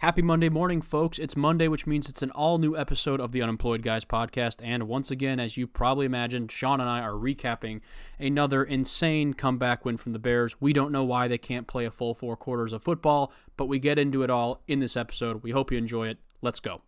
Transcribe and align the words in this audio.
Happy 0.00 0.22
Monday 0.22 0.48
morning, 0.48 0.80
folks. 0.80 1.18
It's 1.18 1.36
Monday, 1.36 1.66
which 1.66 1.84
means 1.84 2.08
it's 2.08 2.22
an 2.22 2.30
all 2.30 2.58
new 2.58 2.76
episode 2.76 3.20
of 3.20 3.32
the 3.32 3.42
Unemployed 3.42 3.82
Guys 3.82 4.04
podcast. 4.04 4.60
And 4.62 4.84
once 4.84 5.10
again, 5.10 5.40
as 5.40 5.56
you 5.56 5.66
probably 5.66 6.06
imagined, 6.06 6.52
Sean 6.52 6.80
and 6.80 6.88
I 6.88 7.00
are 7.00 7.14
recapping 7.14 7.80
another 8.16 8.62
insane 8.62 9.34
comeback 9.34 9.84
win 9.84 9.96
from 9.96 10.12
the 10.12 10.20
Bears. 10.20 10.60
We 10.60 10.72
don't 10.72 10.92
know 10.92 11.02
why 11.02 11.26
they 11.26 11.36
can't 11.36 11.66
play 11.66 11.84
a 11.84 11.90
full 11.90 12.14
four 12.14 12.36
quarters 12.36 12.72
of 12.72 12.80
football, 12.80 13.32
but 13.56 13.66
we 13.66 13.80
get 13.80 13.98
into 13.98 14.22
it 14.22 14.30
all 14.30 14.62
in 14.68 14.78
this 14.78 14.96
episode. 14.96 15.42
We 15.42 15.50
hope 15.50 15.72
you 15.72 15.78
enjoy 15.78 16.06
it. 16.06 16.18
Let's 16.42 16.60
go. 16.60 16.82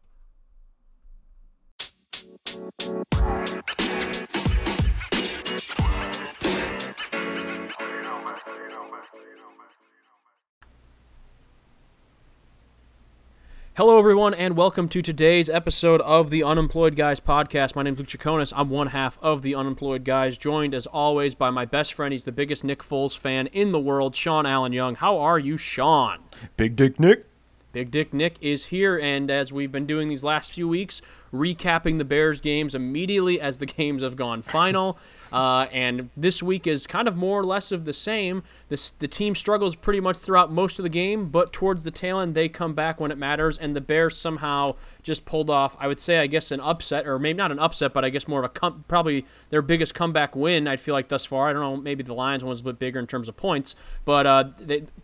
Hello, 13.81 13.99
everyone, 13.99 14.35
and 14.35 14.59
welcome 14.59 14.91
to 14.91 15.01
today's 15.01 15.49
episode 15.49 16.03
of 16.03 16.29
the 16.29 16.43
Unemployed 16.45 16.95
Guys 16.95 17.19
podcast. 17.19 17.75
My 17.75 17.83
name 17.83 17.95
is 17.95 18.01
Luke 18.01 18.09
Jaconis. 18.09 18.53
I'm 18.55 18.69
one 18.69 18.89
half 18.89 19.19
of 19.23 19.41
the 19.41 19.55
Unemployed 19.55 20.05
Guys, 20.05 20.37
joined 20.37 20.75
as 20.75 20.87
always 20.87 21.35
by 21.35 21.49
my 21.49 21.65
best 21.65 21.95
friend. 21.95 22.13
He's 22.13 22.27
the 22.27 22.31
biggest 22.31 22.63
Nick 22.63 22.81
Foles 22.81 23.17
fan 23.17 23.47
in 23.47 23.73
the 23.73 23.81
world, 23.81 24.15
Sean 24.15 24.45
Alyn 24.45 24.75
Young. 24.75 24.97
How 24.97 25.19
are 25.19 25.39
you, 25.39 25.57
Sean? 25.57 26.19
Big 26.59 26.77
Dick 26.77 27.01
Nick. 27.01 27.25
Big 27.73 27.91
Dick 27.91 28.13
Nick 28.13 28.37
is 28.43 28.67
here, 28.67 28.99
and 28.99 29.31
as 29.31 29.51
we've 29.51 29.73
been 29.73 29.87
doing 29.87 30.09
these 30.09 30.23
last 30.23 30.53
few 30.53 30.69
weeks, 30.69 31.01
recapping 31.33 31.99
the 31.99 32.05
Bears 32.05 32.41
games 32.41 32.75
immediately 32.75 33.41
as 33.41 33.59
the 33.59 33.67
games 33.81 34.03
have 34.03 34.17
gone 34.17 34.43
final. 34.43 34.99
Uh, 35.33 35.67
and 35.73 36.11
this 36.17 36.43
week 36.43 36.67
is 36.67 36.87
kind 36.87 37.07
of 37.07 37.17
more 37.17 37.39
or 37.39 37.45
less 37.45 37.71
of 37.71 37.85
the 37.85 37.93
same. 37.93 38.43
This, 38.69 38.91
the 38.91 39.07
team 39.07 39.35
struggles 39.35 39.77
pretty 39.77 40.01
much 40.01 40.17
throughout 40.17 40.51
most 40.51 40.79
of 40.79 40.83
the 40.83 40.89
game, 40.89 41.29
but 41.29 41.53
towards 41.53 41.85
the 41.85 41.91
tail 41.91 42.19
end, 42.19 42.35
they 42.35 42.49
come 42.49 42.75
back 42.75 43.01
when 43.01 43.13
it 43.13 43.19
matters. 43.19 43.57
And 43.57 43.77
the 43.77 43.81
Bears 43.81 44.17
somehow 44.17 44.75
just 45.03 45.25
pulled 45.25 45.49
off, 45.49 45.77
I 45.79 45.87
would 45.87 46.01
say, 46.01 46.19
I 46.19 46.27
guess, 46.27 46.51
an 46.51 46.61
upset, 46.61 47.07
or 47.07 47.19
maybe 47.19 47.37
not 47.37 47.53
an 47.53 47.59
upset, 47.59 47.93
but 47.93 48.05
I 48.05 48.09
guess 48.09 48.27
more 48.27 48.41
of 48.41 48.45
a 48.45 48.49
com- 48.49 48.85
probably 48.89 49.25
their 49.51 49.63
biggest 49.63 49.95
comeback 49.95 50.35
win. 50.35 50.67
I 50.67 50.77
feel 50.77 50.95
like 50.95 51.09
thus 51.09 51.25
far. 51.25 51.49
I 51.49 51.53
don't 51.53 51.63
know, 51.63 51.77
maybe 51.77 52.03
the 52.03 52.15
Lions 52.15 52.43
one 52.43 52.51
was 52.51 52.61
a 52.61 52.65
bit 52.65 52.79
bigger 52.79 52.99
in 52.99 53.07
terms 53.07 53.29
of 53.29 53.37
points, 53.37 53.77
but 54.05 54.27
uh, 54.27 54.45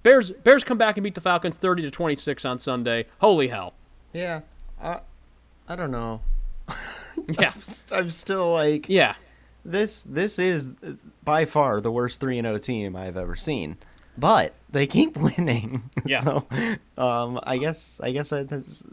Bears 0.02 0.30
Bears 0.30 0.64
come 0.64 0.78
back 0.78 0.96
and 0.96 1.04
beat 1.04 1.14
the 1.14 1.20
Falcons 1.20 1.58
30 1.58 1.82
to 1.82 1.90
26 1.90 2.44
on 2.44 2.58
Sunday. 2.58 3.06
Holy 3.20 3.48
hell! 3.48 3.74
Yeah, 4.12 4.40
I, 4.82 5.00
I 5.68 5.76
don't 5.76 5.90
know. 5.90 6.20
Yeah. 7.40 7.52
I'm, 7.90 7.98
I'm 7.98 8.10
still 8.10 8.52
like 8.52 8.88
Yeah. 8.88 9.14
this. 9.64 10.02
This 10.02 10.38
is 10.38 10.68
by 11.24 11.44
far 11.46 11.80
the 11.80 11.90
worst 11.90 12.20
three 12.20 12.38
and 12.38 12.46
zero 12.46 12.58
team 12.58 12.94
I've 12.94 13.16
ever 13.16 13.34
seen, 13.36 13.78
but 14.18 14.52
they 14.70 14.86
keep 14.86 15.16
winning. 15.16 15.90
Yeah. 16.04 16.20
So, 16.20 16.46
um, 16.98 17.40
I 17.42 17.56
guess 17.56 17.98
I 18.02 18.12
guess 18.12 18.28
that 18.28 18.48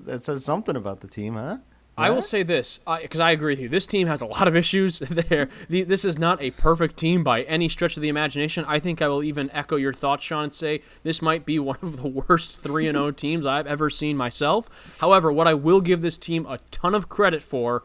that 0.05 0.23
says 0.23 0.45
something 0.45 0.75
about 0.75 1.01
the 1.01 1.07
team, 1.07 1.33
huh? 1.35 1.57
I 1.97 2.09
will 2.09 2.21
say 2.21 2.43
this 2.43 2.79
because 3.01 3.19
I 3.19 3.31
agree 3.31 3.53
with 3.53 3.59
you. 3.59 3.69
This 3.69 3.85
team 3.85 4.07
has 4.07 4.21
a 4.21 4.25
lot 4.25 4.47
of 4.47 4.55
issues. 4.63 5.01
There, 5.13 5.47
the, 5.69 5.83
this 5.83 6.03
is 6.05 6.17
not 6.17 6.41
a 6.41 6.51
perfect 6.51 6.97
team 6.97 7.23
by 7.23 7.43
any 7.43 7.69
stretch 7.69 7.95
of 7.95 8.01
the 8.01 8.09
imagination. 8.09 8.65
I 8.67 8.79
think 8.79 9.01
I 9.01 9.07
will 9.07 9.23
even 9.23 9.49
echo 9.51 9.75
your 9.75 9.93
thoughts, 9.93 10.23
Sean, 10.23 10.45
and 10.45 10.53
say 10.53 10.81
this 11.03 11.21
might 11.21 11.45
be 11.45 11.59
one 11.59 11.77
of 11.81 12.01
the 12.01 12.07
worst 12.07 12.59
three 12.59 12.87
and 12.87 12.95
zero 12.95 13.07
oh 13.07 13.11
teams 13.11 13.45
I've 13.45 13.67
ever 13.67 13.89
seen 13.89 14.17
myself. 14.17 14.97
However, 14.99 15.31
what 15.31 15.47
I 15.47 15.53
will 15.53 15.81
give 15.81 16.01
this 16.01 16.17
team 16.17 16.45
a 16.47 16.59
ton 16.71 16.95
of 16.95 17.09
credit 17.09 17.41
for 17.41 17.83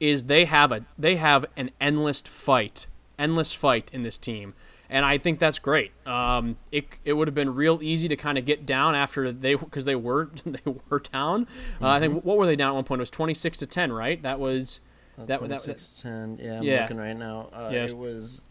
is 0.00 0.24
they 0.24 0.44
have 0.44 0.70
a 0.70 0.84
they 0.96 1.16
have 1.16 1.44
an 1.56 1.70
endless 1.80 2.20
fight, 2.22 2.86
endless 3.18 3.52
fight 3.52 3.90
in 3.92 4.02
this 4.02 4.18
team. 4.18 4.54
And 4.90 5.04
I 5.04 5.18
think 5.18 5.38
that's 5.38 5.58
great. 5.58 5.92
Um, 6.06 6.56
it, 6.72 6.86
it 7.04 7.12
would 7.12 7.28
have 7.28 7.34
been 7.34 7.54
real 7.54 7.78
easy 7.82 8.08
to 8.08 8.16
kind 8.16 8.38
of 8.38 8.44
get 8.46 8.64
down 8.64 8.94
after 8.94 9.30
they 9.32 9.54
because 9.54 9.84
they 9.84 9.94
were 9.96 10.30
they 10.46 10.72
were 10.88 11.00
down. 11.00 11.46
Uh, 11.80 11.88
I 11.88 12.00
think 12.00 12.24
what 12.24 12.38
were 12.38 12.46
they 12.46 12.56
down 12.56 12.70
at 12.70 12.74
one 12.74 12.84
point? 12.84 13.00
It 13.00 13.02
was 13.02 13.10
twenty 13.10 13.34
six 13.34 13.58
to 13.58 13.66
ten, 13.66 13.92
right? 13.92 14.22
That 14.22 14.40
was 14.40 14.80
that 15.18 15.26
that, 15.26 15.40
that 15.48 15.64
26 15.64 16.00
10. 16.02 16.38
Yeah, 16.40 16.58
I'm 16.58 16.62
Yeah. 16.62 16.82
looking 16.82 16.96
right 16.96 17.16
now. 17.16 17.48
Uh, 17.52 17.70
Yeah, 17.72 17.84
it 17.84 17.96
was 17.96 18.46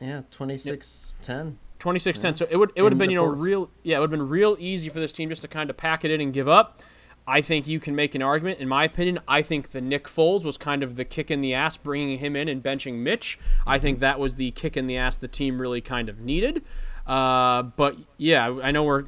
yeah 0.00 0.22
26 0.32 1.12
10. 1.22 1.58
26 1.78 2.18
10 2.18 2.34
so 2.34 2.46
it 2.50 2.56
would 2.56 2.72
it 2.74 2.82
would 2.82 2.92
have 2.92 2.98
been 2.98 3.10
you 3.10 3.16
know 3.16 3.26
fourth. 3.28 3.38
real 3.38 3.70
yeah 3.82 3.96
it 3.96 4.00
would 4.00 4.10
have 4.10 4.18
been 4.18 4.28
real 4.28 4.56
easy 4.58 4.88
for 4.88 4.98
this 5.00 5.12
team 5.12 5.28
just 5.28 5.42
to 5.42 5.48
kind 5.48 5.70
of 5.70 5.76
pack 5.76 6.04
it 6.04 6.10
in 6.10 6.20
and 6.20 6.32
give 6.32 6.48
up 6.48 6.82
i 7.26 7.40
think 7.40 7.66
you 7.66 7.80
can 7.80 7.94
make 7.94 8.14
an 8.14 8.22
argument 8.22 8.58
in 8.58 8.68
my 8.68 8.84
opinion 8.84 9.18
i 9.26 9.42
think 9.42 9.70
the 9.70 9.80
nick 9.80 10.04
foles 10.04 10.44
was 10.44 10.56
kind 10.56 10.82
of 10.82 10.96
the 10.96 11.04
kick 11.04 11.30
in 11.30 11.40
the 11.40 11.54
ass 11.54 11.76
bringing 11.76 12.18
him 12.18 12.36
in 12.36 12.48
and 12.48 12.62
benching 12.62 12.94
mitch 12.94 13.38
i 13.66 13.78
think 13.78 13.98
that 13.98 14.18
was 14.18 14.36
the 14.36 14.50
kick 14.52 14.76
in 14.76 14.86
the 14.86 14.96
ass 14.96 15.16
the 15.16 15.28
team 15.28 15.60
really 15.60 15.80
kind 15.80 16.08
of 16.08 16.20
needed 16.20 16.62
uh, 17.06 17.62
but 17.62 17.96
yeah 18.16 18.58
i 18.62 18.70
know 18.70 18.82
we're 18.82 19.04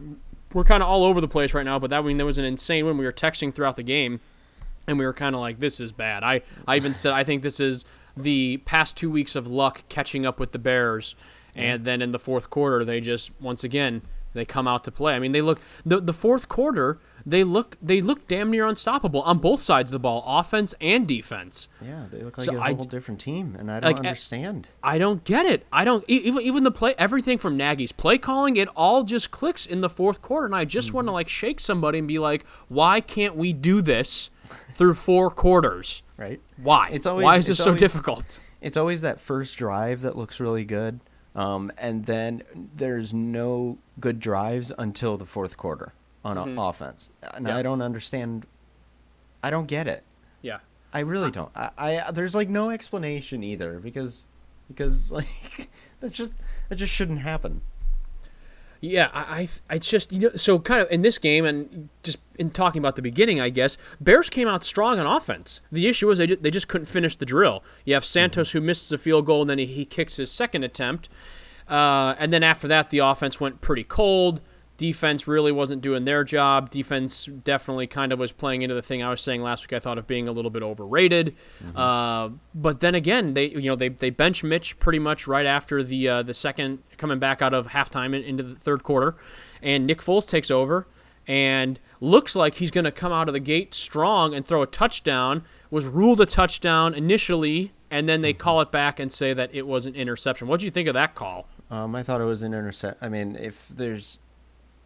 we're 0.53 0.65
kind 0.65 0.83
of 0.83 0.89
all 0.89 1.05
over 1.05 1.21
the 1.21 1.29
place 1.29 1.55
right 1.55 1.65
now 1.65 1.79
but 1.79 1.91
that 1.91 1.99
I 1.99 2.03
mean 2.03 2.17
that 2.19 2.25
was 2.25 2.39
an 2.39 2.45
insane 2.45 2.85
win 2.87 2.99
we 2.99 3.05
were 3.05 3.13
texting 3.13 3.55
throughout 3.55 3.77
the 3.77 3.83
game 3.83 4.21
and 4.87 4.99
we 4.99 5.05
were 5.05 5.13
kind 5.13 5.35
of 5.35 5.41
like, 5.41 5.59
"This 5.59 5.81
is 5.81 5.93
bad." 5.93 6.23
I, 6.23 6.43
I 6.67 6.77
even 6.77 6.95
said, 6.95 7.13
"I 7.13 7.25
think 7.25 7.43
this 7.43 7.61
is 7.61 7.85
the 8.17 8.59
past 8.59 8.97
two 8.97 9.11
weeks 9.11 9.35
of 9.37 9.47
luck 9.47 9.85
catching 9.89 10.27
up 10.27 10.41
with 10.41 10.53
the 10.53 10.59
Bears." 10.59 11.15
And 11.55 11.85
then 11.85 12.03
in 12.03 12.11
the 12.11 12.19
fourth 12.19 12.51
quarter, 12.51 12.85
they 12.85 13.01
just 13.01 13.31
once 13.41 13.65
again 13.65 14.03
they 14.35 14.45
come 14.45 14.69
out 14.69 14.85
to 14.85 14.93
play. 14.93 15.15
I 15.15 15.19
mean, 15.19 15.33
they 15.33 15.43
look 15.43 15.61
the 15.85 16.01
the 16.01 16.13
fourth 16.13 16.49
quarter 16.49 16.99
they 17.29 17.43
look 17.43 17.77
they 17.83 18.01
look 18.01 18.29
damn 18.29 18.51
near 18.53 18.67
unstoppable 18.67 19.21
on 19.23 19.39
both 19.39 19.61
sides 19.61 19.91
of 19.91 19.93
the 19.93 19.99
ball, 19.99 20.23
offense 20.27 20.75
and 20.81 21.09
defense. 21.09 21.69
Yeah, 21.85 22.05
they 22.11 22.23
look 22.23 22.39
like 22.39 22.45
So 22.45 22.57
a 22.57 22.61
I 22.61 22.75
whole 22.75 22.85
different 22.85 23.21
team, 23.21 23.57
and 23.59 23.71
I 23.71 23.81
don't 23.81 23.91
like, 23.93 23.99
understand. 23.99 24.69
I 24.83 24.99
don't 24.99 25.25
get 25.25 25.45
it. 25.45 25.67
I 25.73 25.85
don't 25.85 26.05
even 26.07 26.41
even 26.43 26.63
the 26.63 26.71
play 26.71 26.95
everything 26.97 27.39
from 27.39 27.57
Nagy's 27.57 27.91
play 27.93 28.17
calling 28.17 28.57
it 28.57 28.69
all 28.77 29.03
just 29.03 29.31
clicks 29.33 29.67
in 29.67 29.81
the 29.81 29.91
fourth 29.91 30.23
quarter 30.23 30.47
and 30.47 30.55
I 30.55 30.65
just 30.65 30.93
want 30.93 31.09
to 31.09 31.13
like 31.13 31.29
shake 31.29 31.59
somebody 31.61 31.99
and 31.99 32.07
be 32.07 32.19
like, 32.21 32.47
"Why 32.69 33.01
can't 33.01 33.35
we 33.37 33.53
do 33.53 33.83
this 33.83 34.31
through 34.75 34.95
four 34.95 35.31
quarters?" 35.31 36.03
right? 36.17 36.41
Why? 36.63 36.91
It's 36.93 37.05
always- 37.07 37.25
Why 37.25 37.37
is 37.37 37.47
this 37.49 37.59
so 37.59 37.67
always- 37.67 37.81
difficult? 37.81 38.41
it's 38.63 38.77
always 38.77 39.01
that 39.03 39.21
first 39.21 39.59
drive 39.59 40.01
that 40.03 40.17
looks 40.17 40.41
really 40.41 40.65
good 40.65 40.99
um, 41.35 41.71
and 41.77 42.07
then 42.07 42.43
there's 42.77 43.13
no 43.13 43.77
good 44.01 44.19
drives 44.19 44.73
until 44.79 45.19
the 45.19 45.27
fourth 45.27 45.57
quarter 45.59 45.93
on 46.27 46.37
o- 46.59 46.69
offense 46.69 47.11
and 47.23 47.33
Mm-hmm. 47.33 47.47
Yeah. 47.49 47.57
i 47.57 47.63
don't 47.63 47.83
understand 47.83 48.47
i 49.43 49.51
don't 49.51 49.67
get 49.67 49.87
it 49.87 50.03
Yeah. 50.43 50.59
i 50.93 51.01
really 51.01 51.31
don't 51.31 51.51
I, 51.55 51.71
I 51.79 52.11
there's 52.11 52.35
like 52.35 52.49
no 52.49 52.71
explanation 52.71 53.43
either 53.45 53.79
because 53.81 54.27
because 54.69 55.13
like 55.19 55.69
that's 56.01 56.13
just 56.15 56.37
that 56.69 56.77
just 56.77 56.93
shouldn't 56.93 57.21
happen 57.21 57.61
Yeah, 58.81 59.09
I, 59.15 59.21
I, 59.21 59.49
I 59.71 59.75
it's 59.77 59.89
just 59.89 60.13
you 60.13 60.21
know, 60.21 60.31
so 60.37 60.59
kind 60.59 60.83
of 60.83 60.89
in 60.91 61.01
this 61.03 61.19
game 61.19 61.45
and 61.47 61.89
just 62.03 62.19
in 62.39 62.51
talking 62.51 62.79
about 62.81 62.95
the 62.97 63.03
beginning, 63.03 63.41
I 63.41 63.49
guess 63.49 63.79
Bears 64.01 64.29
came 64.29 64.47
out 64.49 64.65
strong 64.65 64.99
on 65.01 65.07
offense. 65.07 65.63
The 65.73 65.89
issue 65.89 66.07
was 66.09 66.19
they 66.19 66.27
just, 66.27 66.43
they 66.43 66.51
just 66.51 66.69
couldn't 66.69 66.87
finish 66.87 67.17
the 67.17 67.25
drill. 67.25 67.65
You 67.87 67.95
have 67.95 68.05
Santos 68.05 68.53
who 68.53 68.61
misses 68.61 68.93
a 68.93 68.99
field 68.99 69.25
goal 69.27 69.41
and 69.41 69.51
then 69.51 69.59
he, 69.59 69.67
he 69.67 69.85
kicks 69.87 70.17
his 70.19 70.31
second 70.31 70.63
attempt, 70.63 71.09
uh, 71.69 72.15
and 72.19 72.33
then 72.35 72.43
after 72.43 72.69
that 72.69 72.91
the 72.91 72.99
offense 72.99 73.41
went 73.41 73.61
pretty 73.63 73.83
cold. 73.85 74.43
Defense 74.77 75.27
really 75.27 75.53
wasn't 75.53 75.81
doing 75.81 76.05
their 76.05 76.23
job. 76.23 76.71
Defense 76.71 77.27
definitely 77.27 77.87
kind 77.87 78.13
of 78.13 78.19
was 78.19 78.33
playing 78.33 78.63
into 78.63 78.75
the 78.75 78.83
thing 78.83 79.03
I 79.03 79.09
was 79.09 79.21
saying 79.21 79.43
last 79.43 79.65
week. 79.65 79.73
I 79.73 79.81
thought 79.81 79.97
of 79.97 80.07
being 80.07 80.29
a 80.29 80.33
little 80.33 80.51
bit 80.51 80.63
overrated. 80.63 81.35
Uh, 81.75 82.31
but 82.55 82.81
then 82.81 82.95
again, 82.95 83.35
they 83.35 83.47
you 83.49 83.63
know 83.63 83.77
they 83.77 83.89
they 83.89 84.11
bench 84.11 84.45
Mitch 84.45 84.79
pretty 84.79 84.99
much 84.99 85.27
right 85.27 85.47
after 85.47 85.83
the 85.83 86.09
uh, 86.09 86.23
the 86.23 86.35
second 86.35 86.83
coming 86.97 87.19
back 87.19 87.41
out 87.41 87.55
of 87.55 87.69
halftime 87.69 88.21
into 88.23 88.43
the 88.43 88.55
third 88.55 88.83
quarter, 88.83 89.17
and 89.63 89.87
Nick 89.87 90.01
Foles 90.01 90.29
takes 90.29 90.51
over 90.51 90.87
and 91.27 91.81
looks 92.01 92.37
like 92.37 92.55
he's 92.55 92.71
going 92.71 92.85
to 92.85 92.93
come 92.93 93.13
out 93.13 93.29
of 93.29 93.33
the 93.33 93.41
gate 93.41 93.75
strong 93.75 94.35
and 94.35 94.47
throw 94.47 94.63
a 94.63 94.67
touchdown. 94.67 95.43
Was 95.71 95.85
ruled 95.87 96.21
a 96.21 96.27
touchdown 96.27 96.95
initially, 96.95 97.73
and 97.91 98.09
then 98.09 98.21
they 98.21 98.33
call 98.33 98.61
it 98.61 98.71
back 98.71 99.01
and 99.01 99.11
say 99.11 99.33
that 99.35 99.51
it 99.55 99.67
was 99.67 99.87
an 99.87 99.95
interception. 99.95 100.49
What 100.49 100.61
do 100.61 100.67
you 100.67 100.71
think 100.71 100.87
of 100.87 100.95
that 100.95 101.15
call? 101.15 101.49
um, 101.69 101.97
i 101.97 102.03
thought 102.05 102.21
it 102.21 102.25
was 102.25 102.45
an 102.45 102.55
intercept 102.55 103.03
i 103.03 103.09
mean 103.09 103.35
if 103.35 103.67
there's 103.69 104.21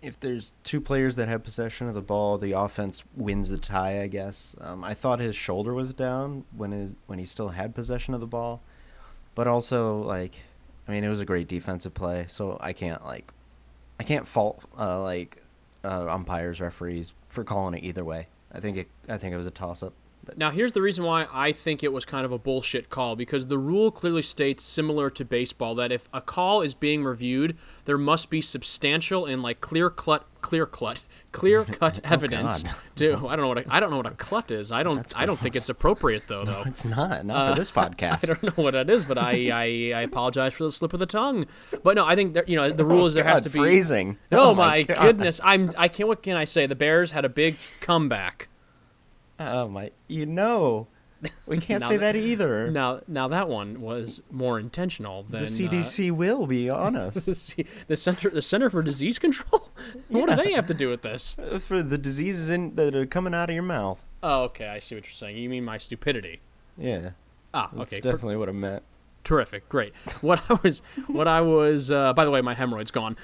if 0.02 0.18
there's 0.20 0.52
two 0.64 0.80
players 0.80 1.16
that 1.16 1.28
have 1.28 1.42
possession 1.44 1.88
of 1.88 1.94
the 1.94 2.00
ball, 2.00 2.38
the 2.38 2.52
offense 2.52 3.02
wins 3.16 3.48
the 3.48 3.58
tie. 3.58 4.02
I 4.02 4.06
guess. 4.06 4.54
Um, 4.60 4.82
I 4.84 4.94
thought 4.94 5.20
his 5.20 5.36
shoulder 5.36 5.74
was 5.74 5.92
down 5.92 6.44
when 6.56 6.72
his 6.72 6.92
when 7.06 7.18
he 7.18 7.24
still 7.24 7.48
had 7.48 7.74
possession 7.74 8.14
of 8.14 8.20
the 8.20 8.26
ball, 8.26 8.62
but 9.34 9.47
also 9.47 10.02
like, 10.02 10.36
I 10.88 10.92
mean, 10.92 11.04
it 11.04 11.08
was 11.08 11.20
a 11.20 11.24
great 11.24 11.48
defensive 11.48 11.94
play. 11.94 12.26
So 12.28 12.56
I 12.60 12.72
can't 12.72 13.04
like, 13.04 13.32
I 13.98 14.04
can't 14.04 14.26
fault 14.26 14.64
uh, 14.78 15.02
like 15.02 15.42
uh, 15.84 16.06
umpires, 16.08 16.60
referees 16.60 17.12
for 17.28 17.44
calling 17.44 17.74
it 17.74 17.84
either 17.84 18.04
way. 18.04 18.26
I 18.53 18.60
think 18.60 18.76
it. 18.76 18.88
I 19.08 19.18
think 19.18 19.34
it 19.34 19.36
was 19.36 19.46
a 19.46 19.53
toss 19.53 19.82
up. 19.82 19.92
Now, 20.36 20.50
here's 20.50 20.72
the 20.72 20.82
reason 20.82 21.04
why 21.04 21.27
I 21.32 21.53
think 21.53 21.82
it 21.82 21.92
was 21.92 22.04
kind 22.04 22.24
of 22.24 22.32
a 22.32 22.38
bullshit 22.38 22.91
call 22.91 23.16
because 23.16 23.47
the 23.47 23.59
rule 23.59 23.91
clearly 23.91 24.22
states, 24.22 24.65
similar 24.65 25.10
to 25.10 25.24
baseball, 25.24 25.74
that 25.77 25.92
if 25.92 26.09
a 26.12 26.21
call 26.21 26.62
is 26.62 26.74
being 26.74 27.04
reviewed, 27.04 27.56
there 27.84 27.98
must 27.98 28.30
be 28.30 28.41
substantial 28.41 29.27
and 29.27 29.42
like 29.42 29.60
clear 29.60 29.91
cut, 29.91 30.27
clear 30.41 30.66
cut, 30.66 31.03
clear 31.32 31.65
cut 31.65 32.00
evidence. 32.04 32.62
God. 32.62 32.74
To 32.97 33.28
I 33.28 33.36
don't 33.36 33.41
know 33.41 33.48
what 33.48 33.59
a, 33.59 33.65
I 33.68 33.80
don't 33.80 33.91
know 33.91 33.97
what 33.97 34.06
a 34.06 34.10
clut 34.10 34.50
is. 34.50 34.72
I 34.72 34.82
don't 34.82 35.12
I 35.16 35.27
don't 35.27 35.38
think 35.38 35.56
it's 35.56 35.68
appropriate 35.68 36.24
though. 36.27 36.44
No, 36.44 36.53
though. 36.53 36.62
it's 36.66 36.84
not. 36.84 37.24
Not 37.24 37.47
for 37.47 37.53
uh, 37.53 37.54
this 37.54 37.71
podcast. 37.72 38.24
I 38.24 38.34
don't 38.34 38.42
know 38.42 38.65
what 38.65 38.72
that 38.72 38.91
is, 38.91 39.04
but 39.04 39.18
I, 39.18 39.50
I, 39.50 39.98
I 39.98 40.03
apologize 40.03 40.54
for 40.54 40.65
the 40.65 40.72
slip 40.72 40.92
of 40.92 41.00
the 41.00 41.06
tongue. 41.06 41.47
But 41.82 41.97
no, 41.97 42.06
I 42.06 42.15
think 42.15 42.34
there, 42.34 42.44
you 42.47 42.56
know 42.56 42.71
the 42.71 42.84
rule 42.84 43.06
is 43.06 43.15
there 43.15 43.24
oh, 43.24 43.28
has 43.28 43.42
to 43.42 43.50
be 43.50 43.59
phrasing. 43.59 44.18
Oh, 44.32 44.50
oh 44.50 44.54
my, 44.54 44.82
God. 44.82 45.00
goodness! 45.00 45.41
I'm 45.42 45.71
I 45.77 45.88
can't. 45.88 46.09
What 46.09 46.22
can 46.22 46.36
I 46.36 46.44
say? 46.44 46.66
The 46.66 46.74
Bears 46.74 47.12
had 47.12 47.24
a 47.24 47.28
big 47.28 47.56
comeback. 47.80 48.48
Oh 49.47 49.69
my! 49.69 49.91
You 50.09 50.27
know, 50.27 50.87
we 51.47 51.57
can't 51.59 51.83
say 51.83 51.97
that- 51.97 52.13
that 52.13 52.16
either. 52.16 52.71
Now, 52.71 53.01
now 53.09 53.27
that 53.28 53.48
one 53.48 53.81
was 53.81 54.22
more 54.31 54.59
intentional 54.60 55.22
than 55.22 55.41
the 55.45 55.47
uh, 55.47 55.71
CDC 55.71 56.10
will 56.10 56.47
be 56.47 56.69
on 56.84 56.92
the 56.92 57.01
us 57.04 57.25
C- 57.25 57.65
the 57.87 57.97
center 57.97 58.28
the 58.31 58.42
Center 58.42 58.69
for 58.71 58.83
Disease 58.83 59.19
Control. 59.19 59.71
what 60.09 60.28
do 60.28 60.37
they 60.37 60.53
have 60.53 60.66
to 60.66 60.75
do 60.75 60.89
with 60.91 61.03
this? 61.03 61.37
for 61.60 61.83
the 61.83 61.97
diseases 61.98 62.48
in, 62.51 62.75
that 62.77 62.95
are 62.95 63.07
coming 63.07 63.33
out 63.34 63.48
of 63.48 63.54
your 63.54 63.63
mouth. 63.63 64.04
Oh, 64.22 64.42
okay. 64.45 64.69
I 64.69 64.78
see 64.78 64.95
what 64.95 65.04
you're 65.04 65.13
saying. 65.13 65.39
You 65.39 65.48
mean 65.48 65.65
my 65.65 65.78
stupidity? 65.78 66.41
Yeah, 66.77 67.10
Ah, 67.54 67.71
that's 67.72 67.92
okay. 67.95 68.03
per- 68.03 68.10
definitely 68.13 68.37
what 68.37 68.48
I 68.51 68.53
meant. 68.53 68.83
terrific. 69.25 69.69
Great. 69.71 69.95
What 70.21 70.42
I 70.51 70.59
was, 70.63 70.83
what 71.07 71.27
I 71.28 71.41
was. 71.41 71.91
Uh, 71.91 72.13
by 72.13 72.25
the 72.27 72.31
way, 72.31 72.42
my 72.42 72.54
hemorrhoid's 72.54 72.91
gone. 72.91 73.16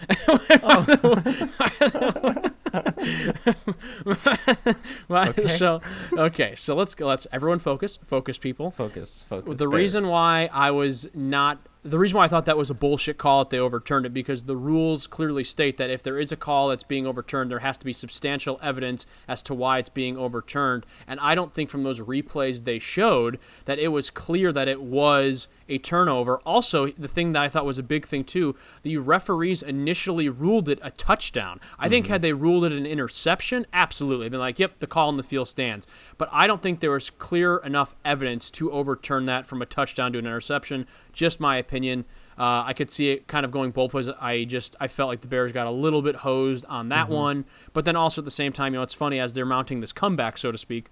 Right, 5.09 5.29
Okay. 5.31 5.47
So, 5.47 5.81
okay. 6.17 6.55
So 6.57 6.75
let's 6.75 6.95
go. 6.95 7.07
Let's 7.07 7.27
everyone 7.33 7.59
focus. 7.59 7.99
Focus, 8.05 8.39
people. 8.39 8.71
Focus, 8.71 9.25
focus. 9.29 9.59
the 9.59 9.69
Bears. 9.69 9.73
reason 9.73 10.09
why 10.09 10.49
I 10.53 10.71
was 10.71 11.09
not 11.15 11.59
the 11.87 11.99
reason 11.99 12.17
why 12.17 12.25
I 12.25 12.29
thought 12.29 12.47
that 12.47 12.57
was 12.57 12.69
a 12.69 12.75
bullshit 12.75 13.17
call 13.17 13.43
if 13.43 13.51
they 13.51 13.61
overturned 13.61 14.07
it 14.07 14.13
because 14.13 14.45
the 14.45 14.57
rules 14.57 15.07
clearly 15.07 15.45
state 15.45 15.77
that 15.77 15.89
if 15.89 16.03
there 16.03 16.19
is 16.19 16.33
a 16.33 16.37
call 16.37 16.69
that's 16.69 16.83
being 16.83 17.07
overturned, 17.07 17.51
there 17.51 17.61
has 17.61 17.79
to 17.79 17.85
be 17.85 17.93
substantial 17.93 18.59
evidence 18.61 19.07
as 19.29 19.41
to 19.45 19.55
why 19.55 19.79
it's 19.79 19.89
being 19.89 20.19
overturned. 20.19 20.85
And 21.07 21.21
I 21.21 21.37
don't 21.37 21.55
think 21.55 21.71
from 21.71 21.85
those 21.85 22.01
replays 22.01 22.65
they 22.65 22.81
showed 22.81 23.39
that 23.67 23.79
it 23.79 23.89
was 23.89 24.11
clear 24.11 24.53
that 24.53 24.67
it 24.67 24.83
was 24.83 25.47
a 25.69 25.79
turnover. 25.79 26.39
Also, 26.47 26.89
the 26.89 27.09
thing 27.09 27.33
that 27.33 27.43
I 27.43 27.49
thought 27.49 27.65
was 27.65 27.79
a 27.79 27.83
big 27.83 28.07
thing 28.07 28.25
too, 28.25 28.55
the 28.83 28.97
referees 28.99 29.63
initially 29.63 30.29
ruled 30.29 30.69
it 30.69 30.79
a 30.83 30.91
touchdown. 30.91 31.61
I 31.79 31.89
think 31.89 32.07
had 32.07 32.23
they 32.23 32.33
ruled 32.33 32.65
it 32.65 32.73
an 32.73 32.87
interception, 32.87 33.67
absolutely, 33.73 34.29
been 34.29 34.41
like, 34.41 34.59
"Yep, 34.59 34.79
the 34.79 34.87
call 34.87 35.09
in 35.11 35.17
the 35.17 35.23
field 35.23 35.49
stands." 35.49 35.87
But 36.19 36.29
I 36.33 36.47
don't 36.47 36.63
think 36.63 36.81
there 36.81 36.91
was 36.91 37.11
clear 37.11 37.59
enough 37.59 37.95
evidence 38.05 38.51
to 38.53 38.71
overturn 38.71 39.27
that 39.27 39.47
from 39.47 39.63
a 39.63 39.67
touchdown 39.67 40.13
to 40.13 40.19
an 40.19 40.27
interception. 40.27 40.87
Just 41.13 41.41
my 41.41 41.57
opinion. 41.57 42.05
Uh, 42.39 42.65
I 42.67 42.75
could 42.75 42.91
see 42.91 43.13
it 43.13 43.29
kind 43.29 43.47
of 43.47 43.51
going 43.51 43.71
both 43.71 43.95
ways. 43.95 44.11
I 44.21 44.45
just 44.45 44.77
I 44.79 44.89
felt 44.89 45.09
like 45.09 45.23
the 45.23 45.29
Bears 45.29 45.53
got 45.53 45.67
a 45.67 45.71
little 45.71 46.03
bit 46.03 46.17
hosed 46.17 46.67
on 46.67 46.91
that 46.91 47.09
one, 47.09 47.47
but 47.73 47.87
then 47.87 47.97
also 47.97 48.21
at 48.21 48.27
the 48.27 48.31
same 48.31 48.53
time, 48.53 48.75
you 48.75 48.79
know, 48.79 48.83
it's 48.83 48.93
funny 48.93 49.19
as 49.19 49.33
they're 49.33 49.47
mounting 49.47 49.81
this 49.81 49.93
comeback, 49.93 50.37
so 50.37 50.53
to 50.53 50.59
speak 50.59 50.91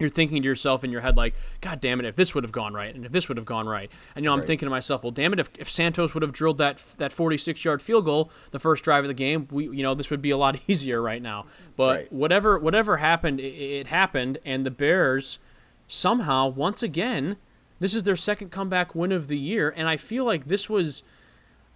you're 0.00 0.10
thinking 0.10 0.42
to 0.42 0.46
yourself 0.48 0.82
in 0.84 0.90
your 0.90 1.00
head 1.00 1.16
like 1.16 1.34
god 1.60 1.80
damn 1.80 2.00
it 2.00 2.04
if 2.06 2.16
this 2.16 2.34
would 2.34 2.42
have 2.42 2.50
gone 2.52 2.74
right 2.74 2.94
and 2.94 3.06
if 3.06 3.12
this 3.12 3.28
would 3.28 3.36
have 3.36 3.46
gone 3.46 3.66
right 3.66 3.90
and 4.16 4.24
you 4.24 4.28
know 4.28 4.32
i'm 4.32 4.40
Right. 4.40 4.46
thinking 4.46 4.66
to 4.66 4.70
myself 4.70 5.02
well 5.04 5.12
damn 5.12 5.32
it 5.32 5.38
if, 5.38 5.50
if 5.58 5.70
santos 5.70 6.14
would 6.14 6.22
have 6.22 6.32
drilled 6.32 6.58
that 6.58 6.78
that 6.98 7.12
46 7.12 7.64
yard 7.64 7.80
field 7.80 8.04
goal 8.04 8.30
the 8.50 8.58
first 8.58 8.82
drive 8.84 9.04
of 9.04 9.08
the 9.08 9.14
game 9.14 9.46
we 9.50 9.64
you 9.68 9.82
know 9.82 9.94
this 9.94 10.10
would 10.10 10.20
be 10.22 10.30
a 10.30 10.36
lot 10.36 10.58
easier 10.68 11.00
right 11.00 11.22
now 11.22 11.46
but 11.76 11.94
Right. 11.96 12.12
whatever 12.12 12.58
whatever 12.58 12.96
happened 12.96 13.38
it, 13.40 13.54
it 13.54 13.86
happened 13.86 14.38
and 14.44 14.66
the 14.66 14.70
bears 14.70 15.38
somehow 15.86 16.48
once 16.48 16.82
again 16.82 17.36
this 17.80 17.94
is 17.94 18.04
their 18.04 18.16
second 18.16 18.50
comeback 18.50 18.94
win 18.94 19.12
of 19.12 19.28
the 19.28 19.38
year 19.38 19.72
and 19.76 19.88
i 19.88 19.96
feel 19.96 20.24
like 20.24 20.46
this 20.46 20.68
was 20.68 21.02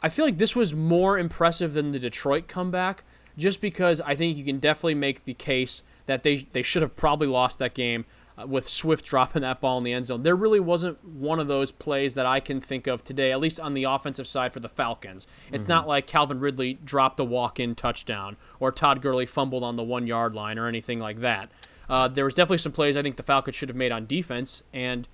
I 0.00 0.08
feel 0.10 0.24
like 0.24 0.38
this 0.38 0.54
was 0.54 0.72
more 0.72 1.18
impressive 1.18 1.72
than 1.72 1.90
the 1.90 1.98
Detroit 1.98 2.46
comeback, 2.46 3.02
just 3.36 3.60
because 3.60 4.00
I 4.02 4.14
think 4.14 4.36
you 4.36 4.44
can 4.44 4.60
definitely 4.60 4.94
make 4.94 5.24
the 5.24 5.34
case 5.34 5.82
that 6.08 6.22
they 6.22 6.48
they 6.52 6.62
should 6.62 6.82
have 6.82 6.96
probably 6.96 7.28
lost 7.28 7.58
that 7.60 7.74
game 7.74 8.06
uh, 8.36 8.46
with 8.46 8.68
Swift 8.68 9.04
dropping 9.08 9.42
that 9.42 9.60
ball 9.60 9.78
in 9.78 9.84
the 9.84 9.92
end 9.92 10.06
zone. 10.06 10.22
There 10.22 10.34
really 10.34 10.58
wasn't 10.58 11.04
one 11.04 11.38
of 11.38 11.46
those 11.46 11.70
plays 11.70 12.14
that 12.14 12.26
I 12.26 12.40
can 12.40 12.60
think 12.60 12.86
of 12.86 13.04
today, 13.04 13.30
at 13.30 13.38
least 13.38 13.60
on 13.60 13.74
the 13.74 13.84
offensive 13.84 14.26
side 14.26 14.52
for 14.52 14.60
the 14.60 14.68
Falcons. 14.68 15.26
It's 15.52 15.68
not 15.68 15.86
like 15.86 16.06
Calvin 16.06 16.40
Ridley 16.40 16.78
dropped 16.82 17.20
a 17.20 17.24
walk-in 17.24 17.74
touchdown 17.74 18.36
or 18.58 18.72
Todd 18.72 19.02
Gurley 19.02 19.26
fumbled 19.26 19.62
on 19.62 19.76
the 19.76 19.82
one 19.84 20.06
yard 20.06 20.34
line 20.34 20.58
or 20.58 20.66
anything 20.66 20.98
like 20.98 21.20
that. 21.20 21.50
Uh, 21.88 22.08
there 22.08 22.24
was 22.24 22.34
definitely 22.34 22.58
some 22.58 22.72
plays 22.72 22.96
I 22.96 23.02
think 23.02 23.16
the 23.16 23.22
Falcons 23.22 23.54
should 23.54 23.68
have 23.68 23.76
made 23.76 23.92
on 23.92 24.06
defense, 24.06 24.62
and 24.72 25.06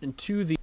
and 0.00 0.16
to 0.18 0.44
the 0.44 0.56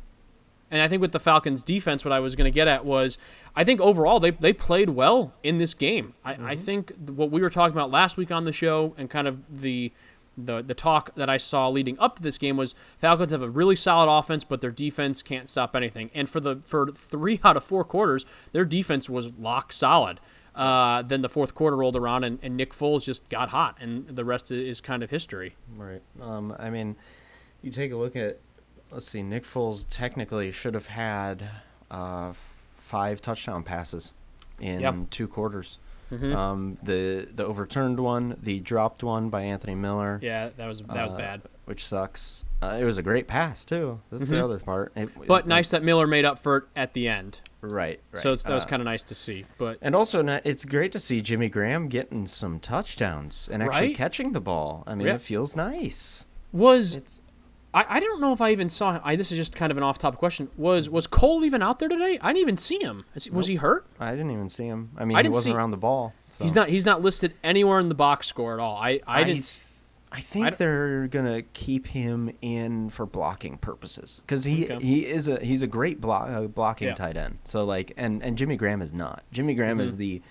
and 0.71 0.81
I 0.81 0.87
think 0.87 1.01
with 1.01 1.11
the 1.11 1.19
Falcons' 1.19 1.63
defense, 1.63 2.05
what 2.05 2.11
I 2.11 2.19
was 2.19 2.35
going 2.35 2.51
to 2.51 2.55
get 2.55 2.67
at 2.67 2.85
was 2.85 3.17
I 3.55 3.63
think 3.63 3.81
overall 3.81 4.19
they, 4.19 4.31
they 4.31 4.53
played 4.53 4.89
well 4.89 5.33
in 5.43 5.57
this 5.57 5.73
game. 5.73 6.13
I, 6.23 6.51
I 6.51 6.55
think 6.55 6.93
what 7.07 7.31
we 7.31 7.41
were 7.41 7.49
talking 7.49 7.75
about 7.75 7.91
last 7.91 8.17
week 8.17 8.31
on 8.31 8.45
the 8.45 8.53
show 8.53 8.93
and 8.97 9.09
kind 9.09 9.27
of 9.27 9.61
the, 9.61 9.91
the 10.37 10.61
the 10.61 10.73
talk 10.73 11.13
that 11.15 11.29
I 11.29 11.37
saw 11.37 11.69
leading 11.69 11.99
up 11.99 12.15
to 12.17 12.23
this 12.23 12.37
game 12.37 12.55
was 12.55 12.75
Falcons 12.99 13.31
have 13.31 13.41
a 13.41 13.49
really 13.49 13.75
solid 13.75 14.11
offense, 14.11 14.43
but 14.43 14.61
their 14.61 14.71
defense 14.71 15.21
can't 15.21 15.49
stop 15.49 15.75
anything. 15.75 16.11
And 16.13 16.29
for 16.29 16.39
the 16.39 16.57
for 16.57 16.91
three 16.91 17.39
out 17.43 17.57
of 17.57 17.63
four 17.63 17.83
quarters, 17.83 18.25
their 18.51 18.65
defense 18.65 19.09
was 19.09 19.31
lock 19.33 19.73
solid. 19.73 20.19
Uh, 20.55 21.01
then 21.03 21.21
the 21.21 21.29
fourth 21.29 21.53
quarter 21.53 21.77
rolled 21.77 21.95
around 21.95 22.25
and, 22.25 22.37
and 22.41 22.57
Nick 22.57 22.73
Foles 22.73 23.05
just 23.05 23.27
got 23.29 23.49
hot, 23.49 23.77
and 23.79 24.07
the 24.07 24.25
rest 24.25 24.51
is 24.51 24.81
kind 24.81 25.03
of 25.03 25.09
history. 25.09 25.55
Right. 25.77 26.01
Um, 26.21 26.53
I 26.59 26.69
mean, 26.69 26.97
you 27.61 27.71
take 27.71 27.91
a 27.91 27.95
look 27.95 28.15
at, 28.15 28.39
let's 28.91 29.07
see, 29.07 29.21
Nick 29.23 29.43
Foles 29.45 29.85
technically 29.89 30.51
should 30.51 30.73
have 30.73 30.87
had 30.87 31.43
uh, 31.91 32.33
five 32.77 33.21
touchdown 33.21 33.63
passes 33.63 34.13
in 34.59 34.79
Yep. 34.81 34.95
two 35.09 35.27
quarters. 35.27 35.77
Mhm. 36.11 36.35
Um, 36.35 36.77
the 36.81 37.27
the 37.35 37.45
overturned 37.45 37.99
one, 37.99 38.35
the 38.41 38.59
dropped 38.61 39.03
one 39.03 39.29
by 39.29 39.41
Anthony 39.43 39.75
Miller, 39.75 40.19
Yeah, 40.23 40.49
that 40.57 40.67
was 40.67 40.81
that 40.81 41.03
was 41.03 41.13
uh, 41.13 41.17
bad. 41.17 41.41
which 41.65 41.85
sucks. 41.85 42.45
Uh, 42.63 42.77
it 42.79 42.83
was 42.83 42.97
a 42.97 43.03
great 43.03 43.27
pass 43.27 43.63
too. 43.63 43.99
That's 44.11 44.23
Mhm. 44.23 44.29
the 44.29 44.43
other 44.43 44.57
part. 44.59 44.91
It- 44.95 45.27
But 45.27 45.41
it- 45.45 45.47
nice 45.47 45.69
that 45.69 45.83
Miller 45.83 46.07
made 46.07 46.25
up 46.25 46.39
for 46.39 46.57
it 46.57 46.63
at 46.75 46.93
the 46.93 47.07
end. 47.07 47.41
Right. 47.61 47.99
right. 48.11 48.21
So 48.23 48.31
it's, 48.31 48.43
that 48.43 48.53
was 48.53 48.63
Uh, 48.63 48.67
kind 48.69 48.81
of 48.81 48.85
nice 48.85 49.03
to 49.03 49.13
see. 49.15 49.45
But 49.59 49.77
And 49.81 49.93
also, 49.95 50.25
it's 50.45 50.65
great 50.65 50.91
to 50.93 50.99
see 50.99 51.21
Jimmy 51.21 51.47
Graham 51.49 51.89
getting 51.89 52.25
some 52.25 52.59
touchdowns 52.59 53.47
and 53.51 53.61
actually 53.61 53.87
Right? 53.87 53.95
catching 53.95 54.31
the 54.31 54.39
ball. 54.41 54.83
I 54.87 54.95
mean, 54.95 55.07
Yeah. 55.07 55.15
it 55.15 55.21
feels 55.21 55.55
nice. 55.55 56.25
was 56.51 56.95
It's 56.95 57.21
I, 57.73 57.85
I 57.87 57.99
don't 57.99 58.19
know 58.19 58.33
if 58.33 58.41
I 58.41 58.51
even 58.51 58.67
saw. 58.69 58.99
I 59.03 59.15
this 59.15 59.31
is 59.31 59.37
just 59.37 59.55
kind 59.55 59.71
of 59.71 59.77
an 59.77 59.83
off-topic 59.83 60.17
question. 60.19 60.49
Was 60.57 60.89
was 60.89 61.05
Cole 61.07 61.43
even 61.45 61.61
out 61.61 61.77
there 61.79 61.89
today? 61.89 62.17
I 62.21 62.27
didn't 62.29 62.41
even 62.41 62.57
see 62.57 62.79
him. 62.81 63.05
Is 63.15 63.25
he- 63.25 63.31
Was 63.31 63.47
he 63.47 63.55
hurt? 63.57 63.85
I 63.99 64.11
didn't 64.11 64.31
even 64.31 64.49
see 64.49 64.65
him. 64.65 64.89
I 64.97 65.05
mean, 65.05 65.15
I 65.17 65.21
he 65.21 65.29
wasn't 65.29 65.43
see- 65.53 65.57
around 65.57 65.71
the 65.71 65.77
ball. 65.77 66.13
So. 66.29 66.43
He's 66.43 66.55
not. 66.55 66.69
He's 66.69 66.85
not 66.85 67.01
listed 67.01 67.33
anywhere 67.43 67.79
in 67.79 67.89
the 67.89 67.95
box 67.95 68.27
score 68.27 68.53
at 68.53 68.59
all. 68.59 68.75
I 68.77 69.01
I, 69.05 69.23
didn't. 69.23 69.59
I 70.11 70.21
think 70.21 70.47
I 70.47 70.49
they're 70.51 71.07
gonna 71.07 71.43
keep 71.53 71.85
him 71.85 72.31
in 72.41 72.89
for 72.89 73.05
blocking 73.05 73.57
purposes 73.59 74.21
because 74.25 74.43
he 74.43 74.65
Okay. 74.65 74.83
he 74.83 75.05
is 75.05 75.27
a 75.27 75.39
he's 75.39 75.61
a 75.61 75.67
great 75.67 76.01
block, 76.01 76.29
uh, 76.29 76.47
blocking 76.47 76.87
Yeah. 76.87 76.95
tight 76.95 77.17
end. 77.17 77.37
So 77.43 77.65
like, 77.65 77.93
and 77.97 78.23
and 78.23 78.35
Jimmy 78.35 78.57
Graham 78.57 78.81
is 78.81 78.93
not. 78.95 79.23
Jimmy 79.31 79.53
Graham 79.53 79.77
Mhm. 79.77 79.81
is 79.83 79.97
the 79.97 80.21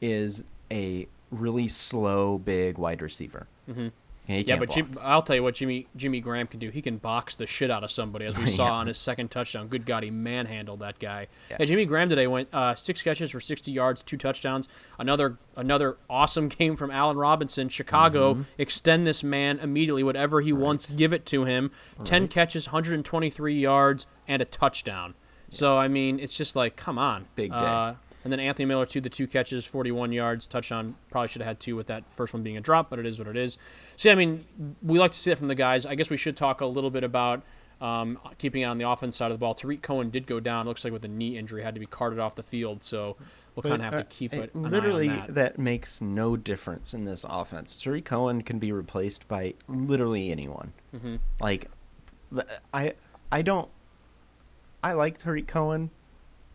is 0.00 0.42
a 0.72 1.06
really 1.30 1.68
slow 1.68 2.38
big 2.38 2.78
wide 2.78 3.00
receiver. 3.02 3.46
Mhm. 3.70 3.92
Yeah, 4.28 4.56
but. 4.56 4.70
Jim, 4.70 4.96
I'll 5.00 5.22
tell 5.22 5.36
you 5.36 5.42
what 5.42 5.54
Jimmy 5.56 5.88
Jimmy 5.96 6.20
Graham 6.20 6.46
can 6.46 6.60
do. 6.60 6.70
He 6.70 6.80
can 6.80 6.96
box 6.96 7.36
the 7.36 7.46
shit 7.46 7.70
out 7.70 7.82
of 7.84 7.90
somebody, 7.90 8.24
as 8.24 8.38
we 8.38 8.46
saw 8.48 8.66
Yeah. 8.66 8.72
on 8.72 8.86
his 8.86 8.96
second 8.96 9.30
touchdown. 9.30 9.68
Good 9.68 9.84
God, 9.84 10.04
he 10.04 10.10
manhandled 10.10 10.80
that 10.80 10.98
guy. 10.98 11.26
Yeah, 11.50 11.56
Yeah. 11.60 11.66
Jimmy 11.66 11.84
Graham 11.86 12.08
today 12.08 12.26
went 12.28 12.48
uh, 12.52 12.74
six 12.76 13.02
catches 13.02 13.30
for 13.32 13.40
60 13.40 13.72
yards, 13.72 14.02
two 14.02 14.16
touchdowns. 14.16 14.68
Another 14.98 15.38
another 15.56 15.96
awesome 16.08 16.48
game 16.58 16.76
from 16.76 16.90
Allen 16.90 17.16
Robinson. 17.16 17.68
Chicago 17.68 18.34
Mm-hmm. 18.34 18.42
extend 18.58 19.06
this 19.06 19.22
man 19.24 19.58
immediately. 19.58 20.02
Whatever 20.02 20.40
he 20.40 20.52
wants, 20.52 20.90
give 20.92 21.12
it 21.12 21.26
to 21.26 21.44
him. 21.44 21.70
Ten 22.04 22.28
catches, 22.28 22.68
123 22.68 23.58
yards, 23.58 24.06
and 24.28 24.40
a 24.40 24.44
touchdown. 24.44 25.14
So 25.50 25.76
I 25.76 25.88
mean, 25.88 26.18
it's 26.20 26.36
just 26.36 26.54
like, 26.56 26.76
come 26.76 26.98
on, 26.98 27.26
Big 27.34 27.50
day. 27.50 27.56
Uh, 27.56 27.94
and 28.24 28.32
then 28.32 28.40
Anthony 28.40 28.66
Miller, 28.66 28.86
too, 28.86 29.00
the 29.00 29.08
two 29.10 29.26
catches, 29.26 29.64
41 29.66 30.12
yards, 30.12 30.46
touchdown. 30.46 30.94
Probably 31.10 31.28
should 31.28 31.42
have 31.42 31.48
had 31.48 31.60
two 31.60 31.76
with 31.76 31.86
that 31.88 32.04
first 32.12 32.32
one 32.34 32.42
being 32.42 32.56
a 32.56 32.60
drop, 32.60 32.88
but 32.90 32.98
it 32.98 33.06
is 33.06 33.18
what 33.18 33.28
it 33.28 33.36
is. 33.36 33.58
So, 33.96 34.08
yeah, 34.08 34.14
I 34.14 34.16
mean, 34.16 34.44
we 34.82 34.98
like 34.98 35.12
to 35.12 35.18
see 35.18 35.30
that 35.30 35.36
from 35.36 35.48
the 35.48 35.54
guys. 35.54 35.84
I 35.86 35.94
guess 35.94 36.08
we 36.10 36.16
should 36.16 36.36
talk 36.36 36.60
a 36.60 36.66
little 36.66 36.90
bit 36.90 37.04
about 37.04 37.42
um, 37.80 38.18
keeping 38.38 38.62
it 38.62 38.66
on 38.66 38.78
the 38.78 38.88
offense 38.88 39.16
side 39.16 39.30
of 39.32 39.34
the 39.36 39.40
ball. 39.40 39.54
Tarik 39.54 39.82
Cohen 39.82 40.10
did 40.10 40.26
go 40.28 40.38
down. 40.38 40.66
Looks 40.66 40.84
like 40.84 40.92
with 40.92 41.04
a 41.04 41.08
knee 41.08 41.36
injury, 41.36 41.62
had 41.64 41.74
to 41.74 41.80
be 41.80 41.86
carted 41.86 42.20
off 42.20 42.36
the 42.36 42.42
field. 42.44 42.84
So 42.84 43.16
we'll 43.56 43.62
kind 43.64 43.74
of 43.74 43.80
have 43.80 43.94
uh, 43.94 43.96
to 43.98 44.04
keep 44.04 44.32
it- 44.34 44.44
it. 44.44 44.56
Literally, 44.56 45.08
on 45.08 45.26
that. 45.34 45.58
makes 45.58 46.00
no 46.00 46.36
difference 46.36 46.94
in 46.94 47.04
this 47.04 47.24
offense. 47.28 47.76
Tarik 47.82 48.04
Cohen 48.04 48.42
can 48.42 48.60
be 48.60 48.70
replaced 48.70 49.26
by 49.26 49.54
literally 49.66 50.30
anyone. 50.30 50.72
Mhm. 50.94 51.18
Like, 51.40 51.68
I 52.72 52.94
I 53.32 53.42
don't. 53.42 53.68
I 54.84 54.92
like 54.92 55.18
Tarik 55.18 55.46
Cohen, 55.46 55.90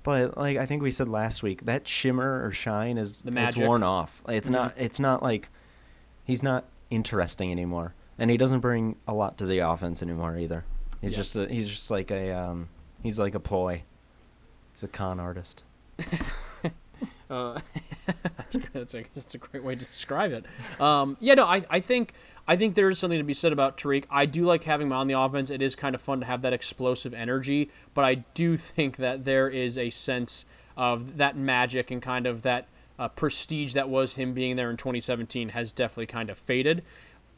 but 0.07 0.37
like 0.37 0.55
I 0.55 0.65
think 0.65 0.81
we 0.81 0.91
said 0.93 1.09
last 1.09 1.43
week, 1.43 1.65
that 1.65 1.85
shimmer 1.85 2.41
or 2.45 2.51
shine 2.53 2.97
is 2.97 3.23
The 3.23 3.27
it's 3.27 3.35
magic. 3.35 3.67
worn 3.67 3.83
off. 3.83 4.23
It's 4.29 4.47
Mhm. 4.47 4.53
not. 4.53 4.73
It's 4.77 5.01
not 5.01 5.21
like 5.21 5.49
he's 6.23 6.41
not 6.41 6.63
interesting 6.89 7.51
anymore, 7.51 7.93
and 8.17 8.31
he 8.31 8.37
doesn't 8.37 8.61
bring 8.61 8.95
a 9.05 9.13
lot 9.13 9.37
to 9.39 9.45
the 9.45 9.59
offense 9.59 10.01
anymore 10.01 10.37
either. 10.37 10.63
He's 11.01 11.11
Yeah. 11.11 11.17
just 11.17 11.35
a, 11.35 11.47
he's 11.49 11.67
just 11.67 11.91
like 11.91 12.09
a 12.09 12.31
um 12.31 12.69
he's 13.03 13.19
like 13.19 13.35
a 13.35 13.39
ploy. 13.41 13.83
He's 14.73 14.83
a 14.83 14.87
con 14.87 15.19
artist. 15.19 15.63
Uh, 17.29 17.59
that's, 18.37 18.55
a, 18.55 18.59
that's, 18.71 18.93
a, 18.95 19.03
that's 19.13 19.35
a 19.35 19.37
great 19.37 19.61
way 19.61 19.75
to 19.75 19.83
describe 19.83 20.31
it. 20.31 20.45
Um, 20.79 21.17
yeah, 21.19 21.33
no, 21.33 21.43
I, 21.45 21.61
I 21.69 21.81
think 21.81 22.13
I 22.47 22.55
think 22.55 22.75
there 22.75 22.89
is 22.89 22.97
something 22.97 23.17
to 23.17 23.25
be 23.25 23.33
said 23.33 23.51
about 23.51 23.77
Tarik. 23.77 24.07
I 24.09 24.25
do 24.25 24.45
like 24.45 24.63
having 24.63 24.87
him 24.87 24.93
on 24.93 25.07
the 25.07 25.19
offense. 25.19 25.49
It 25.49 25.61
is 25.61 25.75
kind 25.75 25.93
of 25.93 26.01
fun 26.01 26.21
to 26.21 26.25
have 26.25 26.41
that 26.43 26.53
explosive 26.53 27.13
energy, 27.13 27.69
but 27.93 28.05
I 28.05 28.15
do 28.15 28.55
think 28.57 28.97
that 28.97 29.25
there 29.25 29.49
is 29.49 29.77
a 29.77 29.89
sense 29.89 30.45
of 30.77 31.17
that 31.17 31.35
magic 31.35 31.91
and 31.91 32.01
kind 32.01 32.25
of 32.25 32.43
that 32.43 32.67
uh, 32.99 33.07
prestige 33.09 33.73
that 33.73 33.89
was 33.89 34.15
him 34.15 34.33
being 34.33 34.55
there 34.55 34.71
in 34.71 34.77
2017 34.77 35.49
has 35.49 35.71
definitely 35.73 36.07
kind 36.07 36.29
of 36.29 36.37
faded 36.37 36.83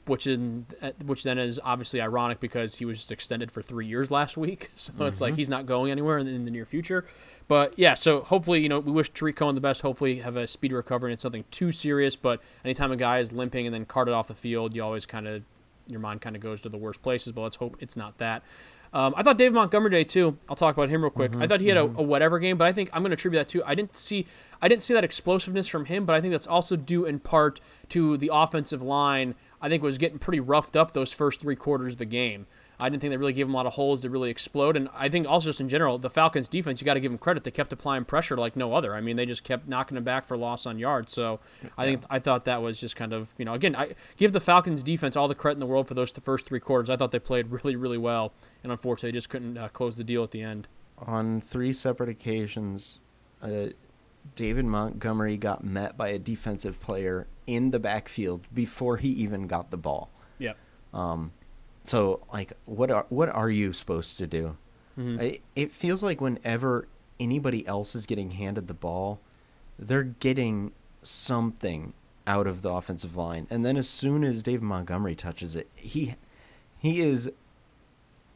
which 0.10 0.28
in 0.28 0.66
which 1.06 1.24
then 1.24 1.38
is 1.38 1.60
obviously 1.64 2.02
ironic 2.02 2.40
because 2.40 2.76
he 2.76 2.86
was 2.86 2.98
just 2.98 3.12
extended 3.12 3.52
for 3.52 3.62
three 3.62 3.86
years 3.86 4.12
last 4.12 4.38
week. 4.38 4.72
So 4.80 4.94
mm-hmm. 4.94 5.04
it's 5.04 5.22
like 5.22 5.36
he's 5.36 5.50
not 5.50 5.66
going 5.66 5.92
anywhere 5.92 6.18
in, 6.18 6.28
in, 6.28 6.46
the 6.46 6.52
near 6.52 6.66
future. 6.66 7.06
But 7.48 7.74
yeah, 7.78 7.96
so 7.96 8.22
hopefully 8.22 8.62
you 8.62 8.70
know 8.70 8.80
we 8.80 8.92
wish 8.92 9.10
Tarik 9.10 9.36
Cohen 9.36 9.56
the 9.56 9.62
best. 9.62 9.82
Hopefully 9.82 10.20
have 10.20 10.36
a 10.36 10.48
speedy 10.48 10.74
recovery 10.74 11.10
and 11.10 11.14
it's 11.14 11.22
something 11.22 11.44
too 11.52 11.72
serious. 11.72 12.16
But 12.16 12.42
anytime 12.64 12.92
a 12.92 12.96
guy 12.96 13.20
is 13.20 13.32
limping 13.32 13.68
and 13.68 13.74
then 13.74 13.86
carted 13.86 14.14
off 14.14 14.28
the 14.28 14.34
field, 14.34 14.76
you 14.76 14.84
always 14.84 15.06
kind 15.06 15.28
of 15.28 15.44
your 15.88 16.00
mind 16.00 16.22
kind 16.22 16.36
of 16.36 16.42
goes 16.42 16.62
to 16.62 16.70
the 16.70 16.78
worst 16.78 17.02
places. 17.02 17.34
But 17.34 17.42
let's 17.42 17.58
hope 17.58 17.78
it's 17.80 17.96
not 17.96 18.18
that. 18.20 18.44
Um, 18.92 19.14
I 19.16 19.24
thought 19.24 19.38
Dave 19.38 19.54
Montgomery 19.54 19.92
Day 19.92 20.04
too. 20.04 20.38
I'll 20.48 20.56
talk 20.56 20.76
about 20.76 20.90
him 20.90 21.02
real 21.02 21.12
quick. 21.12 21.32
Mm-hmm, 21.32 21.44
I 21.44 21.48
thought 21.48 21.62
he 21.62 21.68
had 21.68 21.78
mm-hmm. 21.78 21.98
a, 21.98 22.00
a, 22.00 22.04
whatever 22.04 22.40
game, 22.40 22.58
but 22.58 22.68
I 22.68 22.72
think 22.72 22.90
I'm 22.92 23.04
going 23.04 23.12
to 23.12 23.16
attribute 23.16 23.40
that 23.40 23.52
to 23.52 23.64
I 23.66 23.76
didn't 23.76 23.96
see 23.96 24.26
I 24.62 24.68
didn't 24.68 24.82
see 24.82 24.94
that 24.94 25.04
explosiveness 25.04 25.68
from 25.68 25.86
him, 25.86 26.06
but 26.06 26.16
I 26.16 26.22
think 26.22 26.32
that's 26.32 26.48
also 26.48 26.76
due 26.76 27.06
in 27.06 27.20
part 27.20 27.60
to 27.90 28.18
the 28.18 28.32
offensive 28.34 28.82
line 28.82 29.36
I 29.62 29.70
think 29.70 29.84
it 29.84 29.86
was 29.86 29.98
getting 29.98 30.20
pretty 30.20 30.40
roughed 30.40 30.76
up 30.76 30.94
those 30.94 31.12
first 31.12 31.42
three 31.42 31.56
quarters 31.56 31.94
of 31.94 32.00
the 32.00 32.06
game. 32.06 32.48
I 32.80 32.88
didn't 32.88 33.02
think 33.02 33.12
they 33.12 33.18
really 33.18 33.34
gave 33.34 33.46
him 33.46 33.54
a 33.54 33.58
lot 33.58 33.66
of 33.66 33.74
holes 33.74 34.02
to 34.02 34.10
really 34.10 34.30
explode. 34.30 34.78
And 34.78 34.88
I 34.94 35.10
think 35.10 35.28
also 35.28 35.50
just 35.50 35.60
in 35.60 35.68
general, 35.68 35.98
the 35.98 36.10
Falcons 36.10 36.48
defense, 36.48 36.80
you 36.80 36.86
got 36.86 36.94
to 36.94 37.02
give 37.02 37.12
them 37.12 37.18
credit. 37.18 37.44
They 37.44 37.52
kept 37.52 37.74
applying 37.74 38.06
pressure 38.06 38.38
like 38.38 38.56
no 38.56 38.74
other. 38.74 38.96
I 38.96 39.02
mean, 39.02 39.18
they 39.18 39.26
just 39.26 39.44
kept 39.44 39.68
knocking 39.68 39.96
them 39.96 40.06
back 40.06 40.24
for 40.24 40.38
loss 40.38 40.66
on 40.66 40.80
yards. 40.80 41.12
So 41.12 41.42
I 41.78 41.86
think 41.86 42.04
I 42.10 42.20
thought 42.20 42.46
that 42.46 42.62
was 42.62 42.80
just 42.80 42.96
kind 42.96 43.12
of, 43.12 43.34
you 43.38 43.44
know, 43.44 43.54
again, 43.54 43.76
I 43.76 43.96
give 44.16 44.32
the 44.32 44.40
Falcons 44.40 44.82
defense 44.82 45.18
all 45.18 45.28
the 45.28 45.36
credit 45.36 45.58
in 45.58 45.60
the 45.60 45.66
world 45.66 45.90
for 45.90 45.94
those 45.94 46.14
the 46.14 46.22
first 46.22 46.46
three 46.46 46.62
quarters. 46.62 46.90
I 46.90 46.96
thought 46.96 47.12
they 47.12 47.20
played 47.20 47.52
really, 47.52 47.76
really 47.76 47.98
well. 47.98 48.32
And 48.64 48.72
unfortunately, 48.72 49.12
they 49.12 49.18
just 49.18 49.30
couldn't 49.30 49.58
uh, 49.58 49.68
close 49.68 49.98
the 49.98 50.04
deal 50.06 50.24
at 50.24 50.32
the 50.32 50.42
end. 50.42 50.70
On 51.00 51.42
three 51.42 51.74
separate 51.74 52.10
occasions, 52.10 53.00
uh, 53.42 53.68
David 54.36 54.66
Montgomery 54.66 55.38
got 55.38 55.64
met 55.64 55.98
by 55.98 56.10
a 56.10 56.20
defensive 56.20 56.80
player 56.80 57.28
in 57.56 57.72
the 57.72 57.80
backfield 57.80 58.46
before 58.54 58.98
he 58.98 59.10
even 59.10 59.48
got 59.48 59.72
the 59.72 59.78
ball. 59.78 60.10
Yeah. 60.38 60.54
Um, 60.94 61.32
so 61.84 62.22
like, 62.32 62.54
what 62.66 62.92
are 62.92 63.06
what 63.10 63.30
are 63.30 63.50
you 63.50 63.74
supposed 63.74 64.18
to 64.20 64.28
do? 64.28 64.56
Mm-hmm. 64.98 65.20
It, 65.20 65.42
it 65.56 65.72
feels 65.72 66.04
like 66.04 66.22
whenever 66.22 66.88
anybody 67.20 67.66
else 67.66 67.96
is 67.96 68.06
getting 68.06 68.32
handed 68.32 68.68
the 68.68 68.74
ball, 68.74 69.20
they're 69.80 70.04
getting 70.04 70.72
something 71.02 71.94
out 72.28 72.46
of 72.46 72.62
the 72.62 72.70
offensive 72.70 73.16
line, 73.16 73.48
and 73.50 73.66
then 73.66 73.76
as 73.76 73.90
soon 73.90 74.24
as 74.24 74.44
David 74.44 74.62
Montgomery 74.62 75.16
touches 75.16 75.56
it, 75.56 75.68
he 75.76 76.16
he 76.78 77.02
is 77.02 77.32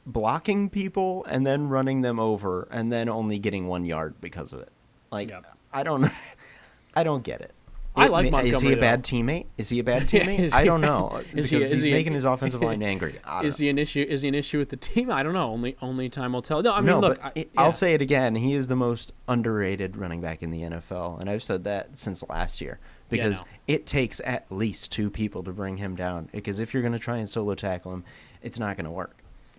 blocking 0.06 0.70
people 0.70 1.24
and 1.26 1.46
then 1.46 1.70
running 1.70 2.02
them 2.02 2.20
over 2.20 2.68
and 2.72 2.92
then 2.92 3.08
only 3.08 3.38
getting 3.38 3.68
one 3.68 3.86
yard 3.86 4.16
because 4.20 4.52
of 4.52 4.60
it. 4.60 4.72
Like 5.12 5.30
yep. 5.30 5.46
I 5.72 5.84
don't 5.84 6.12
I 6.96 7.04
don't 7.04 7.24
get 7.24 7.42
it. 7.42 7.54
I 7.96 8.08
like 8.08 8.32
Montgomery. 8.32 8.50
Is 8.50 8.62
he 8.62 8.74
a 8.74 8.78
bad 8.78 9.04
teammate? 9.04 9.46
Is 9.58 9.70
he 9.70 9.80
a 9.80 9.84
bad 9.84 10.04
teammate? 10.10 10.54
I 10.54 10.64
don't 10.64 10.82
know. 10.82 11.22
is 11.34 11.50
he, 11.50 11.62
is 11.62 11.72
he's 11.72 11.84
he, 11.84 11.92
making 11.92 12.14
his 12.14 12.24
offensive 12.26 12.62
line 12.62 12.82
angry. 12.82 13.20
Is 13.44 13.58
he 13.58 13.70
an 13.70 13.78
issue? 13.78 14.06
Is 14.08 14.24
he 14.24 14.30
an 14.30 14.36
issue 14.36 14.58
with 14.58 14.70
the 14.70 14.78
team? 14.78 15.12
I 15.12 15.24
don't 15.24 15.34
know. 15.34 15.52
Only 15.52 15.76
only 15.82 16.10
time 16.10 16.34
will 16.34 16.42
tell. 16.42 16.62
No, 16.62 16.74
I 16.74 16.78
mean, 16.78 16.88
no, 16.88 17.00
look. 17.00 17.20
I, 17.24 17.46
will 17.56 17.72
say 17.72 17.94
it 17.94 18.02
again. 18.02 18.36
He 18.36 18.54
is 18.54 18.68
the 18.68 18.76
most 18.76 19.14
underrated 19.28 19.96
running 19.96 20.22
back 20.22 20.42
in 20.42 20.52
the 20.52 20.62
NFL, 20.62 21.20
and 21.20 21.30
I've 21.30 21.44
said 21.44 21.64
that 21.66 21.98
since 21.98 22.24
last 22.30 22.62
year 22.62 22.80
because 23.10 23.38
yeah, 23.38 23.46
no. 23.46 23.76
it 23.76 23.86
takes 23.86 24.22
at 24.26 24.46
least 24.50 24.92
two 24.92 25.10
people 25.10 25.44
to 25.44 25.52
bring 25.52 25.78
him 25.78 25.96
down. 25.96 26.30
Because 26.32 26.60
if 26.60 26.74
you're 26.74 26.82
going 26.82 26.94
to 26.94 27.00
try 27.00 27.18
and 27.18 27.30
solo 27.30 27.54
tackle 27.54 27.94
him, 27.94 28.04
it's 28.42 28.58
not 28.58 28.76
going 28.76 28.86
to 28.86 28.92
work. 28.92 29.18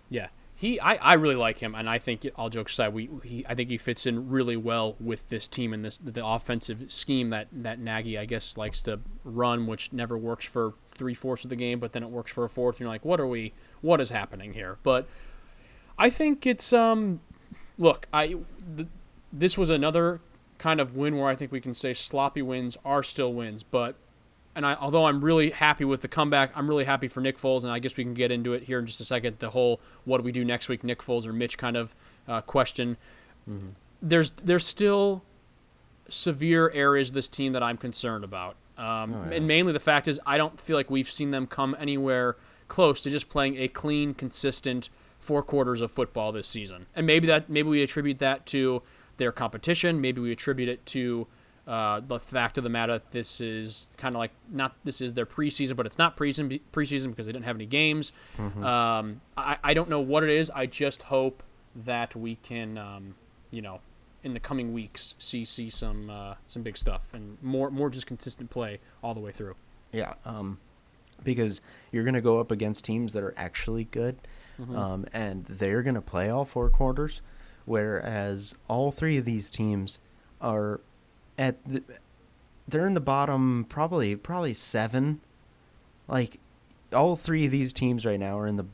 Yeah, 0.09 0.27
he 0.55 0.79
I, 0.79 0.95
I 0.95 1.13
really 1.13 1.35
like 1.35 1.59
him 1.59 1.75
and 1.75 1.89
I 1.89 1.99
think 1.99 2.27
all 2.37 2.49
jokes 2.49 2.73
aside 2.73 2.93
we 2.93 3.09
he, 3.23 3.45
I 3.47 3.53
think 3.55 3.69
he 3.69 3.77
fits 3.77 4.05
in 4.05 4.29
really 4.29 4.55
well 4.55 4.95
with 4.99 5.27
this 5.29 5.47
team 5.47 5.73
and 5.73 5.83
this 5.83 5.97
the 5.97 6.25
offensive 6.25 6.91
scheme 6.91 7.29
that 7.31 7.47
that 7.51 7.79
Nagy 7.79 8.17
I 8.17 8.25
guess 8.25 8.55
likes 8.55 8.81
to 8.83 9.01
run 9.25 9.67
which 9.67 9.91
never 9.91 10.17
works 10.17 10.45
for 10.45 10.73
three 10.87 11.13
fourths 11.13 11.43
of 11.43 11.49
the 11.49 11.57
game 11.57 11.79
but 11.79 11.91
then 11.91 12.03
it 12.03 12.09
works 12.09 12.31
for 12.31 12.45
a 12.45 12.49
fourth 12.49 12.75
and 12.75 12.81
you're 12.81 12.89
like 12.89 13.03
what 13.03 13.19
are 13.19 13.27
we 13.27 13.53
what 13.81 13.99
is 13.99 14.09
happening 14.09 14.53
here? 14.53 14.77
But 14.81 15.07
I 15.97 16.09
think 16.09 16.45
it's 16.45 16.71
um 16.71 17.19
look 17.77 18.07
I 18.13 18.27
th- 18.77 18.87
this 19.33 19.57
was 19.57 19.69
another 19.69 20.21
kind 20.57 20.79
of 20.79 20.95
win 20.95 21.17
where 21.17 21.27
I 21.27 21.35
think 21.35 21.51
we 21.51 21.59
can 21.59 21.73
say 21.73 21.93
sloppy 21.93 22.41
wins 22.41 22.77
are 22.85 23.03
still 23.03 23.33
wins 23.33 23.61
but 23.61 23.95
and 24.55 24.65
I, 24.65 24.75
although 24.75 25.05
I'm 25.05 25.23
really 25.23 25.49
happy 25.49 25.85
with 25.85 26.01
the 26.01 26.07
comeback, 26.07 26.51
I'm 26.55 26.67
really 26.67 26.85
happy 26.85 27.07
for 27.07 27.19
Nick 27.19 27.37
Foles, 27.37 27.63
and 27.63 27.71
I 27.71 27.79
guess 27.79 27.97
we 27.97 28.03
can 28.03 28.13
get 28.13 28.31
into 28.31 28.53
it 28.53 28.63
here 28.63 28.79
in 28.79 28.85
just 28.85 29.01
a 29.01 29.05
second. 29.05 29.39
The 29.39 29.49
whole 29.49 29.79
"what 30.05 30.17
do 30.19 30.23
we 30.23 30.31
do 30.31 30.45
next 30.45 30.69
week?" 30.69 30.83
Nick 30.83 30.99
Foles 30.99 31.25
or 31.25 31.33
Mitch 31.33 31.57
kind 31.57 31.77
of 31.77 31.95
uh, 32.27 32.41
question. 32.41 32.97
Mm-hmm. 33.49 33.69
There's 34.01 34.31
there's 34.31 34.65
still 34.65 35.23
severe 36.07 36.71
areas 36.73 37.09
of 37.09 37.15
this 37.15 37.27
team 37.27 37.53
that 37.53 37.63
I'm 37.63 37.77
concerned 37.77 38.23
about, 38.23 38.55
um, 38.77 39.13
oh, 39.13 39.25
yeah. 39.29 39.37
and 39.37 39.47
mainly 39.47 39.73
the 39.73 39.79
fact 39.79 40.07
is 40.07 40.19
I 40.25 40.37
don't 40.37 40.59
feel 40.59 40.77
like 40.77 40.89
we've 40.89 41.09
seen 41.09 41.31
them 41.31 41.47
come 41.47 41.75
anywhere 41.79 42.37
close 42.67 43.01
to 43.01 43.09
just 43.09 43.29
playing 43.29 43.57
a 43.57 43.67
clean, 43.67 44.13
consistent 44.13 44.89
four 45.19 45.43
quarters 45.43 45.81
of 45.81 45.91
football 45.91 46.31
this 46.31 46.47
season. 46.47 46.85
And 46.95 47.05
maybe 47.05 47.27
that 47.27 47.49
maybe 47.49 47.69
we 47.69 47.81
attribute 47.81 48.19
that 48.19 48.45
to 48.47 48.83
their 49.17 49.31
competition. 49.31 50.01
Maybe 50.01 50.21
we 50.21 50.31
attribute 50.31 50.69
it 50.69 50.85
to 50.87 51.27
uh, 51.67 51.99
the 51.99 52.19
fact 52.19 52.57
of 52.57 52.63
the 52.63 52.69
matter, 52.69 53.01
this 53.11 53.41
is 53.41 53.89
kind 53.97 54.13
of 54.13 54.19
like 54.19 54.31
not 54.51 54.75
this 54.83 55.01
is 55.01 55.15
their 55.15 55.25
preseason, 55.25 55.75
but 55.75 55.85
it's 55.85 55.97
not 55.97 56.15
preseason 56.15 56.59
preseason 56.71 57.09
because 57.09 57.25
they 57.25 57.31
didn't 57.31 57.45
have 57.45 57.55
any 57.55 57.65
games. 57.65 58.11
Mm-hmm. 58.37 58.63
Um, 58.63 59.21
I, 59.35 59.57
I 59.63 59.73
don't 59.73 59.89
know 59.89 59.99
what 59.99 60.23
it 60.23 60.29
is. 60.29 60.51
I 60.51 60.67
just 60.67 61.03
hope 61.03 61.41
that 61.75 62.15
we 62.15 62.35
can, 62.35 62.77
um, 62.77 63.15
you 63.49 63.61
know, 63.61 63.81
in 64.23 64.33
the 64.33 64.39
coming 64.39 64.73
weeks, 64.73 65.15
see 65.17 65.43
see 65.43 65.69
some 65.69 66.09
uh, 66.09 66.35
some 66.45 66.61
big 66.61 66.77
stuff 66.77 67.13
and 67.13 67.41
more 67.41 67.71
more 67.71 67.89
just 67.89 68.05
consistent 68.05 68.51
play 68.51 68.79
all 69.01 69.15
the 69.15 69.19
way 69.19 69.31
through. 69.31 69.55
Yeah, 69.91 70.13
um, 70.23 70.59
because 71.23 71.61
you're 71.91 72.03
going 72.03 72.15
to 72.15 72.21
go 72.21 72.39
up 72.39 72.51
against 72.51 72.85
teams 72.85 73.13
that 73.13 73.23
are 73.23 73.33
actually 73.37 73.85
good, 73.85 74.17
mm-hmm. 74.59 74.75
um, 74.75 75.05
and 75.13 75.45
they're 75.45 75.81
going 75.81 75.95
to 75.95 76.01
play 76.01 76.29
all 76.29 76.45
four 76.45 76.69
quarters, 76.69 77.21
whereas 77.65 78.53
all 78.67 78.91
three 78.91 79.17
of 79.17 79.25
these 79.25 79.49
teams 79.49 79.97
are 80.41 80.79
at 81.37 81.57
the, 81.65 81.83
they're 82.67 82.87
in 82.87 82.93
the 82.93 82.99
bottom 82.99 83.65
probably 83.69 84.15
probably 84.15 84.53
seven. 84.53 85.21
Like 86.07 86.39
all 86.93 87.15
three 87.15 87.45
of 87.45 87.51
these 87.51 87.73
teams 87.73 88.05
right 88.05 88.19
now 88.19 88.39
are 88.39 88.47
in 88.47 88.57
the 88.57 88.65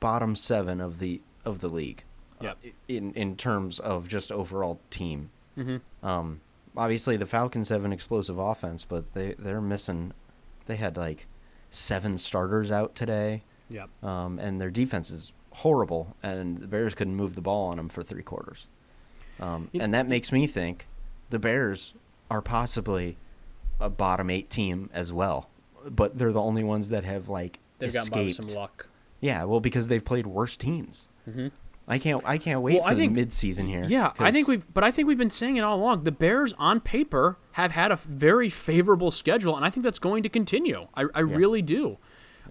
bottom 0.00 0.36
seven 0.36 0.80
of 0.80 0.98
the 0.98 1.20
of 1.44 1.60
the 1.60 1.68
league. 1.68 2.02
Yeah. 2.40 2.50
Uh, 2.50 2.70
in 2.88 3.12
in 3.14 3.36
terms 3.36 3.78
of 3.78 4.08
just 4.08 4.32
overall 4.32 4.80
team. 4.90 5.30
Mm-hmm. 5.56 6.06
Um, 6.06 6.40
obviously 6.76 7.16
the 7.16 7.26
Falcons 7.26 7.68
have 7.70 7.84
an 7.84 7.92
explosive 7.92 8.38
offense, 8.38 8.84
but 8.84 9.12
they 9.14 9.34
they're 9.38 9.60
missing. 9.60 10.12
They 10.66 10.76
had 10.76 10.96
like 10.96 11.26
seven 11.70 12.18
starters 12.18 12.70
out 12.70 12.94
today. 12.94 13.42
Yeah. 13.68 13.86
Um, 14.02 14.38
and 14.38 14.60
their 14.60 14.70
defense 14.70 15.10
is 15.10 15.32
horrible, 15.50 16.14
and 16.22 16.58
the 16.58 16.66
Bears 16.66 16.94
couldn't 16.94 17.16
move 17.16 17.34
the 17.34 17.40
ball 17.40 17.68
on 17.68 17.78
them 17.78 17.88
for 17.88 18.02
three 18.02 18.22
quarters. 18.22 18.66
Um, 19.40 19.68
and 19.74 19.92
that 19.92 20.08
makes 20.08 20.32
me 20.32 20.46
think 20.46 20.86
the 21.30 21.38
Bears 21.38 21.94
are 22.30 22.42
possibly 22.42 23.16
a 23.80 23.90
bottom 23.90 24.30
eight 24.30 24.50
team 24.50 24.90
as 24.92 25.12
well, 25.12 25.50
but 25.88 26.18
they're 26.18 26.32
the 26.32 26.40
only 26.40 26.64
ones 26.64 26.88
that 26.90 27.04
have 27.04 27.28
like 27.28 27.58
they've 27.78 27.94
escaped. 27.94 28.36
some 28.36 28.48
luck. 28.48 28.88
Yeah, 29.20 29.44
well, 29.44 29.60
because 29.60 29.88
they've 29.88 30.04
played 30.04 30.26
worse 30.26 30.56
teams. 30.56 31.08
Mm-hmm. 31.28 31.48
I 31.88 31.98
can't. 31.98 32.22
I 32.24 32.38
can't 32.38 32.62
wait 32.62 32.74
well, 32.74 32.82
for 32.82 32.88
I 32.90 32.94
think, 32.94 33.14
the 33.14 33.20
mid-season 33.20 33.68
here. 33.68 33.84
Yeah, 33.86 34.12
I 34.18 34.32
think 34.32 34.48
we've. 34.48 34.64
But 34.74 34.82
I 34.82 34.90
think 34.90 35.06
we've 35.06 35.18
been 35.18 35.30
saying 35.30 35.56
it 35.56 35.60
all 35.60 35.78
along. 35.78 36.02
The 36.02 36.12
Bears, 36.12 36.52
on 36.58 36.80
paper, 36.80 37.38
have 37.52 37.70
had 37.70 37.92
a 37.92 37.96
very 37.96 38.50
favorable 38.50 39.12
schedule, 39.12 39.56
and 39.56 39.64
I 39.64 39.70
think 39.70 39.84
that's 39.84 40.00
going 40.00 40.24
to 40.24 40.28
continue. 40.28 40.88
I, 40.94 41.02
I 41.14 41.20
yeah. 41.20 41.36
really 41.36 41.62
do. 41.62 41.98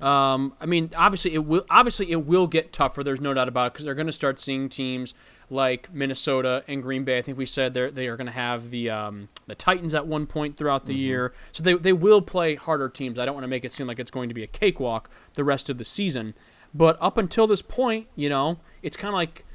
Um, 0.01 0.53
I 0.59 0.65
mean, 0.65 0.91
obviously 0.95 1.33
it 1.33 1.45
will. 1.45 1.65
Obviously, 1.69 2.11
it 2.11 2.25
will 2.25 2.47
get 2.47 2.73
tougher. 2.73 3.03
There's 3.03 3.21
no 3.21 3.33
doubt 3.33 3.47
about 3.47 3.67
it 3.67 3.73
because 3.73 3.85
they're 3.85 3.95
going 3.95 4.07
to 4.07 4.13
start 4.13 4.39
seeing 4.39 4.69
teams 4.69 5.13
like 5.49 5.93
Minnesota 5.93 6.63
and 6.67 6.81
Green 6.81 7.03
Bay. 7.03 7.17
I 7.17 7.21
think 7.21 7.37
we 7.37 7.45
said 7.45 7.73
they 7.73 7.89
they 7.89 8.07
are 8.07 8.17
going 8.17 8.27
to 8.27 8.33
have 8.33 8.69
the 8.69 8.89
um, 8.89 9.29
the 9.47 9.55
Titans 9.55 9.95
at 9.95 10.07
one 10.07 10.25
point 10.25 10.57
throughout 10.57 10.85
the 10.85 10.93
mm-hmm. 10.93 11.01
year, 11.01 11.33
so 11.51 11.63
they 11.63 11.73
they 11.73 11.93
will 11.93 12.21
play 12.21 12.55
harder 12.55 12.89
teams. 12.89 13.19
I 13.19 13.25
don't 13.25 13.35
want 13.35 13.43
to 13.43 13.49
make 13.49 13.65
it 13.65 13.71
seem 13.71 13.87
like 13.87 13.99
it's 13.99 14.11
going 14.11 14.29
to 14.29 14.35
be 14.35 14.43
a 14.43 14.47
cakewalk 14.47 15.09
the 15.35 15.43
rest 15.43 15.69
of 15.69 15.77
the 15.77 15.85
season, 15.85 16.33
but 16.73 16.97
up 16.99 17.17
until 17.17 17.47
this 17.47 17.61
point, 17.61 18.07
you 18.15 18.29
know, 18.29 18.59
it's 18.81 18.97
kind 18.97 19.09
of 19.09 19.15
like 19.15 19.45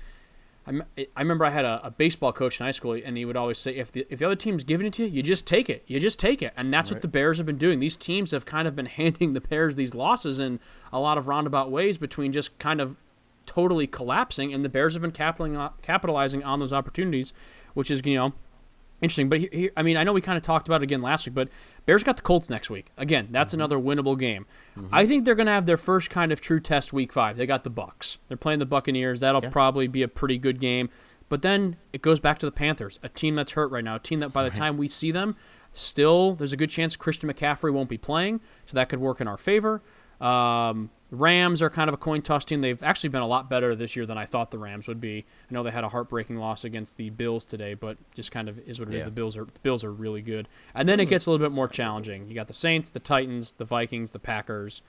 I 0.70 1.20
remember 1.20 1.44
I 1.44 1.50
had 1.50 1.64
a, 1.64 1.80
a, 1.84 1.90
baseball 1.90 2.32
coach 2.32 2.60
in 2.60 2.66
high 2.66 2.72
school, 2.72 2.92
and 2.92 3.16
he 3.16 3.24
would 3.24 3.36
always 3.36 3.58
say, 3.58 3.76
if 3.76 3.90
the, 3.92 4.06
if 4.08 4.18
the 4.18 4.26
other 4.26 4.36
team's 4.36 4.64
giving 4.64 4.86
it 4.86 4.92
to 4.94 5.04
you, 5.04 5.08
you 5.08 5.22
just 5.22 5.46
take 5.46 5.68
it. 5.68 5.84
You 5.86 5.98
just 5.98 6.18
take 6.18 6.42
it. 6.42 6.52
And 6.56 6.72
that's 6.72 6.90
right. 6.90 6.96
what 6.96 7.02
the 7.02 7.08
Bears 7.08 7.38
have 7.38 7.46
been 7.46 7.58
doing. 7.58 7.78
These 7.78 7.96
teams 7.96 8.30
have 8.30 8.44
kind 8.46 8.68
of 8.68 8.76
been 8.76 8.86
handing 9.00 9.32
the 9.32 9.40
Bears 9.40 9.76
these 9.76 9.94
losses 9.94 10.38
in 10.38 10.60
a 10.92 10.98
lot 10.98 11.18
of 11.18 11.28
roundabout 11.28 11.70
ways 11.70 11.98
between 11.98 12.32
just 12.32 12.58
kind 12.58 12.80
of 12.80 12.96
totally 13.46 13.86
collapsing, 13.86 14.54
and 14.54 14.62
the 14.62 14.68
Bears 14.68 14.94
have 14.94 15.02
been 15.02 15.12
capitalizing 15.12 16.44
on 16.44 16.60
those 16.60 16.72
opportunities, 16.72 17.32
which 17.74 17.90
is, 17.90 18.00
you 18.04 18.14
know, 18.14 18.32
Interesting, 19.02 19.28
but 19.30 19.38
here, 19.40 19.48
here, 19.52 19.70
I 19.76 19.82
mean, 19.82 19.96
I 19.96 20.04
know 20.04 20.12
we 20.12 20.20
kind 20.20 20.36
of 20.36 20.42
talked 20.42 20.68
about 20.68 20.82
it 20.82 20.84
again 20.84 21.00
last 21.00 21.26
week, 21.26 21.34
but 21.34 21.48
Bears 21.86 22.04
got 22.04 22.16
the 22.16 22.22
Colts 22.22 22.50
next 22.50 22.68
week. 22.70 22.90
Again, 22.98 23.28
that's 23.30 23.52
Mm-hmm. 23.52 23.60
another 23.60 23.78
winnable 23.78 24.18
game. 24.18 24.46
I 24.92 25.06
think 25.06 25.24
they're 25.24 25.34
going 25.34 25.46
to 25.46 25.52
have 25.52 25.66
their 25.66 25.76
first 25.78 26.10
kind 26.10 26.32
of 26.32 26.40
true 26.40 26.60
test 26.60 26.92
week 26.92 27.12
five. 27.12 27.36
They 27.36 27.46
got 27.46 27.64
the 27.64 27.70
Bucks. 27.70 28.18
They're 28.28 28.36
playing 28.36 28.58
the 28.58 28.66
Buccaneers. 28.66 29.20
That'll 29.20 29.42
Yeah. 29.42 29.50
probably 29.50 29.86
be 29.88 30.02
a 30.02 30.08
pretty 30.08 30.36
good 30.38 30.60
game. 30.60 30.90
But 31.28 31.42
then 31.42 31.76
it 31.92 32.02
goes 32.02 32.18
back 32.20 32.38
to 32.40 32.46
the 32.46 32.52
Panthers, 32.52 32.98
a 33.02 33.08
team 33.08 33.36
that's 33.36 33.52
hurt 33.52 33.70
right 33.70 33.84
now, 33.84 33.94
a 33.96 33.98
team 34.00 34.20
that 34.20 34.32
by 34.32 34.42
the 34.42 34.50
time 34.50 34.76
we 34.76 34.88
see 34.88 35.10
them, 35.12 35.36
still 35.72 36.34
there's 36.34 36.52
a 36.52 36.56
good 36.56 36.70
chance 36.70 36.96
Christian 36.96 37.30
McCaffrey 37.32 37.72
won't 37.72 37.88
be 37.88 37.98
playing, 37.98 38.40
so 38.66 38.74
that 38.74 38.88
could 38.88 38.98
work 39.00 39.20
in 39.20 39.28
our 39.28 39.36
favor. 39.38 39.80
Um, 40.20 40.90
Rams 41.10 41.60
are 41.60 41.70
kind 41.70 41.88
of 41.88 41.94
a 41.94 41.96
coin 41.96 42.22
toss 42.22 42.44
team. 42.44 42.60
They've 42.60 42.82
actually 42.82 43.08
been 43.08 43.22
a 43.22 43.26
lot 43.26 43.50
better 43.50 43.74
this 43.74 43.96
year 43.96 44.06
than 44.06 44.16
I 44.16 44.26
thought 44.26 44.50
the 44.50 44.58
Rams 44.58 44.86
would 44.86 45.00
be. 45.00 45.24
I 45.50 45.54
know 45.54 45.62
they 45.62 45.70
had 45.70 45.82
a 45.82 45.88
heartbreaking 45.88 46.36
loss 46.36 46.64
against 46.64 46.96
the 46.96 47.10
Bills 47.10 47.44
today, 47.44 47.74
but 47.74 47.96
just 48.14 48.30
kind 48.30 48.48
of 48.48 48.58
is 48.60 48.78
what 48.78 48.88
it 48.88 48.94
is. 48.94 49.00
Yeah. 49.00 49.06
The 49.06 49.10
Bills 49.10 49.36
are 49.36 49.44
the 49.44 49.60
Bills 49.62 49.82
are 49.82 49.92
really 49.92 50.22
good, 50.22 50.48
and 50.74 50.88
then 50.88 51.00
it 51.00 51.06
gets 51.06 51.26
a 51.26 51.30
little 51.30 51.44
bit 51.44 51.52
more 51.52 51.68
challenging. 51.68 52.28
You 52.28 52.34
got 52.34 52.46
the 52.48 52.54
Saints, 52.54 52.90
the 52.90 53.00
Titans, 53.00 53.52
the 53.52 53.64
Vikings, 53.64 54.12
the 54.12 54.18
Packers. 54.18 54.82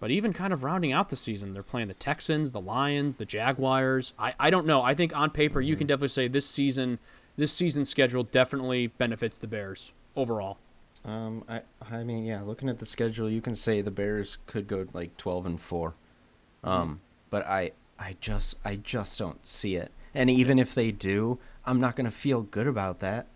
But 0.00 0.10
even 0.10 0.32
kind 0.32 0.52
of 0.52 0.64
rounding 0.64 0.90
out 0.92 1.10
the 1.10 1.16
season, 1.16 1.52
they're 1.52 1.62
playing 1.62 1.86
the 1.86 1.94
Texans, 1.94 2.50
the 2.50 2.60
Lions, 2.60 3.18
the 3.18 3.24
Jaguars. 3.24 4.14
I, 4.18 4.34
I 4.36 4.50
don't 4.50 4.66
know. 4.66 4.82
I 4.82 4.94
think 4.94 5.14
on 5.16 5.30
paper 5.30 5.60
you 5.60 5.76
can 5.76 5.86
definitely 5.86 6.08
say 6.08 6.26
this 6.26 6.44
season 6.44 6.98
this 7.36 7.52
season 7.52 7.84
schedule 7.84 8.24
definitely 8.24 8.88
benefits 8.88 9.38
the 9.38 9.46
Bears 9.46 9.92
overall. 10.16 10.58
Um, 11.04 11.44
I 11.48 11.62
I 11.90 12.04
mean, 12.04 12.24
yeah, 12.24 12.42
looking 12.42 12.68
at 12.68 12.78
the 12.78 12.86
schedule, 12.86 13.28
you 13.28 13.40
can 13.40 13.54
say 13.54 13.80
the 13.82 13.90
Bears 13.90 14.38
could 14.46 14.68
go 14.68 14.86
like 14.92 15.16
twelve 15.16 15.46
and 15.46 15.60
4 15.60 15.94
Um, 16.64 17.00
but 17.30 17.46
I 17.46 17.72
I 17.98 18.16
just 18.20 18.56
I 18.64 18.76
just 18.76 19.18
don't 19.18 19.44
see 19.46 19.76
it. 19.76 19.90
And 20.14 20.30
even 20.30 20.58
if 20.58 20.74
they 20.74 20.92
do, 20.92 21.38
I'm 21.66 21.80
not 21.80 21.96
gonna 21.96 22.10
feel 22.10 22.42
good 22.42 22.66
about 22.66 23.00
that. 23.00 23.26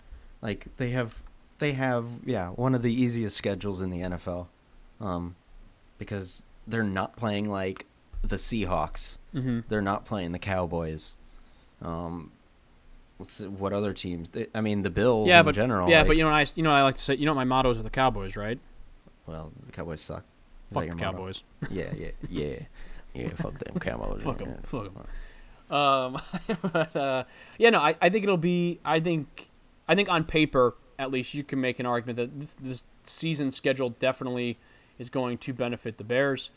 Like 0.42 0.68
they 0.76 0.90
have 0.90 1.20
they 1.58 1.72
have 1.72 2.06
yeah 2.24 2.50
one 2.50 2.74
of 2.74 2.82
the 2.82 2.92
easiest 2.92 3.36
schedules 3.36 3.80
in 3.80 3.90
the 3.90 4.00
NFL, 4.00 4.46
um, 5.00 5.34
because 5.98 6.44
they're 6.68 6.82
not 6.82 7.16
playing 7.16 7.50
like 7.50 7.86
the 8.22 8.36
Seahawks. 8.36 9.18
Mm-hmm. 9.34 9.60
They're 9.68 9.82
not 9.82 10.04
playing 10.04 10.32
the 10.32 10.38
Cowboys. 10.38 11.16
Um, 11.82 12.30
what 13.58 13.72
other 13.72 13.92
teams? 13.92 14.30
I 14.54 14.60
mean, 14.60 14.82
the 14.82 14.90
Bills 14.90 15.28
Yeah, 15.28 15.40
in 15.40 15.46
but 15.46 15.54
general. 15.54 15.88
yeah, 15.88 15.98
like- 15.98 16.08
but 16.08 16.16
you 16.16 16.24
know 16.24 16.30
I 16.30 16.46
you 16.54 16.62
know 16.62 16.72
I 16.72 16.82
like 16.82 16.96
to 16.96 17.00
say. 17.00 17.14
You 17.14 17.26
know 17.26 17.32
what 17.32 17.36
my 17.40 17.44
motto 17.44 17.70
is 17.70 17.78
with 17.78 17.84
the 17.84 17.90
Cowboys, 17.90 18.36
right? 18.36 18.58
Well, 19.26 19.52
the 19.64 19.72
Cowboys 19.72 20.00
suck. 20.02 20.24
Is 20.70 20.74
Fuck 20.74 20.84
the 20.84 20.90
motto? 20.96 21.02
Cowboys. 21.04 21.42
Yeah, 21.70 21.92
yeah, 21.96 22.10
yeah, 22.28 22.56
yeah. 23.14 23.28
Fuck 23.36 23.58
them 23.58 23.78
Cowboys. 23.80 24.22
Fuck 24.22 24.40
'em, 24.42 24.48
yeah. 24.48 24.56
fuck 24.64 24.86
'em. 24.86 25.74
Um, 25.74 26.20
but 26.72 26.94
uh, 26.96 27.24
yeah, 27.58 27.70
no, 27.70 27.80
I, 27.80 27.96
I 28.00 28.08
think 28.10 28.22
it'll 28.24 28.36
be. 28.36 28.78
I 28.84 29.00
think 29.00 29.48
I 29.88 29.94
think 29.94 30.08
on 30.08 30.24
paper, 30.24 30.74
at 30.98 31.10
least, 31.10 31.34
you 31.34 31.42
can 31.42 31.60
make 31.60 31.78
an 31.80 31.86
argument 31.86 32.16
that 32.18 32.38
this 32.38 32.54
this 32.60 32.84
season 33.02 33.50
schedule 33.50 33.90
definitely 33.90 34.58
is 34.98 35.08
going 35.08 35.38
to 35.38 35.52
benefit 35.52 35.98
the 35.98 36.04
Bears. 36.04 36.50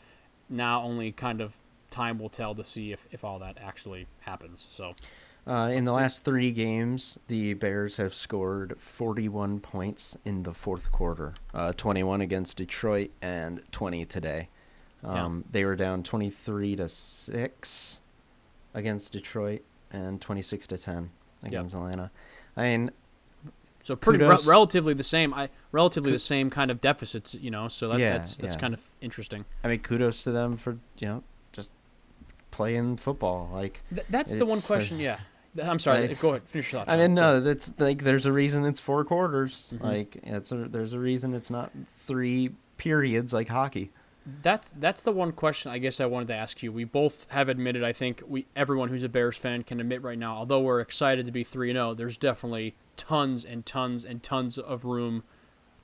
Now, 0.48 0.82
only 0.82 1.12
kind 1.12 1.40
of 1.40 1.56
time 1.90 2.18
will 2.18 2.28
tell 2.28 2.54
to 2.54 2.62
see 2.64 2.92
if, 2.92 3.06
if 3.10 3.24
all 3.24 3.38
that 3.40 3.58
actually 3.60 4.06
happens. 4.20 4.66
So 4.70 4.94
Uh, 5.46 5.70
in 5.72 5.84
the 5.84 5.92
last 5.92 6.24
three 6.24 6.52
games, 6.52 7.18
the 7.28 7.54
Bears 7.54 7.96
have 7.96 8.14
scored 8.14 8.74
41 8.78 9.60
points 9.60 10.16
in 10.24 10.42
the 10.42 10.52
fourth 10.54 10.92
quarter. 10.92 11.34
Uh, 11.54 11.72
21 11.72 12.20
against 12.20 12.56
Detroit 12.58 13.10
and 13.22 13.62
20 13.72 14.04
today. 14.04 14.48
Yeah. 15.02 15.24
Um, 15.24 15.44
They 15.50 15.64
were 15.64 15.76
down 15.76 16.02
23 16.02 16.76
to 16.76 16.88
six 16.88 18.00
against 18.74 19.12
Detroit 19.12 19.62
and 19.90 20.20
26 20.20 20.66
to 20.68 20.78
10 20.78 21.10
against 21.42 21.74
Atlanta. 21.74 22.10
I 22.56 22.62
mean, 22.62 22.90
so 23.82 23.96
pretty 23.96 24.22
re- 24.22 24.36
relatively 24.46 24.92
the 24.92 25.02
same. 25.02 25.32
I 25.32 25.48
relatively 25.72 26.12
the 26.12 26.18
same 26.18 26.50
kind 26.50 26.70
of 26.70 26.80
deficits. 26.82 27.34
You 27.34 27.50
know, 27.50 27.66
so 27.68 27.88
that, 27.88 27.98
Yeah, 27.98 28.12
that's 28.12 28.36
that's 28.36 28.54
yeah. 28.54 28.60
kind 28.60 28.74
of 28.74 28.80
interesting. 29.00 29.46
I 29.64 29.68
mean, 29.68 29.78
kudos 29.80 30.22
to 30.24 30.32
them 30.32 30.58
for 30.58 30.76
you 30.98 31.08
know 31.08 31.22
playing 32.50 32.96
football. 32.96 33.48
Like, 33.52 33.80
Th- 33.94 34.06
that's 34.10 34.34
the 34.34 34.46
one 34.46 34.58
uh, 34.58 34.62
question. 34.62 35.00
yeah, 35.00 35.18
I'm 35.62 35.78
sorry. 35.78 36.08
I- 36.08 36.14
go 36.14 36.30
ahead. 36.30 36.42
Finish 36.44 36.72
your 36.72 36.84
thought. 36.84 36.92
I 36.92 36.96
mean, 36.96 37.14
no, 37.14 37.40
that's 37.40 37.72
like 37.78 38.02
there's 38.04 38.26
a 38.26 38.32
reason 38.32 38.64
it's 38.64 38.80
four 38.80 39.04
quarters. 39.04 39.72
Mhm. 39.76 39.82
Like, 39.82 40.16
it's 40.22 40.52
a, 40.52 40.56
there's 40.68 40.92
a 40.92 40.98
reason 40.98 41.34
it's 41.34 41.50
not 41.50 41.70
three 42.06 42.50
periods 42.76 43.32
like 43.32 43.48
hockey. 43.48 43.90
That's 44.42 44.70
that's 44.72 45.02
the 45.02 45.12
one 45.12 45.32
question 45.32 45.72
I 45.72 45.78
guess 45.78 45.98
I 45.98 46.06
wanted 46.06 46.28
to 46.28 46.34
ask 46.34 46.62
you. 46.62 46.70
We 46.72 46.84
both 46.84 47.26
have 47.30 47.48
admitted, 47.48 47.82
I 47.82 47.92
think 47.92 48.22
we 48.28 48.46
everyone 48.54 48.90
who's 48.90 49.02
a 49.02 49.08
Bears 49.08 49.36
fan 49.36 49.62
can 49.62 49.80
admit 49.80 50.02
right 50.02 50.18
now, 50.18 50.36
although 50.36 50.60
we're 50.60 50.80
excited 50.80 51.24
to 51.26 51.32
be 51.32 51.42
3 51.42 51.72
0, 51.72 51.94
there's 51.94 52.18
definitely 52.18 52.74
tons 52.96 53.44
and 53.44 53.64
tons 53.64 54.04
and 54.04 54.22
tons 54.22 54.58
of 54.58 54.84
room 54.84 55.24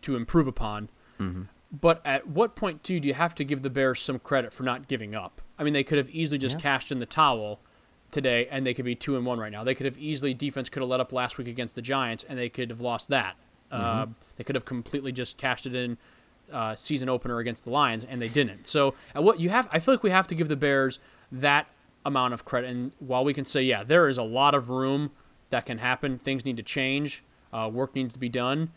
to 0.02 0.16
improve 0.16 0.46
upon. 0.46 0.90
Mm-hmm. 1.18 1.42
But 1.72 2.00
at 2.04 2.28
what 2.28 2.54
point 2.54 2.84
too 2.84 3.00
do 3.00 3.08
you 3.08 3.14
have 3.14 3.34
to 3.36 3.44
give 3.44 3.62
the 3.62 3.70
Bears 3.70 4.00
some 4.00 4.18
credit 4.18 4.52
for 4.52 4.62
not 4.62 4.88
giving 4.88 5.14
up? 5.14 5.40
I 5.58 5.64
mean, 5.64 5.72
they 5.72 5.84
could 5.84 5.98
have 5.98 6.10
easily 6.10 6.38
just 6.38 6.56
Yeah. 6.56 6.60
cashed 6.62 6.92
in 6.92 6.98
the 7.00 7.06
towel 7.06 7.60
today 8.10 8.46
and 8.50 8.66
they 8.66 8.72
could 8.72 8.84
be 8.84 8.94
2 8.94 9.16
and 9.16 9.26
1 9.26 9.38
right 9.38 9.50
now. 9.50 9.64
They 9.64 9.74
could 9.74 9.86
have 9.86 9.98
easily 9.98 10.32
defense 10.32 10.68
could 10.68 10.80
have 10.80 10.88
let 10.88 11.00
up 11.00 11.12
last 11.12 11.38
week 11.38 11.48
against 11.48 11.74
the 11.74 11.82
Giants 11.82 12.24
and 12.28 12.38
they 12.38 12.48
could 12.48 12.70
have 12.70 12.80
lost 12.80 13.08
that. 13.08 13.36
Uh, 13.70 14.06
they 14.36 14.44
could 14.44 14.54
have 14.54 14.64
completely 14.64 15.10
just 15.10 15.36
cashed 15.38 15.66
it 15.66 15.74
in 15.74 15.98
uh, 16.52 16.76
season 16.76 17.08
opener 17.08 17.38
against 17.40 17.64
the 17.64 17.70
Lions, 17.70 18.04
and 18.04 18.22
they 18.22 18.28
didn't. 18.28 18.68
So, 18.68 18.94
what 19.14 19.40
you 19.40 19.50
have, 19.50 19.68
I 19.72 19.80
feel 19.80 19.94
like 19.94 20.04
we 20.04 20.10
have 20.10 20.28
to 20.28 20.36
give 20.36 20.48
the 20.48 20.54
Bears 20.56 21.00
that 21.32 21.66
amount 22.04 22.32
of 22.34 22.44
credit. 22.44 22.70
And 22.70 22.92
while 23.00 23.24
we 23.24 23.34
can 23.34 23.44
say, 23.44 23.62
yeah, 23.62 23.82
there 23.82 24.08
is 24.08 24.16
a 24.18 24.22
lot 24.22 24.54
of 24.54 24.70
room 24.70 25.10
that 25.50 25.66
can 25.66 25.78
happen, 25.78 26.18
things 26.20 26.44
need 26.44 26.56
to 26.58 26.62
change, 26.62 27.24
uh, 27.52 27.68
work 27.72 27.96
needs 27.96 28.14
to 28.14 28.20
be 28.20 28.28
done. 28.28 28.70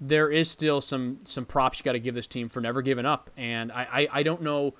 There 0.00 0.30
is 0.30 0.50
still 0.50 0.80
some 0.80 1.18
some 1.24 1.44
props 1.44 1.78
you 1.78 1.84
got 1.84 1.92
to 1.92 2.00
give 2.00 2.14
this 2.14 2.26
team 2.26 2.48
for 2.48 2.60
never 2.60 2.82
giving 2.82 3.06
up, 3.06 3.30
and 3.36 3.72
I 3.72 3.88
I, 3.90 4.08
I 4.12 4.22
don't 4.22 4.42
know. 4.42 4.74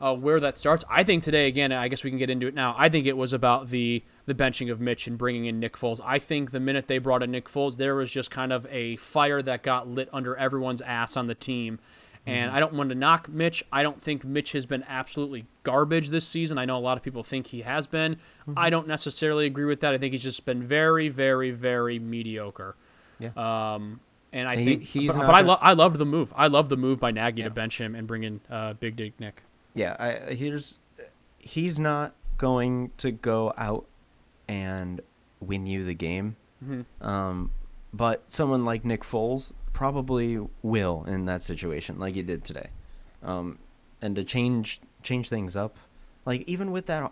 Uh, 0.00 0.12
where 0.12 0.40
that 0.40 0.58
starts, 0.58 0.84
I 0.90 1.04
think 1.04 1.22
today 1.22 1.46
again. 1.46 1.70
I 1.70 1.86
guess 1.86 2.02
we 2.02 2.10
can 2.10 2.18
get 2.18 2.28
into 2.28 2.48
it 2.48 2.54
now. 2.54 2.74
I 2.76 2.88
think 2.88 3.06
it 3.06 3.16
was 3.16 3.32
about 3.32 3.68
the 3.68 4.02
the 4.26 4.34
benching 4.34 4.68
of 4.68 4.80
Mitch 4.80 5.06
and 5.06 5.16
bringing 5.16 5.44
in 5.44 5.60
Nick 5.60 5.74
Foles. 5.74 6.00
I 6.04 6.18
think 6.18 6.50
the 6.50 6.58
minute 6.58 6.88
they 6.88 6.98
brought 6.98 7.22
in 7.22 7.30
Nick 7.30 7.44
Foles, 7.48 7.76
there 7.76 7.94
was 7.94 8.10
just 8.10 8.28
kind 8.28 8.52
of 8.52 8.66
a 8.68 8.96
fire 8.96 9.40
that 9.42 9.62
got 9.62 9.86
lit 9.86 10.08
under 10.12 10.34
everyone's 10.34 10.80
ass 10.80 11.16
on 11.16 11.28
the 11.28 11.36
team. 11.36 11.78
And 12.24 12.52
I 12.52 12.60
don't 12.60 12.74
want 12.74 12.90
to 12.90 12.94
knock 12.94 13.28
Mitch. 13.28 13.64
I 13.72 13.82
don't 13.82 14.00
think 14.00 14.24
Mitch 14.24 14.52
has 14.52 14.64
been 14.64 14.84
absolutely 14.88 15.46
garbage 15.64 16.10
this 16.10 16.26
season. 16.26 16.56
I 16.56 16.64
know 16.64 16.76
a 16.76 16.78
lot 16.78 16.96
of 16.96 17.02
people 17.02 17.24
think 17.24 17.48
he 17.48 17.62
has 17.62 17.88
been. 17.88 18.16
I 18.56 18.70
don't 18.70 18.86
necessarily 18.86 19.46
agree 19.46 19.64
with 19.64 19.80
that. 19.80 19.92
I 19.92 19.98
think 19.98 20.12
he's 20.12 20.22
just 20.22 20.44
been 20.44 20.62
very, 20.62 21.08
very, 21.08 21.50
very 21.50 21.98
mediocre. 21.98 22.76
Yeah. 23.18 23.30
Um, 23.36 24.00
and 24.32 24.48
I 24.48 24.56
He- 24.56 24.64
think, 24.64 24.82
he's 24.82 25.08
but, 25.14 25.26
but 25.26 25.34
I, 25.34 25.38
gonna- 25.42 25.48
lo- 25.48 25.58
I 25.60 25.72
loved 25.74 25.96
the 25.98 26.06
move. 26.06 26.32
I 26.36 26.46
loved 26.48 26.70
the 26.70 26.76
move 26.76 26.98
by 27.00 27.10
Nagy 27.10 27.40
Yeah. 27.42 27.48
to 27.48 27.50
bench 27.54 27.78
him 27.80 27.94
and 27.94 28.06
bring 28.06 28.24
in 28.24 28.40
uh, 28.50 28.72
Big 28.74 28.96
Dick 28.96 29.18
Nick. 29.20 29.42
Yeah, 29.74 29.96
I, 29.98 30.34
here's 30.34 30.78
he's 31.38 31.78
not 31.78 32.14
going 32.38 32.90
to 32.98 33.10
go 33.10 33.52
out 33.56 33.84
and 34.48 35.00
win 35.40 35.66
you 35.66 35.84
the 35.84 35.94
game. 35.94 36.36
Mhm. 36.64 36.84
Um, 37.00 37.50
but 37.92 38.22
someone 38.30 38.64
like 38.64 38.84
Nick 38.84 39.02
Foles 39.02 39.52
probably 39.72 40.38
will 40.62 41.04
in 41.08 41.24
that 41.26 41.42
situation, 41.42 41.98
like 41.98 42.14
he 42.14 42.22
did 42.22 42.44
today. 42.44 42.68
Um, 43.22 43.58
and 44.00 44.14
to 44.16 44.24
change 44.24 44.80
change 45.02 45.28
things 45.28 45.56
up, 45.56 45.76
like 46.24 46.42
even 46.46 46.70
with 46.70 46.86
that, 46.86 47.10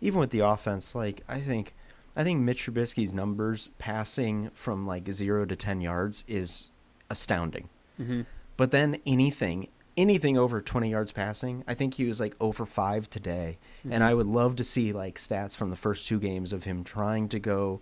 even 0.00 0.20
with 0.20 0.30
the 0.30 0.40
offense, 0.40 0.94
like 0.94 1.22
I 1.28 1.40
think, 1.40 1.74
I 2.16 2.24
think 2.24 2.40
Mitch 2.40 2.66
Trubisky's 2.66 3.12
numbers 3.12 3.70
passing 3.78 4.50
from 4.54 4.86
like 4.86 5.10
zero 5.10 5.44
to 5.44 5.56
ten 5.56 5.80
yards 5.80 6.24
is 6.26 6.70
astounding. 7.08 7.68
Mm-hmm. 8.00 8.22
But 8.56 8.70
then 8.70 8.98
anything, 9.06 9.68
anything 9.96 10.36
over 10.36 10.60
20 10.60 10.90
yards 10.90 11.12
passing, 11.12 11.64
I 11.66 11.74
think 11.74 11.94
he 11.94 12.04
was 12.04 12.20
like 12.20 12.34
over 12.40 12.66
five 12.66 13.08
today. 13.08 13.58
And 13.90 14.04
I 14.04 14.12
would 14.12 14.26
love 14.26 14.56
to 14.56 14.64
see 14.64 14.92
like 14.92 15.18
stats 15.18 15.56
from 15.56 15.70
the 15.70 15.76
first 15.76 16.06
two 16.06 16.18
games 16.18 16.52
of 16.52 16.64
him 16.64 16.84
trying 16.84 17.28
to 17.30 17.38
go 17.38 17.80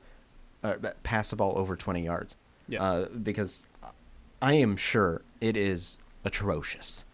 uh, 0.62 0.74
pass 1.02 1.30
the 1.30 1.36
ball 1.36 1.58
over 1.58 1.76
20 1.76 2.04
yards. 2.04 2.36
Yeah. 2.68 2.82
Uh, 2.82 3.08
because 3.08 3.64
I 4.40 4.54
am 4.54 4.76
sure 4.76 5.22
it 5.40 5.56
is 5.56 5.98
atrocious. 6.24 7.04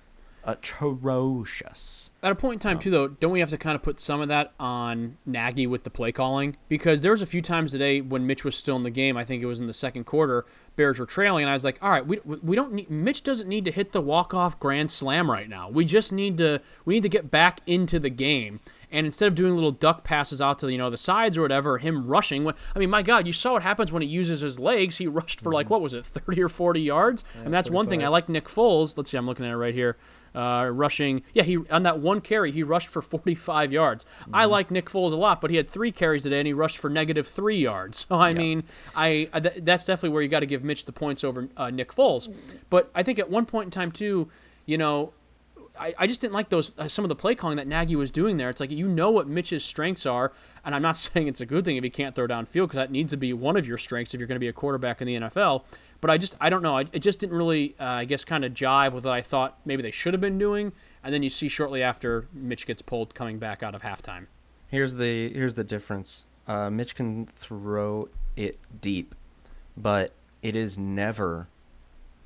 Atrocious. 0.45 2.11
At 2.23 2.33
a 2.33 2.35
point 2.35 2.55
in 2.55 2.59
time, 2.61 2.77
um, 2.77 2.81
too, 2.81 2.91
though, 2.91 3.09
don't 3.09 3.33
we 3.33 3.41
have 3.41 3.51
to 3.51 3.59
kind 3.59 3.75
of 3.75 3.83
put 3.83 4.01
some 4.01 4.21
of 4.21 4.29
that 4.29 4.53
on 4.59 5.19
Nagy 5.27 5.67
with 5.67 5.85
the 5.85 5.91
play 5.91 6.11
calling? 6.11 6.57
Because 6.69 7.03
there 7.03 7.11
was 7.11 7.21
a 7.21 7.27
few 7.27 7.43
times 7.43 7.73
today 7.73 8.01
when 8.01 8.27
Mitch 8.27 8.45
was 8.45 8.57
still 8.57 8.77
in 8.77 8.83
the 8.83 8.91
game. 8.91 9.17
I 9.17 9.25
think 9.25 9.43
it 9.43 9.47
was 9.47 9.61
in 9.61 9.67
the 9.67 9.75
second 9.75 10.05
quarter. 10.05 10.47
Bears 10.77 10.99
were 10.99 11.07
trailing, 11.07 11.45
and 11.45 11.51
I 11.51 11.53
was 11.53 11.65
like, 11.65 11.79
"All 11.83 11.91
right, 11.91 12.07
we, 12.07 12.21
we 12.25 12.57
don't 12.57 12.73
need 12.73 12.91
Mitch 12.91 13.23
doesn't 13.23 13.49
need 13.49 13.65
to 13.67 13.71
hit 13.71 13.93
the 13.93 14.01
walk 14.01 14.33
off 14.33 14.59
grand 14.59 14.91
slam 14.91 15.31
right 15.31 15.49
now. 15.49 15.69
We 15.69 15.85
just 15.85 16.13
need 16.13 16.39
to 16.39 16.61
we 16.85 16.95
need 16.95 17.03
to 17.03 17.09
get 17.09 17.31
back 17.31 17.61
into 17.67 17.99
the 17.99 18.11
game." 18.11 18.61
and 18.95 19.07
instead 19.07 19.27
of 19.27 19.35
doing 19.35 19.57
little 19.57 19.73
duck 19.73 20.05
passes 20.05 20.41
out 20.41 20.61
to 20.61 20.71
you 20.71 20.79
know 20.79 20.89
the 20.89 20.97
sides 20.97 21.37
or 21.37 21.43
whatever, 21.43 21.79
him 21.79 22.07
rushing. 22.07 22.47
I 22.49 22.79
mean, 22.79 22.91
my 22.91 23.03
God, 23.03 23.27
you 23.27 23.33
saw 23.33 23.55
what 23.55 23.65
happens 23.65 23.91
when 23.91 24.03
he 24.03 24.09
uses 24.09 24.41
his 24.41 24.59
legs. 24.59 24.99
He 24.99 25.09
rushed 25.09 25.41
for 25.41 25.53
like 25.53 25.67
mm-hmm. 25.67 25.73
what 25.73 25.81
was 25.83 25.93
it, 25.93 26.07
30 26.07 26.43
or 26.43 26.49
40 26.49 26.81
yards? 26.81 27.25
Yeah, 27.35 27.43
and 27.43 27.53
that's 27.53 27.69
one 27.69 27.89
thing 27.89 28.05
I 28.05 28.09
like 28.09 28.29
Nick 28.29 28.47
Foles. 28.47 28.97
Let's 28.97 29.11
see, 29.11 29.19
I'm 29.19 29.27
looking 29.27 29.45
at 29.45 29.51
it 29.51 29.57
right 29.57 29.75
here 29.75 29.97
uh, 30.35 30.71
rushing. 30.73 31.23
Yeah, 31.33 31.43
he 31.45 31.59
on 31.71 31.83
that 31.85 31.99
one 32.01 32.21
carry 32.21 32.51
he 32.51 32.63
rushed 32.63 32.89
for 32.89 33.03
45 33.15 33.73
yards. 33.73 34.05
Mm-hmm. 34.05 34.35
I 34.35 34.45
like 34.47 34.71
Nick 34.71 34.87
Foles 34.91 35.13
a 35.13 35.17
lot, 35.17 35.41
but 35.41 35.51
he 35.51 35.57
had 35.57 35.69
three 35.69 35.93
carries 35.93 36.23
today 36.23 36.41
and 36.41 36.47
he 36.47 36.53
rushed 36.53 36.79
for 36.79 36.91
negative 36.91 37.27
three 37.27 37.59
yards. 37.59 38.07
So 38.15 38.17
I 38.17 38.31
yeah. 38.31 38.39
mean, 38.39 38.65
I, 38.95 39.29
I 39.33 39.41
th- 39.41 39.55
that's 39.63 39.85
definitely 39.85 40.11
where 40.11 40.23
you 40.23 40.29
got 40.29 40.41
to 40.41 40.47
give 40.47 40.63
Mitch 40.63 40.85
the 40.85 40.93
points 40.93 41.25
over 41.25 41.49
uh, 41.57 41.71
Nick 41.71 41.93
Foles. 41.93 42.33
But 42.69 42.91
I 42.95 43.03
think 43.03 43.19
at 43.19 43.31
one 43.31 43.47
point 43.47 43.67
in 43.67 43.71
time 43.71 43.91
too, 43.91 44.29
you 44.67 44.77
know, 44.77 45.15
I, 45.79 45.95
I 45.99 46.07
just 46.07 46.21
didn't 46.21 46.35
like 46.35 46.51
those 46.51 46.73
uh, 46.79 46.89
some 46.89 47.05
of 47.05 47.09
the 47.09 47.17
play 47.17 47.35
calling 47.35 47.57
that 47.57 47.67
Nagy 47.67 47.97
was 47.97 48.11
doing 48.11 48.37
there. 48.37 48.51
It's 48.51 48.61
like 48.61 48.71
you 48.71 48.87
know 48.87 49.11
what 49.11 49.27
Mitch's 49.27 49.65
strengths 49.65 50.07
are, 50.07 50.33
and 50.65 50.75
I'm 50.75 50.83
not 50.83 50.97
saying 50.97 51.29
it's 51.29 51.41
a 51.41 51.47
good 51.47 51.65
thing 51.65 51.77
if 51.77 51.85
he 51.85 51.91
can't 51.91 52.15
throw 52.15 52.27
downfield 52.27 52.65
because 52.65 52.77
that 52.77 52.91
needs 52.91 53.13
to 53.13 53.17
be 53.17 53.33
one 53.33 53.57
of 53.57 53.67
your 53.67 53.79
strengths 53.79 54.15
if 54.15 54.21
you're 54.21 54.27
going 54.27 54.37
to 54.37 54.41
be 54.41 54.49
a 54.49 54.53
quarterback 54.53 55.01
in 55.01 55.07
the 55.07 55.17
NFL. 55.17 55.65
But 56.01 56.11
I 56.11 56.19
just 56.19 56.37
I 56.41 56.51
don't 56.51 56.63
know. 56.63 56.79
I, 56.79 56.85
it 56.93 57.01
just 57.01 57.19
didn't 57.19 57.37
really 57.37 57.75
uh, 57.81 57.85
I 57.85 58.05
guess 58.05 58.25
kind 58.25 58.45
of 58.45 58.53
jive 58.53 58.93
with 58.93 59.05
what 59.05 59.15
I 59.15 59.23
thought 59.23 59.59
maybe 59.65 59.83
they 59.83 59.91
should 59.91 60.15
have 60.15 60.21
been 60.21 60.39
doing. 60.39 60.73
And 61.03 61.13
then 61.13 61.23
you 61.23 61.31
see 61.31 61.49
shortly 61.49 61.83
after 61.83 62.27
Mitch 62.33 62.67
gets 62.67 62.83
pulled 62.83 63.15
coming 63.15 63.39
back 63.39 63.63
out 63.63 63.75
of 63.75 63.83
halftime. 63.83 64.27
Here's 64.69 64.95
the 64.95 65.33
here's 65.33 65.55
the 65.55 65.65
difference. 65.65 66.27
Uh, 66.47 66.71
Mitch 66.71 66.95
can 66.95 67.27
throw 67.27 68.09
it 68.37 68.59
deep, 68.81 69.15
but 69.77 70.13
it 70.43 70.57
is 70.57 70.77
never 70.77 71.49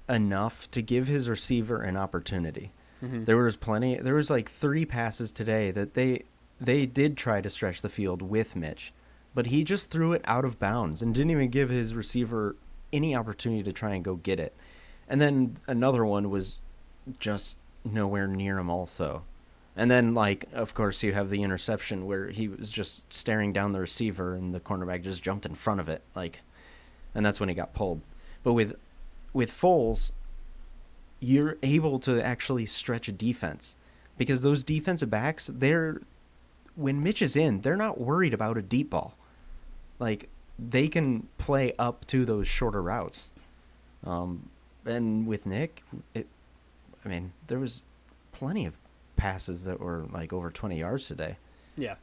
enough 0.09 0.70
to 0.70 0.83
give 0.83 1.07
his 1.07 1.29
receiver 1.29 1.83
an 1.83 1.96
opportunity. 1.96 2.72
Mm-hmm. 3.03 3.24
There 3.24 3.37
was 3.37 3.57
plenty. 3.57 3.96
There 3.96 4.14
was 4.14 4.31
like 4.31 4.51
three 4.51 4.85
passes 4.85 5.31
today 5.31 5.70
that 5.70 5.94
they 5.94 6.24
they 6.61 6.87
did 6.87 7.16
try 7.16 7.40
to 7.40 7.51
stretch 7.51 7.83
the 7.83 7.88
field 7.88 8.23
with 8.23 8.57
Mitch, 8.57 8.92
but 9.35 9.47
he 9.47 9.64
just 9.64 9.90
threw 9.90 10.12
it 10.12 10.23
out 10.25 10.44
of 10.44 10.59
bounds 10.59 11.03
and 11.03 11.14
didn't 11.14 11.31
even 11.31 11.51
give 11.51 11.68
his 11.68 11.94
receiver 11.94 12.57
any 12.92 13.14
opportunity 13.14 13.62
to 13.62 13.73
try 13.73 13.94
and 13.94 14.05
go 14.05 14.16
get 14.16 14.40
it. 14.40 14.55
And 15.09 15.21
then 15.21 15.57
another 15.66 16.05
one 16.05 16.31
was 16.31 16.61
just 17.18 17.59
nowhere 17.85 18.27
near 18.27 18.59
him 18.59 18.71
also. 18.71 19.23
And 19.77 19.90
then 19.90 20.14
like 20.14 20.47
of 20.53 20.75
course 20.75 21.03
you 21.03 21.12
have 21.12 21.31
the 21.31 21.42
interception 21.42 22.07
where 22.07 22.29
he 22.29 22.49
was 22.49 22.71
just 22.71 23.11
staring 23.12 23.53
down 23.53 23.73
the 23.73 23.81
receiver 23.81 24.35
and 24.35 24.53
the 24.55 24.61
cornerback 24.61 25.03
just 25.03 25.23
jumped 25.23 25.47
in 25.47 25.55
front 25.55 25.81
of 25.81 25.88
it 25.88 26.03
like 26.14 26.40
and 27.14 27.25
that's 27.25 27.40
when 27.40 27.49
he 27.49 27.55
got 27.55 27.75
pulled. 27.75 28.01
But 28.42 28.55
with 28.55 28.75
with 29.33 29.51
Foles 29.51 30.12
you're 31.21 31.57
able 31.62 31.99
to 32.01 32.23
actually 32.23 32.66
stretch 32.66 33.09
a 33.09 33.12
defense 33.12 33.77
because 34.16 34.42
those 34.42 34.64
defensive 34.64 35.11
backs 35.11 35.49
they're 35.53 36.01
when 36.79 37.03
Mitch 37.03 37.23
is 37.23 37.35
in, 37.35 37.61
they're 37.61 37.77
not 37.77 38.01
worried 38.01 38.33
about 38.33 38.57
a 38.57 38.62
deep 38.62 38.91
ball. 38.91 39.14
Like 39.99 40.29
they 40.59 40.87
can 40.87 41.29
play 41.37 41.73
up 41.79 42.07
to 42.07 42.25
those 42.25 42.47
shorter 42.47 42.81
routes. 42.81 43.31
Um, 44.07 44.49
and 44.87 45.27
with 45.27 45.45
Nick, 45.45 45.83
it, 46.14 46.27
I 47.05 47.09
mean, 47.09 47.33
there 47.49 47.59
was 47.59 47.85
plenty 48.31 48.64
of 48.64 48.75
passes 49.17 49.64
that 49.64 49.81
were 49.81 50.07
like 50.12 50.33
over 50.33 50.51
20 50.51 50.79
yards 50.79 51.09
today. 51.09 51.37
Yeah. 51.77 51.97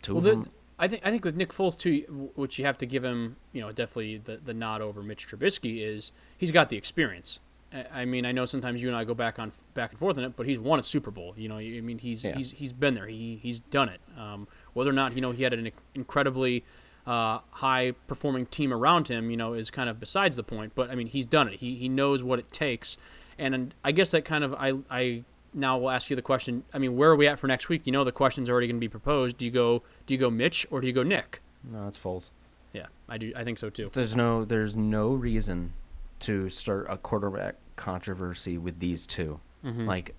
Two 0.00 0.14
well, 0.14 0.22
the, 0.22 0.46
I 0.78 0.88
think 0.88 1.02
I 1.04 1.10
think 1.10 1.24
with 1.24 1.36
Nick 1.36 1.52
Foles 1.52 1.76
too, 1.78 2.30
which 2.34 2.58
you 2.58 2.64
have 2.64 2.78
to 2.78 2.86
give 2.86 3.04
him, 3.04 3.36
you 3.52 3.60
know, 3.60 3.70
definitely 3.70 4.16
the 4.16 4.38
the 4.38 4.54
nod 4.54 4.80
over 4.80 5.02
Mitch 5.02 5.28
Trubisky 5.28 5.82
is 5.82 6.10
he's 6.36 6.50
got 6.50 6.70
the 6.70 6.76
experience. 6.78 7.38
I 7.72 8.04
mean, 8.04 8.26
I 8.26 8.32
know 8.32 8.46
sometimes 8.46 8.82
you 8.82 8.88
and 8.88 8.96
I 8.96 9.04
go 9.04 9.14
back 9.14 9.38
on 9.38 9.52
back 9.74 9.90
and 9.90 9.98
forth 9.98 10.18
on 10.18 10.24
it, 10.24 10.34
but 10.36 10.46
he's 10.46 10.58
won 10.58 10.80
a 10.80 10.82
Super 10.82 11.10
Bowl. 11.10 11.34
You 11.36 11.48
know, 11.48 11.58
I 11.58 11.80
mean, 11.80 11.98
he's 11.98 12.24
yeah. 12.24 12.36
he's 12.36 12.50
he's 12.50 12.72
been 12.72 12.94
there. 12.94 13.06
He 13.06 13.38
he's 13.40 13.60
done 13.60 13.88
it. 13.88 14.00
Um, 14.18 14.48
whether 14.72 14.90
or 14.90 14.94
not 14.94 15.14
you 15.14 15.20
know 15.20 15.30
he 15.30 15.44
had 15.44 15.54
an 15.54 15.70
incredibly 15.94 16.64
uh, 17.06 17.40
high 17.50 17.92
performing 18.08 18.46
team 18.46 18.72
around 18.72 19.08
him, 19.08 19.30
you 19.30 19.36
know, 19.36 19.52
is 19.52 19.70
kind 19.70 19.88
of 19.88 20.00
besides 20.00 20.36
the 20.36 20.42
point. 20.42 20.74
But 20.74 20.90
I 20.90 20.96
mean, 20.96 21.06
he's 21.06 21.26
done 21.26 21.46
it. 21.48 21.60
He 21.60 21.76
he 21.76 21.88
knows 21.88 22.22
what 22.24 22.38
it 22.40 22.50
takes, 22.50 22.96
and 23.38 23.72
I 23.84 23.92
guess 23.92 24.10
that 24.10 24.24
kind 24.24 24.42
of 24.42 24.54
I 24.54 24.74
I 24.90 25.24
now 25.54 25.78
will 25.78 25.90
ask 25.90 26.10
you 26.10 26.16
the 26.16 26.22
question. 26.22 26.64
I 26.74 26.78
mean, 26.78 26.96
where 26.96 27.10
are 27.10 27.16
we 27.16 27.28
at 27.28 27.38
for 27.38 27.46
next 27.46 27.68
week? 27.68 27.82
You 27.84 27.92
know, 27.92 28.02
the 28.02 28.12
question's 28.12 28.50
already 28.50 28.66
going 28.66 28.76
to 28.76 28.80
be 28.80 28.88
proposed. 28.88 29.38
Do 29.38 29.44
you 29.44 29.50
go 29.50 29.82
do 30.06 30.14
you 30.14 30.18
go 30.18 30.30
Mitch 30.30 30.66
or 30.70 30.80
do 30.80 30.88
you 30.88 30.92
go 30.92 31.02
Nick? 31.04 31.40
No, 31.62 31.86
it's 31.86 31.98
Foles. 31.98 32.30
Yeah, 32.72 32.86
I 33.08 33.18
do. 33.18 33.32
I 33.36 33.44
think 33.44 33.58
so 33.58 33.70
too. 33.70 33.90
There's 33.92 34.16
no 34.16 34.44
there's 34.44 34.76
no 34.76 35.10
reason 35.10 35.72
to 36.20 36.50
start 36.50 36.86
a 36.88 36.96
quarterback 36.96 37.56
controversy 37.76 38.58
with 38.58 38.78
these 38.78 39.06
2 39.06 39.40
mm-hmm. 39.64 39.86
Like, 39.86 40.14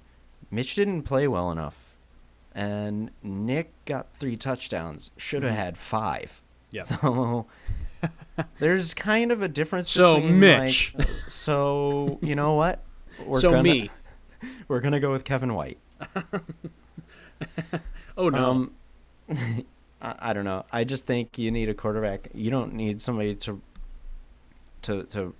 Mitch 0.49 0.75
didn't 0.75 1.03
play 1.03 1.27
well 1.27 1.51
enough, 1.51 1.77
and 2.53 3.11
Nick 3.23 3.71
got 3.85 4.07
three 4.19 4.35
touchdowns. 4.35 5.11
Should 5.17 5.43
have 5.43 5.53
mm-hmm. 5.53 5.61
had 5.61 5.77
five. 5.77 6.41
Yeah. 6.71 6.83
So 6.83 7.45
there's 8.59 8.95
kind 8.95 9.31
of 9.31 9.43
a 9.43 9.47
difference. 9.47 9.91
So 9.91 10.15
between, 10.15 10.39
Mitch. 10.39 10.95
Like, 10.97 11.07
so 11.27 12.17
you 12.21 12.35
know 12.35 12.53
what? 12.53 12.81
We're 13.25 13.39
so 13.39 13.51
gonna, 13.51 13.63
me. 13.63 13.91
We're 14.67 14.79
gonna 14.79 14.99
go 14.99 15.11
with 15.11 15.23
Kevin 15.23 15.53
White. 15.53 15.77
oh 18.17 18.29
no. 18.29 18.49
Um, 18.49 18.73
I, 20.01 20.15
I 20.17 20.33
don't 20.33 20.45
know. 20.45 20.65
I 20.71 20.83
just 20.83 21.05
think 21.05 21.37
you 21.37 21.51
need 21.51 21.69
a 21.69 21.73
quarterback. 21.73 22.29
You 22.33 22.49
don't 22.49 22.73
need 22.73 22.99
somebody 22.99 23.35
to 23.35 23.61
to 24.83 25.03
to 25.03 25.33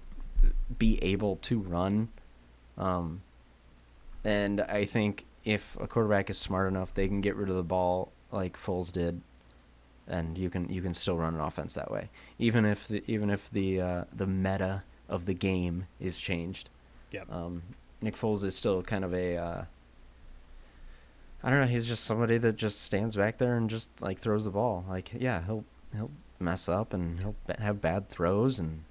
be 0.78 1.00
able 1.04 1.38
to 1.38 1.60
run. 1.60 2.10
Um, 2.78 3.22
and 4.24 4.62
I 4.62 4.86
think 4.86 5.26
if 5.46 5.78
a 5.80 5.88
quarterback 5.88 6.30
is 6.30 6.38
smart 6.38 6.68
enough, 6.68 6.94
they 6.94 7.08
can 7.08 7.22
get 7.22 7.36
rid 7.36 7.50
of 7.50 7.56
the 7.56 7.64
ball 7.64 8.12
like 8.32 8.58
Foles 8.58 8.92
did 8.92 9.22
and 10.08 10.38
you 10.38 10.50
can 10.50 10.70
you 10.70 10.82
can 10.82 10.94
still 10.94 11.16
run 11.16 11.34
an 11.34 11.42
offense 11.42 11.74
that 11.76 11.90
way, 11.90 12.10
even 12.38 12.66
if 12.66 12.88
the 12.88 13.04
even 13.08 13.30
if 13.30 13.50
the 13.52 13.82
uh, 13.82 14.04
the 14.14 14.28
meta 14.28 14.84
of 15.10 15.26
the 15.26 15.34
game 15.34 15.88
is 16.00 16.20
changed. 16.20 16.70
Yeah. 17.12 17.24
Um, 17.30 17.64
Nick 18.02 18.16
Foles 18.16 18.44
is 18.44 18.56
still 18.56 18.82
kind 18.82 19.06
of 19.06 19.14
a 19.14 19.38
uh, 19.38 19.64
I 21.44 21.50
don't 21.50 21.62
know. 21.62 21.68
He's 21.68 21.88
just 21.88 22.04
somebody 22.04 22.38
that 22.40 22.56
just 22.56 22.82
stands 22.82 23.16
back 23.16 23.38
there 23.38 23.56
and 23.56 23.70
just 23.70 23.90
like 24.02 24.20
throws 24.20 24.46
the 24.46 24.52
ball. 24.52 24.86
Like 24.88 25.12
yeah, 25.18 25.44
he'll 25.46 25.64
he'll 25.96 26.12
mess 26.40 26.68
up 26.68 26.94
and 26.94 27.20
he'll 27.20 27.36
have 27.60 27.82
bad 27.82 28.10
throws 28.10 28.60
and 28.60 28.84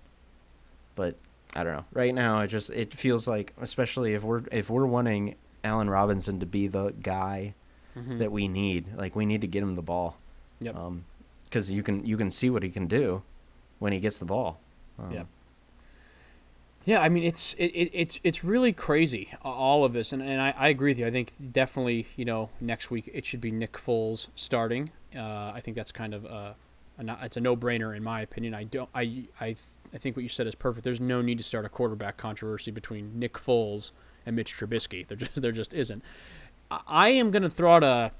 but 0.94 1.16
I 1.54 1.64
don't 1.64 1.74
know. 1.74 1.84
Right 1.92 2.14
now, 2.14 2.40
it 2.40 2.48
just 2.48 2.70
it 2.70 2.94
feels 2.94 3.26
like, 3.26 3.52
especially 3.60 4.14
if 4.14 4.22
we're 4.22 4.42
if 4.52 4.70
we're 4.70 4.86
wanting 4.86 5.34
Allen 5.64 5.90
Robinson 5.90 6.40
to 6.40 6.46
be 6.46 6.68
the 6.68 6.90
guy 7.02 7.54
mm-hmm. 7.96 8.18
that 8.18 8.30
we 8.30 8.48
need, 8.48 8.96
like 8.96 9.16
we 9.16 9.26
need 9.26 9.40
to 9.40 9.46
get 9.46 9.62
him 9.62 9.74
the 9.74 9.82
ball. 9.82 10.16
Yep. 10.60 10.76
Um, 10.76 11.04
because 11.44 11.70
you 11.70 11.82
can 11.82 12.04
you 12.06 12.16
can 12.16 12.30
see 12.30 12.48
what 12.48 12.62
he 12.62 12.70
can 12.70 12.86
do 12.86 13.22
when 13.80 13.92
he 13.92 13.98
gets 13.98 14.18
the 14.18 14.24
ball. 14.24 14.60
Um, 14.98 15.12
yeah. 15.12 15.22
Yeah, 16.84 17.00
I 17.00 17.08
mean 17.08 17.24
it's 17.24 17.54
it, 17.54 17.66
it, 17.66 17.90
it's 17.92 18.20
it's 18.24 18.42
really 18.42 18.72
crazy 18.72 19.30
all 19.42 19.84
of 19.84 19.92
this, 19.92 20.12
and, 20.12 20.22
and 20.22 20.40
I, 20.40 20.54
I 20.56 20.68
agree 20.68 20.92
with 20.92 20.98
you. 20.98 21.06
I 21.06 21.10
think 21.10 21.32
definitely 21.52 22.06
you 22.16 22.24
know 22.24 22.48
next 22.60 22.90
week 22.90 23.10
it 23.12 23.26
should 23.26 23.40
be 23.40 23.50
Nick 23.50 23.72
Foles 23.72 24.28
starting. 24.34 24.90
Uh, 25.14 25.52
I 25.54 25.60
think 25.62 25.76
that's 25.76 25.92
kind 25.92 26.14
of 26.14 26.24
a, 26.24 26.54
a 26.98 27.18
it's 27.22 27.36
a 27.36 27.40
no 27.40 27.56
brainer 27.56 27.94
in 27.94 28.02
my 28.02 28.22
opinion. 28.22 28.54
I 28.54 28.64
don't 28.64 28.88
I 28.94 29.24
I 29.40 29.56
I 29.94 29.98
think 29.98 30.16
what 30.16 30.22
you 30.22 30.28
said 30.28 30.46
is 30.46 30.54
perfect. 30.54 30.84
There's 30.84 31.00
no 31.00 31.22
need 31.22 31.38
to 31.38 31.44
start 31.44 31.64
a 31.64 31.68
quarterback 31.68 32.16
controversy 32.16 32.70
between 32.70 33.18
Nick 33.18 33.34
Foles 33.34 33.92
and 34.24 34.36
Mitch 34.36 34.56
Trubisky. 34.56 35.06
There 35.06 35.16
just 35.16 35.40
there 35.40 35.52
just 35.52 35.74
isn't. 35.74 36.02
I 36.70 37.08
am 37.08 37.32
going 37.32 37.42
to 37.42 37.50
throw 37.50 37.74
out 37.76 37.82
a, 37.82 38.12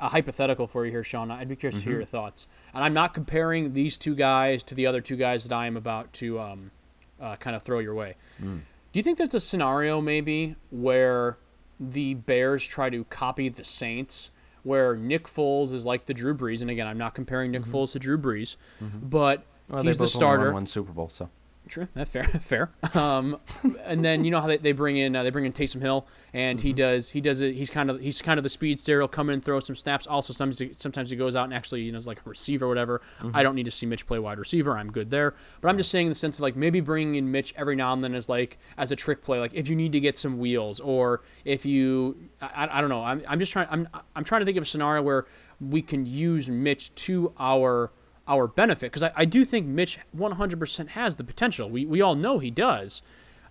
a, 0.00 0.08
hypothetical 0.08 0.66
for 0.66 0.84
you 0.84 0.90
here, 0.90 1.04
Sean. 1.04 1.30
I'd 1.30 1.48
be 1.48 1.54
curious 1.54 1.76
mm-hmm. 1.76 1.84
to 1.84 1.84
hear 1.84 1.92
mm-hmm. 1.94 2.00
your 2.00 2.06
thoughts. 2.06 2.48
And 2.74 2.82
I'm 2.82 2.94
not 2.94 3.14
comparing 3.14 3.74
these 3.74 3.96
two 3.96 4.16
guys 4.16 4.64
to 4.64 4.74
the 4.74 4.88
other 4.88 5.00
two 5.00 5.14
guys 5.14 5.44
that 5.44 5.54
I 5.54 5.66
am 5.66 5.76
about 5.76 6.12
to 6.14 6.40
um, 6.40 6.72
uh, 7.20 7.36
kind 7.36 7.54
of 7.54 7.62
throw 7.62 7.78
your 7.78 7.94
way. 7.94 8.16
Mm. 8.42 8.62
Do 8.92 8.98
you 8.98 9.04
think 9.04 9.18
there's 9.18 9.34
a 9.34 9.40
scenario 9.40 10.00
maybe 10.00 10.56
where 10.70 11.38
the 11.78 12.14
Bears 12.14 12.66
try 12.66 12.90
to 12.90 13.04
copy 13.04 13.48
the 13.48 13.64
Saints, 13.64 14.32
where 14.64 14.96
Nick 14.96 15.26
Foles 15.28 15.72
is 15.72 15.86
like 15.86 16.06
the 16.06 16.14
Drew 16.14 16.34
Brees? 16.34 16.60
And 16.60 16.70
again, 16.70 16.88
I'm 16.88 16.98
not 16.98 17.14
comparing 17.14 17.52
Nick 17.52 17.62
mm-hmm. 17.62 17.74
Foles 17.74 17.92
to 17.92 18.00
Drew 18.00 18.18
Brees, 18.18 18.56
mm-hmm. 18.82 18.98
but 19.08 19.44
well, 19.72 19.82
he's 19.82 19.98
the 19.98 20.08
starter. 20.08 20.52
One 20.52 20.66
Super 20.66 20.92
Bowl, 20.92 21.08
so 21.08 21.28
True, 21.68 21.86
that's 21.94 22.10
fair, 22.10 22.24
fair. 22.42 22.70
Um, 22.94 23.38
and 23.84 24.04
then 24.04 24.24
you 24.24 24.32
know 24.32 24.40
how 24.40 24.48
they, 24.48 24.56
they 24.56 24.72
bring 24.72 24.96
in 24.96 25.14
uh, 25.14 25.22
they 25.22 25.30
bring 25.30 25.44
in 25.44 25.52
Taysom 25.52 25.80
Hill, 25.80 26.06
and 26.32 26.58
mm-hmm. 26.58 26.66
he 26.66 26.72
does 26.72 27.10
he 27.10 27.20
does 27.20 27.40
it. 27.40 27.54
He's 27.54 27.70
kind 27.70 27.88
of 27.88 28.00
he's 28.00 28.20
kind 28.20 28.38
of 28.38 28.42
the 28.42 28.50
speedster. 28.50 28.98
He'll 29.00 29.06
come 29.06 29.30
in 29.30 29.34
and 29.34 29.44
throw 29.44 29.60
some 29.60 29.76
snaps. 29.76 30.06
Also, 30.06 30.32
sometimes 30.32 30.58
he, 30.58 30.72
sometimes 30.76 31.10
he 31.10 31.16
goes 31.16 31.36
out 31.36 31.44
and 31.44 31.54
actually 31.54 31.82
you 31.82 31.92
know 31.92 31.98
is 31.98 32.06
like 32.06 32.18
a 32.26 32.28
receiver 32.28 32.66
or 32.66 32.68
whatever. 32.68 33.00
Mm-hmm. 33.20 33.36
I 33.36 33.44
don't 33.44 33.54
need 33.54 33.64
to 33.66 33.70
see 33.70 33.86
Mitch 33.86 34.06
play 34.06 34.18
wide 34.18 34.38
receiver. 34.38 34.76
I'm 34.76 34.90
good 34.90 35.10
there. 35.10 35.34
But 35.60 35.68
I'm 35.68 35.78
just 35.78 35.90
saying 35.92 36.06
in 36.06 36.10
the 36.10 36.16
sense 36.16 36.38
of 36.38 36.42
like 36.42 36.56
maybe 36.56 36.80
bringing 36.80 37.14
in 37.14 37.30
Mitch 37.30 37.54
every 37.56 37.76
now 37.76 37.92
and 37.92 38.02
then 38.02 38.14
as 38.14 38.28
like 38.28 38.58
as 38.76 38.90
a 38.90 38.96
trick 38.96 39.22
play, 39.22 39.38
like 39.38 39.54
if 39.54 39.68
you 39.68 39.76
need 39.76 39.92
to 39.92 40.00
get 40.00 40.18
some 40.18 40.38
wheels 40.38 40.80
or 40.80 41.22
if 41.44 41.64
you 41.64 42.28
I, 42.40 42.68
I 42.70 42.80
don't 42.80 42.90
know. 42.90 43.04
I'm, 43.04 43.22
I'm 43.28 43.38
just 43.38 43.52
trying 43.52 43.68
I'm 43.70 43.88
I'm 44.16 44.24
trying 44.24 44.40
to 44.40 44.46
think 44.46 44.56
of 44.56 44.64
a 44.64 44.66
scenario 44.66 45.00
where 45.00 45.26
we 45.60 45.80
can 45.80 46.06
use 46.06 46.50
Mitch 46.50 46.92
to 46.96 47.32
our 47.38 47.92
our 48.28 48.46
benefit 48.46 48.92
because 48.92 49.02
I, 49.02 49.12
I 49.16 49.24
do 49.24 49.44
think 49.44 49.66
Mitch 49.66 49.98
100% 50.16 50.88
has 50.88 51.16
the 51.16 51.24
potential. 51.24 51.68
We, 51.68 51.86
we 51.86 52.00
all 52.00 52.14
know 52.14 52.38
he 52.38 52.50
does. 52.50 53.02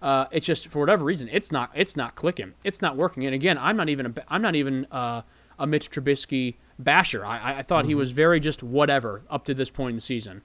Uh, 0.02 0.26
it's 0.32 0.48
just 0.48 0.68
for 0.70 0.80
whatever 0.80 1.06
reason 1.06 1.30
it's 1.32 1.52
not 1.52 1.70
it's 1.76 1.96
not 1.96 2.16
clicking. 2.16 2.54
It's 2.64 2.82
not 2.82 2.98
working. 2.98 3.24
And 3.26 3.36
again, 3.36 3.58
I'm 3.58 3.78
not 3.78 3.88
even 3.88 4.08
a, 4.08 4.14
I'm 4.28 4.42
not 4.42 4.56
even 4.56 4.88
uh, 4.92 5.22
a 5.60 5.68
Mitch 5.68 5.92
Trubisky 5.92 6.56
basher. 6.80 7.24
I, 7.24 7.60
I 7.60 7.62
thought 7.62 7.86
he 7.86 7.94
was 7.94 8.12
very 8.12 8.40
just 8.40 8.64
whatever 8.64 9.22
up 9.30 9.46
to 9.46 9.54
this 9.54 9.70
point 9.70 9.92
in 9.92 9.96
the 9.96 10.02
season, 10.02 10.42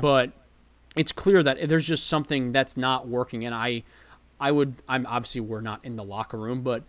but 0.00 0.30
it's 0.96 1.12
clear 1.12 1.42
that 1.42 1.68
there's 1.68 1.86
just 1.86 2.06
something 2.06 2.52
that's 2.52 2.76
not 2.76 3.08
working. 3.08 3.44
And 3.44 3.54
I, 3.54 3.82
I 4.38 4.52
would, 4.52 4.74
I'm 4.88 5.06
obviously 5.06 5.40
we're 5.40 5.60
not 5.60 5.84
in 5.84 5.96
the 5.96 6.04
locker 6.04 6.36
room, 6.36 6.62
but 6.62 6.84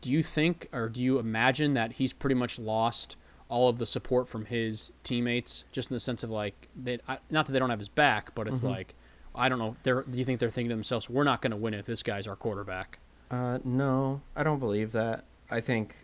do 0.00 0.10
you 0.10 0.22
think 0.22 0.68
or 0.72 0.88
do 0.88 1.02
you 1.02 1.18
imagine 1.18 1.74
that 1.74 1.92
he's 1.92 2.12
pretty 2.12 2.34
much 2.34 2.58
lost 2.58 3.16
all 3.52 3.68
of 3.68 3.76
the 3.78 3.84
support 3.86 4.26
from 4.26 4.46
his 4.46 4.92
teammates, 5.04 5.64
just 5.72 5.90
in 5.90 5.94
the 5.94 6.00
sense 6.00 6.24
of 6.24 6.30
like 6.30 6.68
they 6.74 6.98
not 7.30 7.46
that 7.46 7.52
they 7.52 7.58
don't 7.58 7.70
have 7.70 7.78
his 7.78 7.88
back, 7.88 8.34
but 8.34 8.48
it's 8.48 8.62
like. 8.62 8.94
I 9.34 9.48
don't 9.48 9.58
know. 9.58 9.76
They're, 9.82 10.02
do 10.02 10.18
you 10.18 10.26
think 10.26 10.40
they're 10.40 10.50
thinking 10.50 10.68
to 10.68 10.74
themselves, 10.74 11.08
"We're 11.08 11.24
not 11.24 11.40
going 11.40 11.52
to 11.52 11.56
win 11.56 11.72
if 11.72 11.86
this 11.86 12.02
guy's 12.02 12.26
our 12.26 12.36
quarterback"? 12.36 12.98
Uh, 13.30 13.60
no, 13.64 14.20
I 14.36 14.42
don't 14.42 14.58
believe 14.58 14.92
that. 14.92 15.24
I 15.50 15.62
think, 15.62 15.96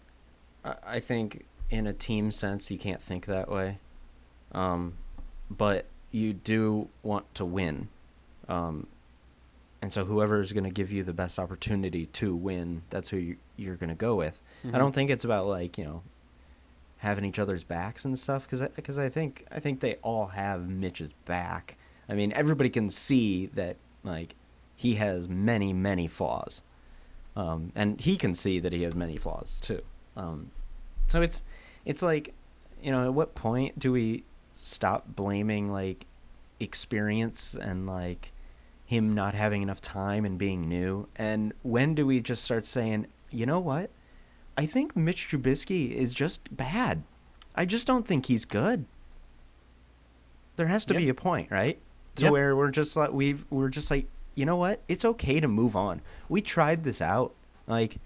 I, 0.64 0.98
think 1.00 1.44
in 1.68 1.86
a 1.86 1.92
team 1.92 2.30
sense, 2.30 2.70
you 2.70 2.78
can't 2.78 3.02
think 3.02 3.26
that 3.26 3.50
way. 3.50 3.76
Um, 4.52 4.94
but 5.50 5.84
you 6.10 6.32
do 6.32 6.88
want 7.02 7.34
to 7.34 7.44
win. 7.44 7.88
Um, 8.48 8.86
and 9.82 9.92
so 9.92 10.06
whoever 10.06 10.40
is 10.40 10.52
going 10.52 10.64
to 10.64 10.70
give 10.70 10.90
you 10.90 11.04
the 11.04 11.12
best 11.12 11.38
opportunity 11.38 12.06
to 12.06 12.34
win, 12.34 12.80
that's 12.88 13.10
who 13.10 13.18
you, 13.18 13.36
you're 13.56 13.76
going 13.76 13.90
to 13.90 13.94
go 13.94 14.16
with. 14.16 14.40
I 14.72 14.78
don't 14.78 14.94
think 14.94 15.10
it's 15.10 15.24
about 15.24 15.46
like 15.46 15.76
you 15.76 15.84
know 15.84 16.02
having 16.98 17.24
each 17.24 17.38
other's 17.38 17.64
backs 17.64 18.04
and 18.04 18.18
stuff 18.18 18.44
because 18.44 18.60
because 18.74 18.98
I 18.98 19.08
think 19.08 19.46
I 19.50 19.60
think 19.60 19.80
they 19.80 19.96
all 20.02 20.26
have 20.26 20.68
Mitch's 20.68 21.12
back. 21.24 21.76
I 22.08 22.14
mean, 22.14 22.32
everybody 22.32 22.70
can 22.70 22.90
see 22.90 23.46
that 23.54 23.76
like 24.04 24.34
he 24.76 24.94
has 24.94 25.28
many 25.28 25.72
many 25.72 26.06
flaws, 26.06 26.62
um, 27.36 27.70
and 27.74 28.00
he 28.00 28.16
can 28.16 28.34
see 28.34 28.60
that 28.60 28.72
he 28.72 28.82
has 28.82 28.94
many 28.94 29.16
flaws 29.16 29.58
too. 29.60 29.82
Um, 30.16 30.50
so 31.06 31.22
it's 31.22 31.42
it's 31.84 32.02
like 32.02 32.34
you 32.82 32.92
know 32.92 33.04
at 33.04 33.14
what 33.14 33.34
point 33.34 33.78
do 33.78 33.92
we 33.92 34.24
stop 34.54 35.04
blaming 35.14 35.70
like 35.72 36.06
experience 36.60 37.54
and 37.54 37.86
like 37.86 38.32
him 38.84 39.14
not 39.14 39.34
having 39.34 39.62
enough 39.62 39.80
time 39.80 40.24
and 40.24 40.38
being 40.38 40.68
new 40.68 41.06
and 41.16 41.52
when 41.62 41.94
do 41.94 42.06
we 42.06 42.20
just 42.20 42.42
start 42.42 42.64
saying 42.64 43.06
you 43.30 43.46
know 43.46 43.60
what 43.60 43.90
i 44.58 44.66
think 44.66 44.94
mitch 44.96 45.28
trubisky 45.30 45.92
is 45.92 46.12
just 46.12 46.40
bad 46.54 47.02
i 47.54 47.64
just 47.64 47.86
don't 47.86 48.06
think 48.06 48.26
he's 48.26 48.44
good 48.44 48.84
there 50.56 50.66
has 50.66 50.84
to 50.86 50.94
Yep. 50.94 51.00
be 51.02 51.08
a 51.08 51.14
point 51.14 51.50
right 51.50 51.78
to 52.16 52.24
Yep. 52.24 52.32
where 52.32 52.56
we're 52.56 52.70
just 52.70 52.96
like 52.96 53.12
we've 53.12 53.44
we're 53.50 53.68
just 53.68 53.90
like 53.90 54.06
you 54.34 54.44
know 54.44 54.56
what 54.56 54.80
it's 54.88 55.04
okay 55.04 55.40
to 55.40 55.48
move 55.48 55.74
on 55.76 56.00
we 56.28 56.40
tried 56.42 56.84
this 56.84 57.00
out 57.00 57.32
like 57.66 57.98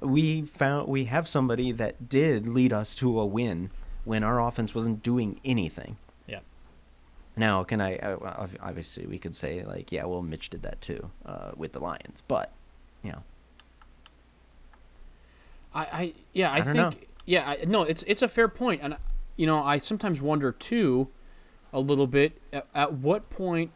we 0.00 0.42
found 0.42 0.88
we 0.88 1.04
have 1.04 1.26
somebody 1.28 1.72
that 1.72 2.08
did 2.08 2.46
lead 2.48 2.72
us 2.72 2.94
to 2.96 3.18
a 3.20 3.26
win 3.26 3.70
when 4.04 4.22
our 4.24 4.40
offense 4.40 4.74
wasn't 4.74 5.02
doing 5.02 5.40
anything 5.44 5.96
Yeah. 6.28 6.38
now, 7.36 7.64
can 7.64 7.80
I? 7.80 7.98
Obviously, 8.60 9.06
we 9.06 9.18
could 9.18 9.34
say 9.34 9.64
like, 9.64 9.90
yeah, 9.92 10.04
well, 10.04 10.22
Mitch 10.22 10.48
did 10.50 10.62
that 10.62 10.80
too 10.80 11.10
uh, 11.26 11.50
with 11.56 11.72
the 11.72 11.80
Lions, 11.80 12.22
but 12.28 12.52
you 13.02 13.10
know, 13.10 13.22
I, 15.74 15.80
I 15.80 16.14
yeah, 16.32 16.50
I, 16.50 16.56
I 16.56 16.60
think 16.62 16.76
know. 16.76 16.90
yeah, 17.26 17.48
I, 17.50 17.64
no, 17.66 17.82
it's 17.82 18.02
it's 18.04 18.22
a 18.22 18.28
fair 18.28 18.48
point, 18.48 18.80
and 18.82 18.96
you 19.36 19.46
know, 19.46 19.62
I 19.62 19.78
sometimes 19.78 20.20
wonder 20.20 20.52
too, 20.52 21.08
a 21.72 21.80
little 21.80 22.06
bit 22.06 22.40
at, 22.52 22.66
at 22.74 22.94
what 22.94 23.30
point. 23.30 23.72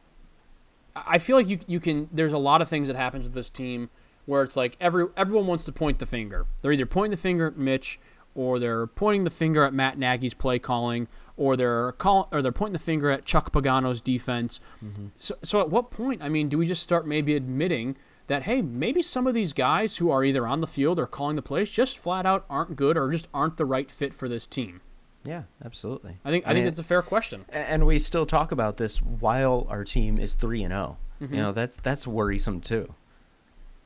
I 0.94 1.18
feel 1.18 1.36
like 1.36 1.48
you 1.48 1.58
you 1.66 1.80
can. 1.80 2.08
There's 2.12 2.32
a 2.32 2.38
lot 2.38 2.60
of 2.60 2.68
things 2.68 2.88
that 2.88 2.96
happens 2.96 3.24
with 3.24 3.34
this 3.34 3.48
team 3.48 3.90
where 4.26 4.42
it's 4.42 4.56
like 4.56 4.76
every 4.80 5.06
everyone 5.16 5.46
wants 5.46 5.64
to 5.66 5.72
point 5.72 5.98
the 5.98 6.06
finger. 6.06 6.46
They're 6.60 6.72
either 6.72 6.86
pointing 6.86 7.12
the 7.12 7.16
finger 7.16 7.46
at 7.46 7.56
Mitch, 7.56 7.98
or 8.34 8.58
they're 8.58 8.86
pointing 8.86 9.24
the 9.24 9.30
finger 9.30 9.64
at 9.64 9.72
Matt 9.72 9.98
Nagy's 9.98 10.34
play 10.34 10.58
calling, 10.58 11.08
or 11.36 11.56
they're 11.56 11.92
call 11.92 12.28
or 12.32 12.42
they're 12.42 12.52
pointing 12.52 12.74
the 12.74 12.78
finger 12.78 13.10
at 13.10 13.24
Chuck 13.24 13.52
Pagano's 13.52 14.00
defense. 14.00 14.60
Mm-hmm. 14.84 15.06
So, 15.18 15.34
so 15.42 15.60
at 15.60 15.70
what 15.70 15.90
point? 15.90 16.22
I 16.22 16.28
mean, 16.28 16.48
do 16.48 16.58
we 16.58 16.66
just 16.66 16.82
start 16.82 17.06
maybe 17.06 17.34
admitting 17.34 17.96
that 18.32 18.44
hey, 18.44 18.62
maybe 18.62 19.02
some 19.02 19.26
of 19.26 19.34
these 19.34 19.52
guys 19.52 19.98
who 19.98 20.10
are 20.10 20.24
either 20.24 20.46
on 20.46 20.60
the 20.60 20.66
field 20.66 20.98
or 20.98 21.06
calling 21.06 21.36
the 21.36 21.42
plays 21.42 21.70
just 21.70 21.98
flat 21.98 22.26
out 22.26 22.44
aren't 22.48 22.76
good 22.76 22.96
or 22.96 23.10
just 23.10 23.28
aren't 23.32 23.56
the 23.56 23.64
right 23.64 23.90
fit 23.90 24.12
for 24.14 24.28
this 24.28 24.46
team? 24.46 24.80
yeah, 25.24 25.42
absolutely. 25.64 26.16
I 26.24 26.30
think 26.30 26.44
I, 26.44 26.48
think 26.48 26.56
mean, 26.56 26.64
that's 26.64 26.80
a 26.80 26.84
fair 26.84 27.02
question. 27.02 27.44
and 27.50 27.86
we 27.86 27.98
still 28.00 28.26
talk 28.26 28.50
about 28.50 28.76
this 28.76 29.00
while 29.00 29.66
our 29.70 29.84
team 29.84 30.18
is 30.18 30.34
three 30.34 30.62
and 30.64 30.72
zero. 30.72 30.96
You 31.20 31.36
know, 31.36 31.52
that's 31.52 31.78
that's 31.78 32.04
worrisome 32.08 32.60
too. 32.60 32.92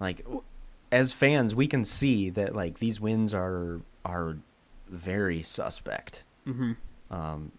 Like, 0.01 0.25
as 0.91 1.13
fans, 1.13 1.55
we 1.55 1.67
can 1.67 1.85
see 1.85 2.31
that 2.31 2.55
like 2.57 2.79
these 2.79 2.99
wins 3.01 3.35
are 3.35 3.83
are 4.07 4.39
very 4.89 5.43
suspect. 5.43 6.25
hmm 6.45 6.73
Um, 7.11 7.53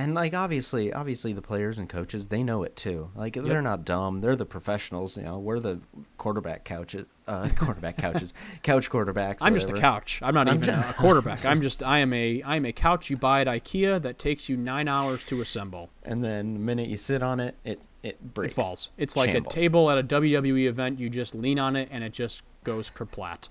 and 0.00 0.14
like 0.14 0.34
obviously, 0.34 0.92
obviously 0.92 1.32
the 1.32 1.42
players 1.42 1.78
and 1.78 1.88
coaches 1.88 2.28
they 2.28 2.42
know 2.42 2.62
it 2.62 2.74
too. 2.76 3.10
Like 3.14 3.34
they're 3.34 3.62
not 3.62 3.84
dumb. 3.84 4.20
They're 4.20 4.36
the 4.36 4.46
professionals. 4.46 5.16
You 5.16 5.24
know, 5.24 5.38
we're 5.38 5.60
the 5.60 5.80
quarterback 6.16 6.64
couches, 6.64 7.06
uh, 7.28 7.48
quarterback 7.56 7.98
couches, 7.98 8.32
couch 8.62 8.90
quarterbacks. 8.90 9.38
I'm 9.40 9.54
just 9.54 9.70
a 9.70 9.74
couch. 9.74 10.20
I'm 10.22 10.34
not 10.34 10.48
I'm 10.48 10.56
even 10.56 10.74
ju- 10.74 10.88
a 10.88 10.94
quarterback. 10.94 11.44
I'm 11.46 11.60
just 11.60 11.82
I 11.82 11.98
am 11.98 12.12
a 12.12 12.42
I 12.42 12.56
am 12.56 12.64
a 12.64 12.72
couch 12.72 13.10
you 13.10 13.16
buy 13.16 13.42
at 13.42 13.46
IKEA 13.46 14.00
that 14.02 14.18
takes 14.18 14.48
you 14.48 14.56
nine 14.56 14.88
hours 14.88 15.24
to 15.24 15.40
assemble. 15.40 15.90
And 16.02 16.24
then 16.24 16.54
the 16.54 16.60
minute 16.60 16.88
you 16.88 16.96
sit 16.96 17.22
on 17.22 17.38
it, 17.38 17.56
it 17.64 17.80
it 18.02 18.34
breaks. 18.34 18.54
It 18.54 18.56
falls. 18.56 18.92
It's 18.96 19.16
like 19.16 19.32
Shambles. 19.32 19.52
a 19.52 19.56
table 19.56 19.90
at 19.90 19.98
a 19.98 20.02
WWE 20.02 20.66
event. 20.66 20.98
You 20.98 21.10
just 21.10 21.34
lean 21.34 21.58
on 21.58 21.76
it 21.76 21.88
and 21.90 22.02
it 22.02 22.12
just 22.12 22.42
goes 22.64 22.90
kerplat. 22.90 23.48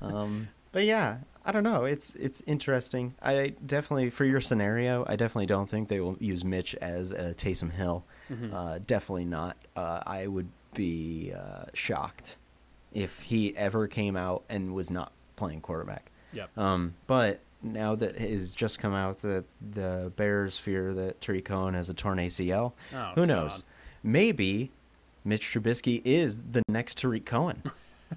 Um, 0.00 0.48
but 0.72 0.84
yeah, 0.84 1.18
I 1.46 1.52
don't 1.52 1.62
know. 1.64 1.84
It's 1.84 2.14
it's 2.14 2.42
interesting. 2.46 3.14
I 3.22 3.52
definitely 3.66 4.10
for 4.10 4.24
your 4.24 4.40
scenario, 4.40 5.04
I 5.06 5.16
definitely 5.16 5.46
don't 5.46 5.68
think 5.68 5.88
they 5.88 6.00
will 6.00 6.16
use 6.18 6.42
Mitch 6.44 6.74
as 6.76 7.10
a 7.12 7.34
Taysom 7.34 7.70
Hill. 7.70 8.04
Mm-hmm. 8.32 8.54
Uh, 8.54 8.78
definitely 8.86 9.26
not. 9.26 9.56
Uh, 9.76 10.00
I 10.06 10.26
would 10.26 10.48
be 10.74 11.32
uh, 11.36 11.64
shocked 11.74 12.36
if 12.92 13.20
he 13.20 13.54
ever 13.56 13.86
came 13.86 14.16
out 14.16 14.42
and 14.48 14.74
was 14.74 14.90
not 14.90 15.12
playing 15.36 15.60
quarterback. 15.60 16.10
Yep. 16.32 16.56
Um, 16.56 16.94
but 17.06 17.40
now 17.62 17.94
that 17.94 18.16
it 18.16 18.30
has 18.38 18.54
just 18.54 18.78
come 18.78 18.94
out 18.94 19.20
that 19.20 19.44
the 19.74 20.12
Bears 20.16 20.58
fear 20.58 20.94
that 20.94 21.20
Tarik 21.20 21.44
Cohen 21.44 21.74
has 21.74 21.90
a 21.90 21.94
torn 21.94 22.18
ACL, 22.18 22.72
Oh, 22.94 23.12
who 23.14 23.26
knows? 23.26 23.52
God. 23.52 23.62
Maybe 24.02 24.70
Mitch 25.24 25.46
Trubisky 25.52 26.00
is 26.04 26.40
the 26.52 26.62
next 26.68 26.98
Tarik 26.98 27.24
Cohen. 27.26 27.62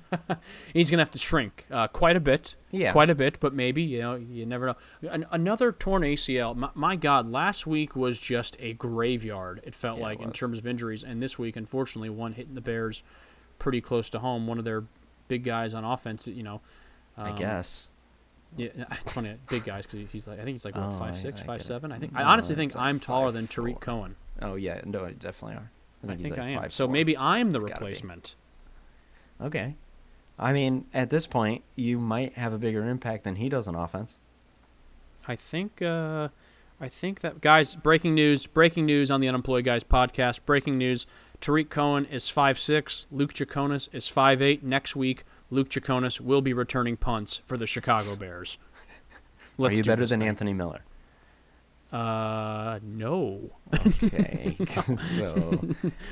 He's 0.73 0.89
gonna 0.89 1.01
have 1.01 1.11
to 1.11 1.19
shrink 1.19 1.65
uh, 1.71 1.87
quite 1.87 2.15
a 2.15 2.19
bit. 2.19 2.55
Yeah. 2.71 2.91
Quite 2.91 3.09
a 3.09 3.15
bit, 3.15 3.39
but 3.39 3.53
maybe 3.53 3.81
you 3.81 3.99
know 3.99 4.15
you 4.15 4.45
never 4.45 4.67
know. 4.67 4.75
An- 5.09 5.25
another 5.31 5.71
torn 5.71 6.03
ACL. 6.03 6.55
My, 6.55 6.69
my 6.73 6.95
God, 6.95 7.29
last 7.31 7.65
week 7.67 7.95
was 7.95 8.19
just 8.19 8.57
a 8.59 8.73
graveyard. 8.73 9.61
It 9.63 9.75
felt 9.75 9.99
Yeah, 9.99 10.03
it 10.03 10.07
like 10.07 10.21
in 10.21 10.31
terms 10.31 10.57
of 10.57 10.67
injuries, 10.67 11.03
and 11.03 11.21
this 11.21 11.39
week, 11.39 11.55
unfortunately, 11.55 12.09
one 12.09 12.33
hitting 12.33 12.55
the 12.55 12.61
Bears 12.61 13.03
pretty 13.59 13.81
close 13.81 14.09
to 14.11 14.19
home. 14.19 14.47
One 14.47 14.59
of 14.59 14.65
their 14.65 14.83
big 15.27 15.43
guys 15.43 15.73
on 15.73 15.83
offense. 15.83 16.27
You 16.27 16.43
know. 16.43 16.61
I 17.17 17.29
um, 17.29 17.35
guess. 17.35 17.89
Yeah, 18.55 18.69
it's 18.91 19.13
funny, 19.13 19.35
big 19.49 19.65
guys 19.65 19.85
because 19.85 20.09
he's 20.11 20.27
like 20.27 20.39
I 20.39 20.43
think 20.43 20.55
he's 20.55 20.65
like 20.65 20.75
what, 20.75 20.85
oh, 20.85 20.91
five 20.91 21.13
I, 21.13 21.17
six, 21.17 21.41
I 21.41 21.45
five 21.45 21.63
seven. 21.63 21.91
I 21.91 21.99
think 21.99 22.13
No, 22.13 22.19
I 22.19 22.23
honestly 22.23 22.55
think 22.55 22.73
like 22.75 22.83
I'm 22.83 22.99
taller 22.99 23.31
than 23.31 23.47
5'4". 23.47 23.49
Tarik 23.49 23.79
Cohen. 23.79 24.15
Oh 24.41 24.55
yeah, 24.55 24.81
no, 24.85 25.05
I 25.05 25.11
definitely 25.11 25.57
are. 25.57 25.71
I 26.07 26.13
he's 26.13 26.21
think 26.21 26.37
like 26.37 26.45
I 26.45 26.49
am. 26.51 26.63
5'4". 26.63 26.71
So 26.71 26.87
maybe 26.87 27.17
I'm 27.17 27.51
the 27.51 27.59
It's 27.59 27.71
replacement. 27.71 28.35
Okay. 29.41 29.75
I 30.39 30.53
mean, 30.53 30.85
at 30.93 31.09
this 31.09 31.25
point, 31.25 31.63
you 31.75 31.97
might 31.97 32.33
have 32.33 32.53
a 32.53 32.57
bigger 32.57 32.87
impact 32.87 33.23
than 33.23 33.35
he 33.37 33.49
does 33.49 33.67
on 33.67 33.75
offense. 33.75 34.17
I 35.27 35.35
think 35.35 35.81
uh, 35.81 36.29
I 36.79 36.89
think 36.89 37.21
that 37.21 37.41
guys, 37.41 37.75
breaking 37.75 38.13
news, 38.13 38.45
breaking 38.45 38.85
news 38.85 39.09
on 39.09 39.19
the 39.19 39.27
Unemployed 39.27 39.65
Guys 39.65 39.83
podcast. 39.83 40.41
Breaking 40.45 40.77
news: 40.77 41.05
Tarik 41.41 41.69
Cohen 41.69 42.05
is 42.05 42.29
five 42.29 42.59
six. 42.59 43.07
Luke 43.11 43.33
Jaconis 43.33 43.89
is 43.91 44.07
five 44.07 44.41
eight. 44.41 44.63
Next 44.63 44.95
week, 44.95 45.23
Luke 45.49 45.69
Jaconis 45.69 46.21
will 46.21 46.41
be 46.41 46.53
returning 46.53 46.97
punts 46.97 47.41
for 47.45 47.57
the 47.57 47.67
Chicago 47.67 48.15
Bears. 48.15 48.57
are 49.59 49.71
you 49.71 49.83
better 49.83 50.05
than 50.05 50.19
thing. 50.19 50.27
Anthony 50.27 50.53
Miller? 50.53 50.83
Uh, 51.91 52.79
no. 52.83 53.49
Okay. 53.73 54.57
so, 55.01 55.59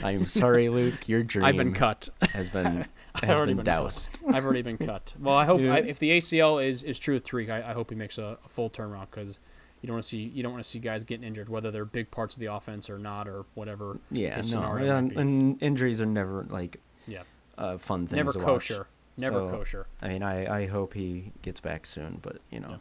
I'm 0.03 0.25
sorry, 0.27 0.69
Luke. 0.69 1.07
Your 1.09 1.23
dream 1.23 1.45
I've 1.45 1.57
been 1.57 1.73
cut. 1.73 2.09
has 2.33 2.49
been 2.49 2.85
has 3.23 3.39
been, 3.39 3.47
been 3.47 3.57
cut. 3.57 3.65
doused. 3.65 4.19
I've 4.29 4.45
already 4.45 4.61
been 4.61 4.77
cut. 4.77 5.13
Well, 5.19 5.35
I 5.35 5.45
hope 5.45 5.59
Yeah. 5.61 5.73
I, 5.75 5.77
if 5.79 5.99
the 5.99 6.11
ACL 6.11 6.65
is, 6.65 6.81
is 6.83 6.97
true 6.99 7.15
with 7.15 7.25
Tarik, 7.25 7.49
I, 7.49 7.71
I 7.71 7.73
hope 7.73 7.89
he 7.89 7.95
makes 7.95 8.17
a, 8.17 8.38
a 8.45 8.47
full 8.47 8.69
turnaround 8.69 9.07
because 9.11 9.39
you 9.81 9.88
don't 9.88 9.95
want 9.95 10.03
to 10.03 10.09
see 10.09 10.17
you 10.33 10.43
don't 10.43 10.53
want 10.53 10.63
to 10.63 10.69
see 10.69 10.79
guys 10.79 11.03
getting 11.03 11.25
injured, 11.27 11.49
whether 11.49 11.71
they're 11.71 11.85
big 11.85 12.09
parts 12.09 12.35
of 12.35 12.39
the 12.39 12.47
offense 12.47 12.89
or 12.89 12.97
not, 12.97 13.27
or 13.27 13.45
whatever. 13.53 13.99
Yeah, 14.11 14.41
no, 14.53 14.75
and, 14.77 15.61
injuries 15.61 15.99
are 16.01 16.05
never 16.05 16.45
like 16.49 16.79
Yeah, 17.05 17.23
uh, 17.57 17.77
fun 17.77 18.07
things 18.07 18.15
never 18.15 18.31
to 18.33 18.39
kosher. 18.39 18.77
watch. 18.79 18.88
Never 19.17 19.39
So, 19.39 19.49
kosher. 19.49 19.88
I 20.01 20.07
mean, 20.09 20.23
I, 20.23 20.63
I 20.63 20.67
hope 20.67 20.93
he 20.93 21.31
gets 21.41 21.59
back 21.61 21.85
soon, 21.85 22.19
but 22.21 22.38
you 22.49 22.59
know, 22.61 22.69
Yeah. 22.71 22.77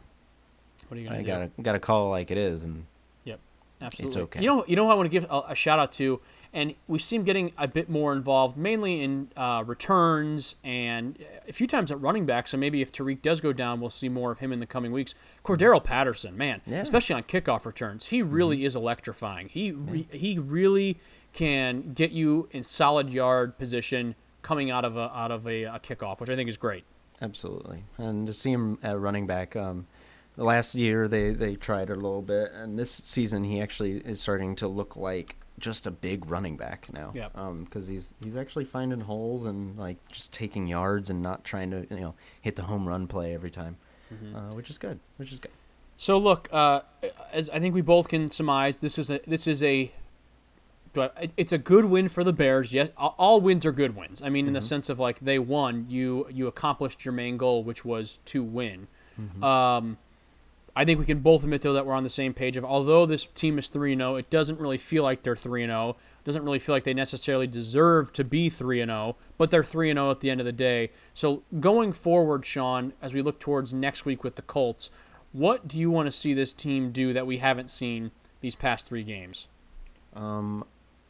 What 0.87 0.97
are 0.97 1.01
you 1.01 1.07
gonna 1.07 1.19
I 1.19 1.21
do? 1.21 1.27
gotta 1.27 1.49
gotta 1.61 1.79
call 1.79 2.07
it 2.07 2.09
like 2.09 2.31
it 2.31 2.37
is, 2.37 2.63
and 2.63 2.85
Yep. 3.25 3.39
Absolutely. 3.81 4.07
It's 4.07 4.17
okay. 4.23 4.41
You 4.41 4.47
know, 4.47 4.65
you 4.67 4.75
know, 4.75 4.85
who 4.85 4.91
I 4.91 4.95
want 4.95 5.05
to 5.07 5.09
give 5.19 5.25
a, 5.29 5.41
a 5.49 5.55
shout 5.55 5.79
out 5.79 5.91
to, 5.93 6.21
and 6.53 6.73
we 6.87 6.97
see 6.99 7.17
him 7.17 7.23
getting 7.23 7.51
a 7.57 7.67
bit 7.67 7.89
more 7.89 8.13
involved, 8.13 8.55
mainly 8.55 9.01
in 9.01 9.29
uh, 9.35 9.63
returns 9.65 10.55
and 10.63 11.17
a 11.47 11.51
few 11.51 11.67
times 11.67 11.91
at 11.91 11.99
running 11.99 12.25
back. 12.25 12.47
So 12.47 12.57
maybe 12.57 12.81
if 12.81 12.91
Tarik 12.91 13.21
does 13.21 13.41
go 13.41 13.51
down, 13.51 13.81
we'll 13.81 13.89
see 13.89 14.07
more 14.09 14.31
of 14.31 14.39
him 14.39 14.53
in 14.53 14.59
the 14.61 14.65
coming 14.65 14.91
weeks. 14.93 15.13
Cordarrelle 15.43 15.83
Patterson, 15.83 16.37
man, 16.37 16.61
Yeah. 16.65 16.81
especially 16.81 17.15
on 17.15 17.23
kickoff 17.23 17.65
returns, 17.65 18.07
he 18.07 18.21
really 18.21 18.63
is 18.63 18.75
electrifying. 18.75 19.49
He 19.49 19.71
re- 19.71 20.07
he 20.11 20.39
really 20.39 20.97
can 21.33 21.93
get 21.93 22.11
you 22.11 22.47
in 22.51 22.63
solid 22.63 23.09
yard 23.09 23.57
position 23.57 24.15
coming 24.41 24.71
out 24.71 24.85
of 24.85 24.95
a 24.95 25.11
out 25.13 25.31
of 25.31 25.45
a, 25.47 25.63
a 25.63 25.79
kickoff, 25.79 26.21
which 26.21 26.29
I 26.29 26.35
think 26.37 26.47
is 26.49 26.55
great. 26.57 26.85
Absolutely, 27.21 27.83
and 27.97 28.25
to 28.27 28.33
see 28.33 28.51
him 28.51 28.77
at 28.83 28.97
running 28.99 29.25
back, 29.27 29.55
um, 29.55 29.87
last 30.37 30.75
year 30.75 31.07
they 31.07 31.31
they 31.33 31.55
tried 31.55 31.89
a 31.89 31.95
little 31.95 32.21
bit, 32.21 32.51
and 32.53 32.77
this 32.77 32.91
season 32.91 33.43
he 33.43 33.61
actually 33.61 33.97
is 33.97 34.21
starting 34.21 34.55
to 34.57 34.67
look 34.67 34.95
like 34.95 35.35
just 35.57 35.87
a 35.87 35.91
big 35.91 36.29
running 36.29 36.57
back 36.57 36.91
now. 36.91 37.11
Um, 37.35 37.63
because 37.63 37.87
he's 37.87 38.13
he's 38.23 38.35
actually 38.35 38.65
finding 38.65 38.99
holes 38.99 39.45
and 39.45 39.77
like 39.77 39.97
just 40.11 40.33
taking 40.33 40.67
yards 40.67 41.09
and 41.09 41.21
not 41.21 41.43
trying 41.43 41.71
to 41.71 41.87
you 41.89 41.99
know 41.99 42.15
hit 42.41 42.55
the 42.55 42.63
home 42.63 42.87
run 42.87 43.07
play 43.07 43.33
every 43.33 43.51
time, 43.51 43.77
uh, 44.35 44.53
which 44.53 44.69
is 44.69 44.77
good. 44.77 44.99
Which 45.17 45.31
is 45.31 45.39
good. 45.39 45.51
So 45.97 46.17
look, 46.17 46.49
uh, 46.51 46.81
as 47.31 47.49
I 47.51 47.59
think 47.59 47.73
we 47.73 47.81
both 47.81 48.09
can 48.09 48.29
surmise, 48.29 48.77
this 48.79 48.97
is 48.99 49.09
a 49.09 49.21
this 49.25 49.47
is 49.47 49.63
a 49.63 49.91
it's 51.37 51.51
a 51.51 51.57
good 51.57 51.85
win 51.85 52.07
for 52.09 52.23
the 52.23 52.33
Bears. 52.33 52.73
Yes, 52.73 52.89
all- 52.97 53.41
wins 53.41 53.65
are 53.65 53.71
good 53.71 53.95
wins. 53.95 54.21
I 54.21 54.29
mean, 54.29 54.47
in 54.47 54.53
the 54.53 54.61
sense 54.61 54.89
of 54.89 54.99
like 54.99 55.19
they 55.19 55.39
won, 55.39 55.85
you 55.89 56.27
you 56.29 56.47
accomplished 56.47 57.05
your 57.05 57.11
main 57.13 57.37
goal, 57.37 57.63
which 57.63 57.83
was 57.85 58.19
to 58.25 58.43
win. 58.43 58.87
Um, 59.41 59.97
I 60.77 60.83
think 60.83 60.99
we 60.99 61.05
can 61.05 61.19
both 61.19 61.43
admit 61.43 61.61
though 61.61 61.73
that 61.73 61.85
we're 61.85 61.93
on 61.93 62.03
the 62.03 62.09
same 62.09 62.33
page 62.33 62.57
of 62.57 62.65
although 62.65 63.05
this 63.05 63.25
team 63.25 63.57
is 63.57 63.69
three 63.69 63.93
and 63.93 64.01
zero, 64.01 64.15
it 64.15 64.29
doesn't 64.29 64.59
really 64.59 64.77
feel 64.77 65.03
like 65.03 65.23
they're 65.23 65.35
three 65.35 65.63
and 65.63 65.71
zero. 65.71 65.95
Doesn't 66.25 66.43
really 66.43 66.59
feel 66.59 66.75
like 66.75 66.83
they 66.83 66.93
necessarily 66.93 67.47
deserve 67.47 68.11
to 68.13 68.23
be 68.23 68.49
three 68.49 68.81
and 68.81 68.89
zero, 68.89 69.15
but 69.37 69.51
they're 69.51 69.63
three 69.63 69.89
and 69.89 69.97
zero 69.97 70.11
at 70.11 70.19
the 70.19 70.29
end 70.29 70.41
of 70.41 70.45
the 70.45 70.51
day. 70.51 70.91
So 71.13 71.43
going 71.61 71.93
forward, 71.93 72.45
Sean, 72.45 72.93
as 73.01 73.13
we 73.13 73.21
look 73.21 73.39
towards 73.39 73.73
next 73.73 74.05
week 74.05 74.23
with 74.23 74.35
the 74.35 74.41
Colts, 74.41 74.89
what 75.31 75.67
do 75.67 75.77
you 75.77 75.89
want 75.89 76.07
to 76.07 76.11
see 76.11 76.33
this 76.33 76.53
team 76.53 76.91
do 76.91 77.13
that 77.13 77.25
we 77.25 77.37
haven't 77.37 77.71
seen 77.71 78.11
these 78.41 78.55
past 78.55 78.87
three 78.87 79.03
games? 79.03 79.47
Um, 80.13 80.65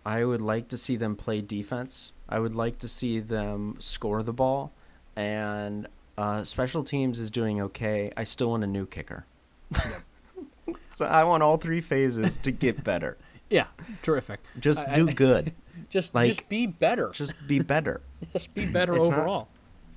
I 0.06 0.24
would 0.26 0.42
like 0.42 0.68
to 0.70 0.78
see 0.78 0.96
them 0.96 1.16
play 1.16 1.42
defense. 1.42 2.12
I 2.30 2.40
would 2.40 2.56
like 2.56 2.78
to 2.80 2.88
see 2.88 3.20
them 3.20 3.78
score 3.80 4.22
the 4.22 4.34
ball, 4.34 4.72
and 5.16 5.88
uh, 6.18 6.44
special 6.44 6.84
teams 6.84 7.20
is 7.20 7.32
doing 7.32 7.62
okay. 7.62 8.12
I 8.16 8.24
still 8.24 8.50
want 8.52 8.64
a 8.64 8.68
new 8.68 8.86
kicker. 8.86 9.26
so 10.92 11.06
I 11.06 11.24
want 11.24 11.44
all 11.44 11.58
three 11.58 11.82
phases 11.82 12.38
to 12.40 12.52
get 12.52 12.84
better. 12.84 13.18
Yeah, 13.48 13.68
terrific. 14.02 14.40
Just 14.60 14.88
I- 14.88 14.96
do 14.96 15.08
I- 15.08 15.14
good. 15.14 15.54
Just 15.92 16.16
Like, 16.16 16.30
just 16.30 16.50
be 16.50 16.66
better. 16.66 17.12
Just 17.14 17.34
be 17.48 17.60
better. 17.60 18.02
Just 18.34 18.52
be 18.56 18.66
better 18.66 18.96
It's 18.96 19.08
not- 19.08 19.20
overall. 19.20 19.50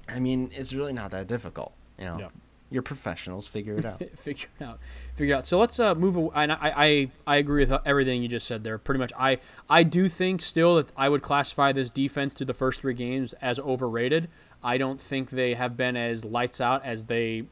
I 0.06 0.18
mean, 0.20 0.50
it's 0.52 0.74
really 0.74 0.92
not 0.92 1.12
that 1.12 1.28
difficult. 1.28 1.72
You 1.98 2.04
know, 2.04 2.18
Yeah. 2.20 2.28
you're 2.70 2.82
professionals. 2.82 3.46
Figure 3.46 3.76
it 3.78 3.86
out. 3.86 4.02
figure 4.18 4.48
it 4.60 4.62
out. 4.62 4.78
Figure 5.14 5.34
it 5.34 5.38
out. 5.38 5.46
So 5.46 5.58
let's 5.58 5.80
uh, 5.80 5.94
move. 5.94 6.16
Away. 6.16 6.30
And 6.34 6.52
I, 6.52 6.58
I 6.76 7.10
I 7.26 7.36
agree 7.36 7.64
with 7.64 7.80
everything 7.86 8.22
you 8.22 8.28
just 8.28 8.46
said 8.46 8.64
there. 8.64 8.76
Pretty 8.76 8.98
much. 8.98 9.12
I 9.18 9.38
I 9.70 9.82
do 9.82 10.10
think 10.10 10.42
still 10.42 10.76
that 10.76 10.92
I 10.94 11.08
would 11.08 11.22
classify 11.22 11.72
this 11.72 11.88
defense 11.88 12.34
to 12.34 12.44
the 12.44 12.54
first 12.54 12.82
three 12.82 12.94
games 12.94 13.32
as 13.40 13.58
overrated. 13.58 14.28
I 14.62 14.76
don't 14.76 15.00
think 15.00 15.30
they 15.30 15.54
have 15.54 15.74
been 15.74 15.96
as 15.96 16.22
lights 16.26 16.60
out 16.60 16.84
as 16.84 17.06
they 17.06 17.44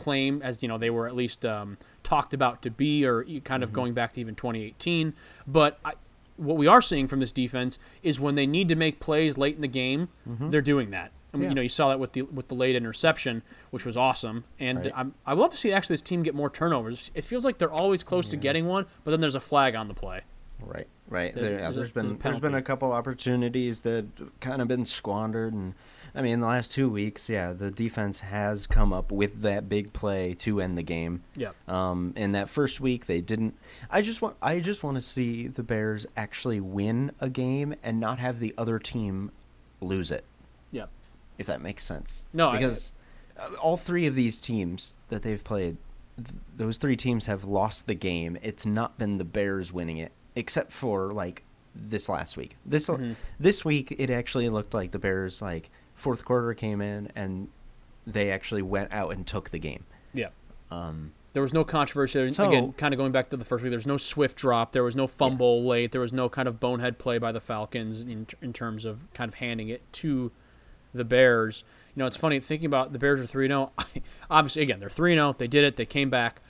claim, 0.00 0.40
as 0.42 0.62
you 0.62 0.68
know, 0.68 0.78
they 0.78 0.90
were 0.90 1.06
at 1.06 1.14
least 1.14 1.44
um, 1.44 1.76
talked 2.02 2.32
about 2.34 2.62
to 2.62 2.70
be, 2.70 3.04
or 3.06 3.24
kind 3.44 3.62
of 3.62 3.72
going 3.72 3.92
back 3.94 4.12
to 4.12 4.20
even 4.20 4.34
2018. 4.34 5.14
But 5.46 5.78
I, 5.84 5.92
what 6.36 6.56
we 6.56 6.66
are 6.66 6.80
seeing 6.82 7.06
from 7.08 7.20
this 7.20 7.32
defense 7.32 7.78
is 8.02 8.18
when 8.18 8.34
they 8.34 8.46
need 8.46 8.68
to 8.68 8.74
make 8.74 9.00
plays 9.00 9.36
late 9.36 9.54
in 9.56 9.60
the 9.60 9.68
game, 9.68 10.08
they're 10.26 10.60
doing 10.62 10.90
that. 10.90 11.12
I 11.32 11.36
mean, 11.36 11.44
Yeah. 11.44 11.48
you 11.50 11.54
know, 11.54 11.62
you 11.62 11.68
saw 11.68 11.90
that 11.90 12.00
with 12.00 12.12
the 12.12 12.22
with 12.22 12.48
the 12.48 12.56
late 12.56 12.74
interception, 12.74 13.42
which 13.70 13.84
was 13.86 13.96
awesome. 13.96 14.42
And 14.58 14.78
Right. 14.78 14.92
I'm, 14.96 15.14
I 15.24 15.34
love 15.34 15.50
to 15.52 15.56
see 15.56 15.72
actually 15.72 15.94
this 15.94 16.02
team 16.02 16.24
get 16.24 16.34
more 16.34 16.50
turnovers. 16.50 17.12
It 17.14 17.24
feels 17.24 17.44
like 17.44 17.58
they're 17.58 17.70
always 17.70 18.02
close 18.02 18.28
to 18.30 18.36
getting 18.36 18.66
one, 18.66 18.86
but 19.04 19.12
then 19.12 19.20
there's 19.20 19.36
a 19.36 19.40
flag 19.40 19.76
on 19.76 19.86
the 19.86 19.94
play. 19.94 20.22
Right, 20.60 20.88
right. 21.08 21.32
There- 21.32 21.42
There, 21.44 21.52
yeah, 21.52 21.58
there's 21.60 21.76
a- 21.76 21.78
there's 21.80 21.92
there's 21.92 22.10
a 22.10 22.14
been 22.14 22.18
there's 22.18 22.40
been 22.40 22.54
a 22.56 22.62
couple 22.62 22.90
opportunities 22.92 23.82
that 23.82 24.06
kind 24.40 24.60
of 24.60 24.66
been 24.66 24.84
squandered, 24.84 25.52
and 25.54 25.74
I 26.14 26.22
mean, 26.22 26.32
in 26.34 26.40
the 26.40 26.46
last 26.46 26.72
two 26.72 26.88
weeks, 26.88 27.28
yeah, 27.28 27.52
the 27.52 27.70
defense 27.70 28.20
has 28.20 28.66
come 28.66 28.92
up 28.92 29.12
with 29.12 29.42
that 29.42 29.68
big 29.68 29.92
play 29.92 30.34
to 30.40 30.60
end 30.60 30.76
the 30.76 30.82
game. 30.82 31.22
Yeah. 31.36 31.50
Um, 31.68 32.12
in 32.16 32.32
that 32.32 32.48
first 32.50 32.80
week, 32.80 33.06
they 33.06 33.20
didn't. 33.20 33.54
I 33.90 34.02
just 34.02 34.20
want 34.22 34.36
I 34.42 34.60
just 34.60 34.82
want 34.82 34.96
to 34.96 35.00
see 35.02 35.46
the 35.46 35.62
Bears 35.62 36.06
actually 36.16 36.60
win 36.60 37.12
a 37.20 37.28
game 37.30 37.74
and 37.82 38.00
not 38.00 38.18
have 38.18 38.38
the 38.40 38.54
other 38.58 38.78
team 38.78 39.30
lose 39.80 40.10
it, 40.10 40.24
Yeah. 40.72 40.86
if 41.38 41.46
that 41.46 41.60
makes 41.60 41.84
sense. 41.84 42.24
No, 42.32 42.48
I- 42.50 42.56
because 42.56 42.92
uh 43.38 43.54
all 43.60 43.76
three 43.76 44.06
of 44.06 44.14
these 44.14 44.38
teams 44.38 44.94
that 45.08 45.22
they've 45.22 45.42
played, 45.42 45.76
th- 46.16 46.28
those 46.56 46.76
three 46.76 46.96
teams 46.96 47.26
have 47.26 47.44
lost 47.44 47.86
the 47.86 47.94
game. 47.94 48.36
It's 48.42 48.66
not 48.66 48.98
been 48.98 49.16
the 49.18 49.24
Bears 49.24 49.72
winning 49.72 49.96
it, 49.98 50.12
except 50.36 50.72
for 50.72 51.12
like 51.12 51.42
this 51.74 52.08
last 52.08 52.36
week. 52.36 52.56
This 52.66 52.88
Mhm. 52.88 53.14
this 53.38 53.64
week, 53.64 53.94
it 53.96 54.10
actually 54.10 54.48
looked 54.48 54.74
like 54.74 54.90
the 54.90 54.98
Bears 54.98 55.40
like 55.40 55.70
fourth 56.00 56.24
quarter 56.24 56.52
came 56.54 56.80
in 56.80 57.10
and 57.14 57.48
they 58.06 58.30
actually 58.30 58.62
went 58.62 58.92
out 58.92 59.12
and 59.12 59.26
took 59.26 59.50
the 59.50 59.58
game. 59.58 59.84
Yeah. 60.12 60.28
Um, 60.70 61.12
There 61.32 61.42
was 61.42 61.52
no 61.52 61.62
controversy. 61.64 62.30
So- 62.30 62.48
Again, 62.48 62.72
kind 62.72 62.92
of 62.94 62.98
going 62.98 63.12
back 63.12 63.30
to 63.30 63.36
the 63.36 63.44
first 63.44 63.62
week, 63.62 63.70
there 63.70 63.76
was 63.78 63.86
no 63.86 63.96
swift 63.96 64.36
drop. 64.36 64.72
There 64.72 64.82
was 64.82 64.96
no 64.96 65.06
fumble 65.06 65.64
late. 65.64 65.92
There 65.92 66.00
was 66.00 66.12
no 66.12 66.28
kind 66.28 66.48
of 66.48 66.58
bonehead 66.58 66.98
play 66.98 67.18
by 67.18 67.30
the 67.32 67.40
Falcons 67.40 68.00
in, 68.02 68.26
in 68.42 68.52
terms 68.52 68.84
of 68.84 69.06
kind 69.14 69.28
of 69.28 69.34
handing 69.34 69.68
it 69.68 69.82
to 69.94 70.32
the 70.92 71.04
Bears. 71.04 71.62
You 71.94 72.00
know, 72.00 72.06
it's 72.06 72.16
funny 72.16 72.40
thinking 72.40 72.66
about 72.66 72.92
the 72.92 72.98
Bears 72.98 73.20
are 73.20 73.26
3 73.26 73.46
0. 73.48 73.72
Obviously, 74.30 74.62
again, 74.62 74.80
they're 74.80 74.90
3 74.90 75.14
0. 75.14 75.34
They 75.38 75.46
did 75.48 75.64
it. 75.64 75.76
They 75.76 75.86
came 75.86 76.10
back. 76.10 76.40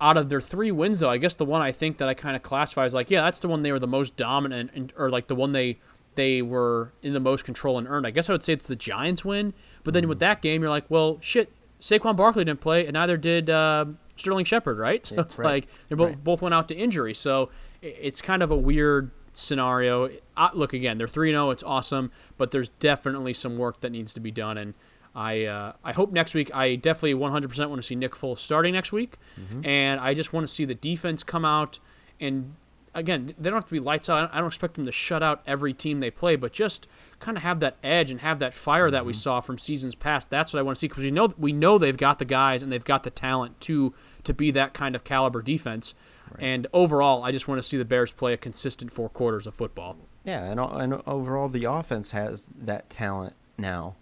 Out 0.00 0.16
of 0.16 0.28
their 0.28 0.40
three 0.40 0.72
wins, 0.72 0.98
though, 0.98 1.08
I 1.10 1.16
guess 1.16 1.36
the 1.36 1.44
one 1.44 1.62
I 1.62 1.70
think 1.70 1.98
that 1.98 2.08
I 2.08 2.14
kind 2.14 2.34
of 2.34 2.42
classify 2.42 2.84
as 2.86 2.92
like, 2.92 3.08
yeah, 3.08 3.22
that's 3.22 3.38
the 3.38 3.46
one 3.48 3.62
they 3.62 3.70
were 3.72 3.78
the 3.78 3.86
most 3.86 4.16
dominant, 4.16 4.72
and, 4.74 4.92
or 4.96 5.08
like 5.10 5.28
the 5.28 5.36
one 5.36 5.52
they 5.52 5.78
they 6.20 6.42
were 6.42 6.92
in 7.02 7.12
the 7.14 7.20
most 7.20 7.44
control 7.44 7.78
and 7.78 7.88
earned. 7.88 8.06
I 8.06 8.10
guess 8.10 8.28
I 8.28 8.32
would 8.32 8.42
say 8.44 8.52
it's 8.52 8.66
the 8.68 8.76
Giants 8.76 9.24
win. 9.24 9.54
But 9.82 9.94
then 9.94 10.06
with 10.08 10.18
that 10.20 10.42
game, 10.42 10.60
you're 10.62 10.70
like, 10.70 10.84
well, 10.90 11.18
shit, 11.20 11.50
Saquon 11.80 12.16
Barkley 12.16 12.44
didn't 12.44 12.60
play, 12.60 12.84
and 12.86 12.92
neither 12.94 13.16
did 13.16 13.48
uh, 13.50 13.86
Sterling 14.16 14.44
Shepard, 14.44 14.78
right? 14.78 15.04
So 15.06 15.14
Yeah, 15.16 15.20
it's 15.22 15.38
right. 15.38 15.46
like 15.46 15.66
they 15.88 15.96
both 15.96 16.08
Right. 16.10 16.24
both 16.24 16.42
went 16.42 16.54
out 16.54 16.68
to 16.68 16.74
injury. 16.74 17.14
So 17.14 17.50
it's 17.82 18.20
kind 18.20 18.42
of 18.42 18.50
a 18.50 18.56
weird 18.56 19.10
scenario. 19.32 20.10
Uh, 20.36 20.50
look 20.54 20.72
again, 20.74 20.98
they're 20.98 21.08
3 21.08 21.30
0. 21.32 21.50
It's 21.50 21.62
awesome, 21.62 22.10
but 22.36 22.50
there's 22.50 22.68
definitely 22.68 23.32
some 23.32 23.56
work 23.56 23.80
that 23.80 23.90
needs 23.90 24.12
to 24.14 24.20
be 24.20 24.30
done, 24.30 24.58
and 24.58 24.74
I 25.14 25.44
uh, 25.46 25.72
I 25.82 25.92
hope 25.92 26.12
next 26.12 26.34
week. 26.34 26.54
I 26.54 26.76
definitely 26.76 27.14
100% 27.14 27.68
want 27.68 27.80
to 27.80 27.86
see 27.86 27.94
Nick 27.96 28.12
Foles 28.12 28.38
starting 28.38 28.74
next 28.74 28.92
week, 28.92 29.16
and 29.64 29.98
I 30.00 30.14
just 30.14 30.32
want 30.32 30.46
to 30.46 30.52
see 30.52 30.64
the 30.64 30.74
defense 30.74 31.22
come 31.22 31.44
out 31.44 31.78
and. 32.20 32.54
Again, 32.94 33.34
they 33.38 33.50
don't 33.50 33.56
have 33.56 33.66
to 33.66 33.72
be 33.72 33.80
lights 33.80 34.08
out. 34.08 34.30
I 34.32 34.38
don't 34.38 34.48
expect 34.48 34.74
them 34.74 34.86
to 34.86 34.92
shut 34.92 35.22
out 35.22 35.42
every 35.46 35.72
team 35.72 36.00
they 36.00 36.10
play, 36.10 36.34
but 36.36 36.52
just 36.52 36.88
kind 37.20 37.36
of 37.36 37.42
have 37.42 37.60
that 37.60 37.76
edge 37.82 38.10
and 38.10 38.20
have 38.20 38.40
that 38.40 38.52
fire 38.52 38.90
that 38.90 39.06
we 39.06 39.12
mm-hmm. 39.12 39.18
saw 39.18 39.40
from 39.40 39.58
seasons 39.58 39.94
past. 39.94 40.28
That's 40.28 40.52
what 40.52 40.58
I 40.58 40.62
want 40.62 40.76
to 40.76 40.80
see 40.80 40.88
because 40.88 41.04
we 41.04 41.10
know 41.10 41.32
we 41.38 41.52
know 41.52 41.78
they've 41.78 41.96
got 41.96 42.18
the 42.18 42.24
guys 42.24 42.62
and 42.62 42.72
they've 42.72 42.84
got 42.84 43.04
the 43.04 43.10
talent 43.10 43.60
to 43.62 43.94
to 44.24 44.34
be 44.34 44.50
that 44.52 44.74
kind 44.74 44.96
of 44.96 45.04
caliber 45.04 45.42
defense. 45.42 45.94
And 46.38 46.66
overall, 46.72 47.24
I 47.24 47.32
just 47.32 47.48
want 47.48 47.60
to 47.60 47.66
see 47.66 47.76
the 47.76 47.84
Bears 47.84 48.12
play 48.12 48.32
a 48.32 48.36
consistent 48.36 48.92
four 48.92 49.08
quarters 49.08 49.46
of 49.46 49.54
football. 49.54 49.96
yeah, 50.24 50.44
and, 50.44 50.60
and 50.60 51.02
overall, 51.06 51.48
the 51.48 51.64
offense 51.64 52.12
has 52.12 52.48
that 52.56 52.88
talent 52.88 53.34
now 53.58 53.96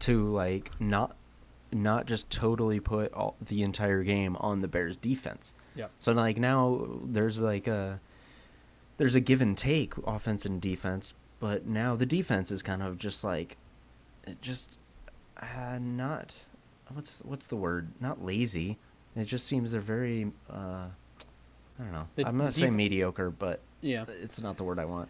to 0.00 0.32
like 0.32 0.70
not 0.78 1.16
not 1.72 2.06
just 2.06 2.30
totally 2.30 2.80
put 2.80 3.12
all, 3.12 3.36
the 3.40 3.62
entire 3.62 4.02
game 4.02 4.36
on 4.36 4.60
the 4.60 4.68
Bears 4.68 4.96
defense. 4.96 5.54
Yep. 5.74 5.90
So 5.98 6.12
like 6.12 6.38
now 6.38 6.86
there's 7.04 7.40
like 7.40 7.66
a 7.66 8.00
there's 8.96 9.14
a 9.14 9.20
give 9.20 9.40
and 9.42 9.56
take 9.56 9.94
offense 10.06 10.44
and 10.46 10.60
defense, 10.60 11.14
but 11.40 11.66
now 11.66 11.96
the 11.96 12.06
defense 12.06 12.50
is 12.50 12.62
kind 12.62 12.82
of 12.82 12.98
just 12.98 13.22
like 13.24 13.56
it 14.26 14.40
just 14.42 14.78
uh, 15.40 15.78
not 15.80 16.34
what's 16.92 17.18
what's 17.24 17.46
the 17.46 17.56
word? 17.56 17.88
Not 18.00 18.24
lazy. 18.24 18.78
It 19.14 19.24
just 19.24 19.46
seems 19.46 19.72
they're 19.72 19.80
very 19.80 20.30
uh 20.50 20.86
I 21.78 21.82
don't 21.82 21.92
know. 21.92 22.08
The- 22.16 22.26
I'm 22.26 22.36
not 22.38 22.46
the 22.48 22.52
saying 22.52 22.76
mediocre, 22.76 23.30
but 23.30 23.60
Yeah. 23.82 24.04
it's 24.22 24.40
not 24.40 24.56
the 24.56 24.64
word 24.64 24.78
I 24.78 24.84
want. 24.86 25.08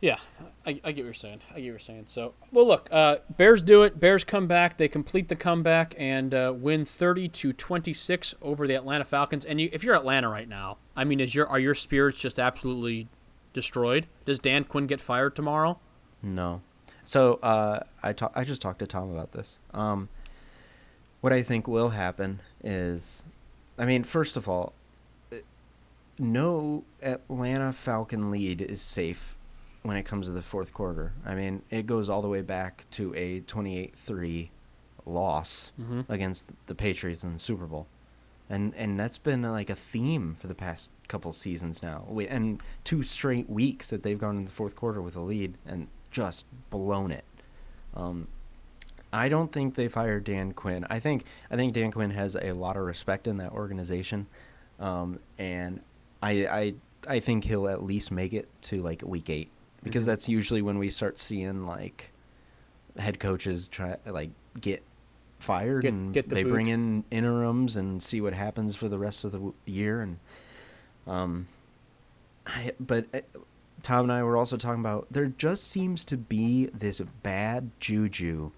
Yeah, 0.00 0.18
I, 0.64 0.80
I 0.84 0.92
get 0.92 0.98
what 0.98 1.04
you're 1.06 1.14
saying. 1.14 1.40
I 1.50 1.54
get 1.54 1.54
what 1.54 1.64
you're 1.64 1.78
saying. 1.80 2.04
So, 2.06 2.34
well, 2.52 2.64
look, 2.68 2.88
uh, 2.92 3.16
Bears 3.36 3.64
do 3.64 3.82
it. 3.82 3.98
Bears 3.98 4.22
come 4.22 4.46
back. 4.46 4.78
They 4.78 4.86
complete 4.86 5.28
the 5.28 5.34
comeback 5.34 5.92
and 5.98 6.32
uh, 6.32 6.54
win 6.56 6.84
30 6.84 7.26
to 7.30 7.52
26 7.52 8.36
over 8.40 8.68
the 8.68 8.74
Atlanta 8.74 9.04
Falcons. 9.04 9.44
And 9.44 9.60
you, 9.60 9.68
if 9.72 9.82
you're 9.82 9.96
Atlanta 9.96 10.28
right 10.28 10.48
now, 10.48 10.76
I 10.94 11.02
mean, 11.02 11.18
is 11.18 11.34
your 11.34 11.48
are 11.48 11.58
your 11.58 11.74
spirits 11.74 12.20
just 12.20 12.38
absolutely 12.38 13.08
destroyed? 13.52 14.06
Does 14.24 14.38
Dan 14.38 14.64
Quinn 14.64 14.86
get 14.86 15.00
fired 15.00 15.34
tomorrow? 15.36 15.78
No. 16.22 16.60
So 17.04 17.34
uh, 17.42 17.80
I 18.02 18.14
I 18.34 18.44
just 18.44 18.60
talked 18.60 18.80
to 18.80 18.86
Tom 18.86 19.10
about 19.12 19.32
this. 19.32 19.58
Um, 19.72 20.08
what 21.20 21.32
I 21.32 21.42
think 21.42 21.66
will 21.66 21.88
happen 21.90 22.40
is, 22.62 23.22
I 23.78 23.84
mean, 23.86 24.04
first 24.04 24.36
of 24.36 24.48
all, 24.48 24.72
no 26.18 26.84
Atlanta 27.02 27.72
Falcon 27.72 28.30
lead 28.30 28.60
is 28.60 28.80
safe 28.80 29.36
when 29.82 29.96
it 29.96 30.02
comes 30.04 30.26
to 30.26 30.32
the 30.32 30.42
fourth 30.42 30.72
quarter. 30.72 31.12
I 31.24 31.34
mean, 31.34 31.62
it 31.70 31.86
goes 31.86 32.08
all 32.08 32.20
the 32.22 32.28
way 32.28 32.42
back 32.42 32.84
to 32.92 33.14
a 33.14 33.40
28-3 33.42 34.50
loss 35.06 35.72
Mhm. 35.80 36.04
against 36.08 36.52
the 36.66 36.74
Patriots 36.74 37.24
in 37.24 37.32
the 37.32 37.38
Super 37.38 37.66
Bowl. 37.66 37.86
And 38.50 38.74
and 38.76 38.98
that's 38.98 39.18
been 39.18 39.44
uh, 39.44 39.50
like 39.52 39.68
a 39.70 39.74
theme 39.76 40.34
for 40.38 40.46
the 40.46 40.54
past 40.54 40.90
couple 41.08 41.32
seasons 41.32 41.82
now. 41.82 42.04
We, 42.08 42.26
and 42.28 42.62
two 42.84 43.02
straight 43.02 43.48
weeks 43.50 43.90
that 43.90 44.02
they've 44.02 44.18
gone 44.18 44.38
in 44.38 44.44
the 44.44 44.50
fourth 44.50 44.74
quarter 44.74 45.02
with 45.02 45.16
a 45.16 45.20
lead 45.20 45.54
and 45.66 45.86
just 46.10 46.46
blown 46.70 47.10
it. 47.10 47.24
Um, 47.94 48.26
I 49.12 49.28
don't 49.28 49.50
think 49.52 49.74
they've 49.74 49.92
hired 49.92 50.24
Dan 50.24 50.52
Quinn. 50.52 50.86
I 50.88 50.98
think 50.98 51.24
I 51.50 51.56
think 51.56 51.74
Dan 51.74 51.90
Quinn 51.90 52.10
has 52.10 52.36
a 52.36 52.52
lot 52.52 52.76
of 52.76 52.84
respect 52.84 53.26
in 53.26 53.36
that 53.38 53.52
organization, 53.52 54.26
um, 54.80 55.18
and 55.38 55.80
I, 56.22 56.30
I 56.46 56.74
I 57.06 57.20
think 57.20 57.44
he'll 57.44 57.68
at 57.68 57.82
least 57.82 58.10
make 58.10 58.32
it 58.32 58.48
to 58.62 58.82
like 58.82 59.02
week 59.02 59.28
eight 59.30 59.50
because 59.82 60.02
Mhm. 60.04 60.06
that's 60.06 60.28
usually 60.28 60.62
when 60.62 60.78
we 60.78 60.90
start 60.90 61.18
seeing 61.18 61.66
like 61.66 62.10
head 62.98 63.20
coaches 63.20 63.68
try 63.68 63.96
like 64.06 64.30
get 64.60 64.82
fired 65.38 65.82
Get- 65.82 65.92
and 65.92 66.12
get 66.12 66.28
the 66.28 66.34
they 66.36 66.42
bring 66.42 66.66
in 66.68 67.04
interims 67.10 67.76
and 67.76 68.02
see 68.02 68.20
what 68.20 68.32
happens 68.32 68.74
for 68.74 68.88
the 68.88 68.98
rest 68.98 69.24
of 69.24 69.32
the 69.32 69.52
year 69.66 70.00
and 70.02 70.18
um 71.06 71.46
I, 72.46 72.72
but 72.80 73.06
uh, 73.14 73.20
Tom 73.82 74.04
and 74.04 74.12
I 74.12 74.22
were 74.22 74.36
also 74.36 74.56
talking 74.56 74.80
about 74.80 75.06
there 75.10 75.26
just 75.26 75.68
seems 75.70 76.04
to 76.06 76.16
be 76.16 76.66
this 76.66 77.00
bad 77.22 77.70
juju 77.78 78.50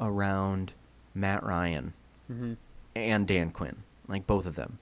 around 0.00 0.72
Matt 1.14 1.42
Ryan 1.44 1.92
Mm-hmm. 2.30 2.52
and 2.94 3.26
Dan 3.26 3.50
Quinn, 3.52 3.76
like 4.06 4.26
both 4.26 4.44
of 4.44 4.54
them 4.54 4.78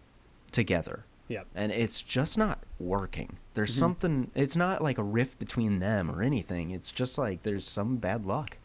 together. 0.50 1.04
Yep. 1.28 1.46
And 1.54 1.70
it's 1.70 2.02
just 2.02 2.36
not 2.36 2.58
working. 2.80 3.36
There's 3.54 3.74
Mhm. 3.76 3.78
something 3.78 4.30
it's 4.34 4.56
not 4.56 4.82
like 4.82 4.98
a 4.98 5.02
rift 5.04 5.38
between 5.38 5.78
them 5.78 6.10
or 6.10 6.22
anything. 6.22 6.72
It's 6.72 6.90
just 6.90 7.18
like 7.18 7.44
there's 7.44 7.68
some 7.68 7.96
bad 7.98 8.26
luck 8.26 8.58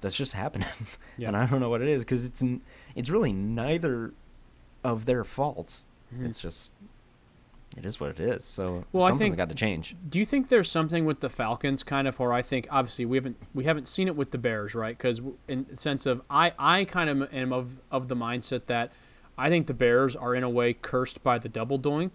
that's 0.00 0.16
just 0.16 0.32
happening. 0.32 0.68
Yep. 1.18 1.28
and 1.28 1.36
I 1.36 1.44
don't 1.46 1.60
know 1.60 1.68
what 1.68 1.82
it 1.82 1.88
is 1.88 2.04
cuz 2.04 2.24
it's 2.24 2.42
n- 2.42 2.62
it's 2.94 3.10
really 3.10 3.32
neither 3.32 4.12
of 4.82 5.04
their 5.04 5.22
faults. 5.24 5.86
Mhm. 6.14 6.26
It's 6.26 6.40
just 6.40 6.72
it 7.76 7.84
is 7.86 8.00
what 8.00 8.10
it 8.10 8.18
is. 8.20 8.44
So 8.44 8.84
Well, 8.92 9.04
I 9.04 9.12
think- 9.12 9.36
got 9.36 9.48
to 9.50 9.54
change. 9.54 9.94
Do 10.08 10.18
you 10.18 10.24
think 10.24 10.48
there's 10.48 10.68
something 10.70 11.04
with 11.04 11.20
the 11.20 11.28
Falcons, 11.30 11.82
kind 11.84 12.08
of, 12.08 12.18
where 12.18 12.32
I 12.32 12.42
think 12.42 12.66
obviously 12.70 13.04
we 13.04 13.16
haven't 13.18 13.36
we 13.54 13.64
haven't 13.64 13.86
seen 13.86 14.08
it 14.08 14.16
with 14.16 14.30
the 14.32 14.38
Bears, 14.38 14.74
right? 14.74 14.96
Because 14.96 15.20
in 15.46 15.66
the 15.70 15.76
sense 15.76 16.06
of 16.06 16.22
I 16.30 16.52
I 16.58 16.84
kind 16.84 17.08
of 17.10 17.32
am 17.32 17.52
of 17.52 17.76
of 17.90 18.08
the 18.08 18.16
mindset 18.16 18.66
that 18.66 18.90
I 19.38 19.48
think 19.50 19.66
the 19.68 19.74
Bears 19.74 20.16
are 20.16 20.34
in 20.34 20.42
a 20.42 20.50
way 20.50 20.72
cursed 20.72 21.22
by 21.22 21.38
the 21.38 21.48
double 21.48 21.78
doink, 21.78 22.12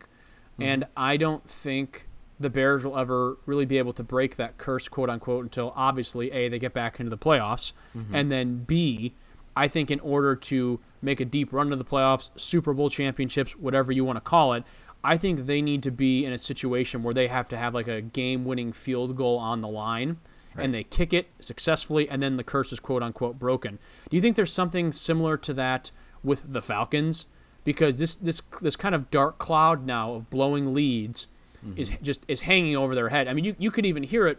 and 0.60 0.86
I 0.98 1.16
don't 1.18 1.48
think 1.50 2.08
the 2.40 2.50
Bears 2.50 2.86
will 2.86 2.98
ever 2.98 3.38
really 3.46 3.66
be 3.66 3.78
able 3.78 3.94
to 3.94 4.04
break 4.04 4.36
that 4.36 4.58
curse, 4.58 4.88
quote 4.88 5.10
unquote, 5.10 5.44
until 5.46 5.74
obviously 5.76 6.32
a 6.32 6.50
they 6.50 6.60
get 6.60 6.74
back 6.74 7.00
into 7.00 7.10
the 7.10 7.18
playoffs, 7.18 7.74
mm-hmm. 7.96 8.14
and 8.14 8.32
then 8.32 8.64
b 8.64 9.16
I 9.58 9.70
think 9.70 9.90
in 9.90 10.02
order 10.02 10.36
to 10.36 10.82
make 11.02 11.22
a 11.22 11.26
deep 11.26 11.54
run 11.54 11.70
to 11.70 11.78
the 11.78 11.86
playoffs, 11.86 12.30
Super 12.36 12.74
Bowl 12.74 12.90
championships, 12.90 13.56
whatever 13.56 13.92
you 13.94 14.04
want 14.04 14.18
to 14.18 14.22
call 14.22 14.52
it, 14.54 14.66
I 15.02 15.16
think 15.18 15.46
they 15.46 15.62
need 15.62 15.82
to 15.84 15.92
be 15.92 16.26
in 16.26 16.34
a 16.34 16.38
situation 16.38 17.04
where 17.04 17.14
they 17.14 17.28
have 17.28 17.48
to 17.50 17.58
have 17.58 17.74
like 17.74 17.88
a 17.88 18.02
game-winning 18.02 18.74
field 18.74 19.16
goal 19.16 19.38
on 19.38 19.62
the 19.62 19.68
line, 19.70 20.18
Right. 20.56 20.64
and 20.64 20.74
they 20.74 20.84
kick 20.84 21.14
it 21.14 21.28
successfully, 21.40 22.10
and 22.10 22.24
then 22.24 22.38
the 22.38 22.44
curse 22.44 22.72
is 22.72 22.80
quote 22.80 23.04
unquote 23.04 23.38
broken. 23.38 23.78
Do 24.10 24.16
you 24.16 24.22
think 24.22 24.36
there's 24.36 24.54
something 24.54 24.92
similar 24.94 25.38
to 25.38 25.54
that 25.54 25.92
with 26.24 26.44
the 26.52 26.62
Falcons? 26.62 27.28
Because 27.64 27.98
this 27.98 28.16
this 28.16 28.42
this 28.62 28.76
kind 28.76 28.96
of 28.96 29.10
dark 29.12 29.38
cloud 29.38 29.86
now 29.86 30.14
of 30.14 30.30
blowing 30.30 30.74
leads 30.74 31.28
is 31.76 31.92
just 32.02 32.24
is 32.28 32.42
hanging 32.42 32.76
over 32.76 32.96
their 32.96 33.10
head. 33.10 33.28
I 33.28 33.34
mean, 33.34 33.46
you, 33.46 33.56
you 33.58 33.72
could 33.72 33.86
even 33.86 34.04
hear 34.04 34.28
it 34.28 34.38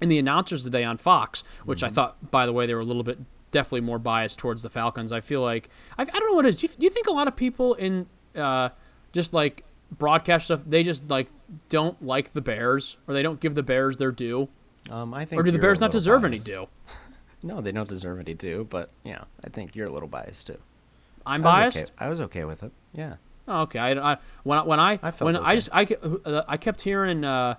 in 0.00 0.08
the 0.08 0.18
announcers 0.18 0.64
today 0.64 0.84
on 0.84 0.96
Fox, 0.98 1.42
which 1.64 1.82
I 1.82 1.88
thought, 1.88 2.30
by 2.30 2.46
the 2.46 2.52
way, 2.52 2.66
they 2.66 2.74
were 2.74 2.80
a 2.80 2.84
little 2.84 3.02
bit 3.02 3.18
definitely 3.50 3.80
more 3.82 3.98
biased 3.98 4.38
towards 4.38 4.62
the 4.62 4.70
Falcons. 4.70 5.12
I 5.12 5.20
feel 5.20 5.42
like 5.42 5.68
I, 5.98 6.02
I 6.02 6.04
don't 6.04 6.26
know 6.30 6.34
what 6.34 6.46
it 6.46 6.50
is. 6.50 6.58
Do 6.60 6.66
you, 6.68 6.72
do 6.78 6.84
you 6.84 6.90
think 6.90 7.06
a 7.08 7.12
lot 7.12 7.28
of 7.28 7.36
people 7.36 7.74
in 7.74 8.06
uh, 8.36 8.70
just 9.12 9.32
like 9.32 9.64
broadcast 9.98 10.44
stuff 10.44 10.62
they 10.66 10.84
just 10.84 11.10
like 11.10 11.28
don't 11.68 12.00
like 12.04 12.32
the 12.32 12.40
Bears 12.40 12.96
or 13.08 13.14
they 13.14 13.22
don't 13.22 13.40
give 13.40 13.54
the 13.56 13.62
Bears 13.62 13.96
their 13.96 14.12
due, 14.12 14.48
Um 14.88 15.12
I 15.12 15.24
think 15.24 15.40
or 15.40 15.42
do 15.42 15.50
the 15.50 15.58
Bears 15.58 15.80
not 15.80 15.90
deserve 15.90 16.24
any 16.24 16.38
due? 16.38 16.68
No, 17.42 17.62
they 17.62 17.72
don't 17.72 17.88
deserve 17.88 18.20
any 18.20 18.34
due, 18.34 18.66
but 18.68 18.90
yeah, 19.02 19.24
I 19.42 19.48
think 19.48 19.74
you're 19.74 19.86
a 19.86 19.90
little 19.90 20.08
biased 20.08 20.46
too. 20.48 20.58
I'm 21.24 21.40
I 21.40 21.60
biased. 21.70 21.76
okay- 21.78 21.86
I 21.98 22.08
was 22.10 22.20
okay 22.20 22.44
with 22.44 22.62
it. 22.62 22.70
Yeah. 22.92 23.14
Oh, 23.50 23.62
okay. 23.62 23.78
I, 23.80 24.12
I 24.12 24.16
when 24.44 24.58
I, 24.58 24.62
when 24.62 24.80
I, 24.80 24.92
I 25.02 25.10
felt 25.10 25.22
when 25.26 25.36
I 25.36 25.56
just 25.56 25.68
I, 25.72 25.86
uh, 26.24 26.42
I 26.46 26.56
kept 26.56 26.82
hearing 26.82 27.24
uh, 27.24 27.56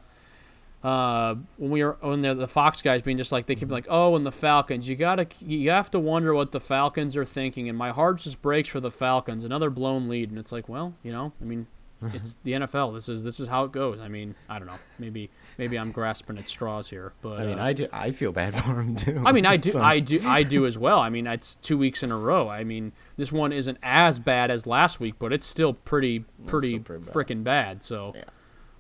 uh, 0.84 1.36
when 1.58 1.70
we 1.72 1.84
were 1.84 1.98
when 2.00 2.22
the, 2.22 2.34
the 2.34 2.48
Fox 2.48 2.82
guys 2.82 3.02
being 3.02 3.18
just 3.18 3.32
like 3.32 3.46
they 3.46 3.56
keep 3.56 3.68
Mm-hmm. 3.68 3.74
like 3.74 3.88
oh 3.90 4.16
and 4.16 4.26
the 4.26 4.32
Falcons 4.32 4.88
you 4.90 4.96
gotta 4.96 5.28
you 5.40 5.70
have 5.70 5.92
to 5.92 6.00
wonder 6.00 6.34
what 6.34 6.54
the 6.54 6.60
Falcons 6.62 7.16
are 7.16 7.26
thinking 7.26 7.70
and 7.70 7.78
my 7.78 7.92
heart 7.92 8.18
just 8.20 8.42
breaks 8.42 8.70
for 8.70 8.80
the 8.80 8.90
Falcons 8.90 9.46
another 9.46 9.70
blown 9.70 10.08
lead 10.10 10.30
and 10.30 10.40
it's 10.40 10.52
like 10.52 10.68
well 10.70 10.94
you 11.04 11.12
know 11.12 11.34
I 11.42 11.46
mean 11.46 11.68
it's 12.14 12.38
the 12.44 12.54
NFL 12.54 12.94
this 12.96 13.08
is 13.10 13.24
this 13.24 13.40
is 13.40 13.48
how 13.48 13.64
it 13.64 13.72
goes 13.72 14.00
I 14.00 14.08
mean 14.08 14.34
I 14.50 14.58
don't 14.58 14.68
know 14.68 14.80
maybe 15.00 15.30
maybe 15.58 15.78
I'm 15.78 15.92
grasping 15.92 16.38
at 16.38 16.50
straws 16.50 16.90
here 16.90 17.14
but 17.22 17.40
I 17.42 17.46
mean, 17.46 17.60
uh, 17.60 17.64
I 17.64 17.74
do. 17.74 17.88
I 17.94 18.12
feel 18.12 18.32
bad 18.32 18.56
for 18.64 18.80
him 18.82 18.96
too. 18.96 19.22
I 19.26 19.32
mean, 19.32 19.46
I 19.46 19.58
do, 19.58 19.72
So- 19.72 19.82
I 19.82 20.00
do, 20.00 20.20
I 20.26 20.44
do 20.44 20.66
as 20.66 20.78
well. 20.78 21.00
I 21.00 21.10
mean, 21.10 21.28
it's 21.28 21.56
two 21.56 21.78
weeks 21.78 22.02
in 22.04 22.12
a 22.12 22.18
row. 22.18 22.50
I 22.50 22.64
mean, 22.64 22.92
this 23.18 23.32
one 23.32 23.52
isn't 23.54 23.78
as 23.84 24.18
bad 24.20 24.50
as 24.50 24.66
last 24.66 25.00
week, 25.00 25.16
but 25.20 25.32
it's 25.34 25.46
still 25.46 25.74
pretty, 25.74 26.26
pretty, 26.48 26.70
still 26.70 26.80
pretty 26.80 27.04
bad. 27.06 27.14
freaking 27.14 27.44
bad. 27.44 27.84
So, 27.84 28.14
Yeah. 28.16 28.24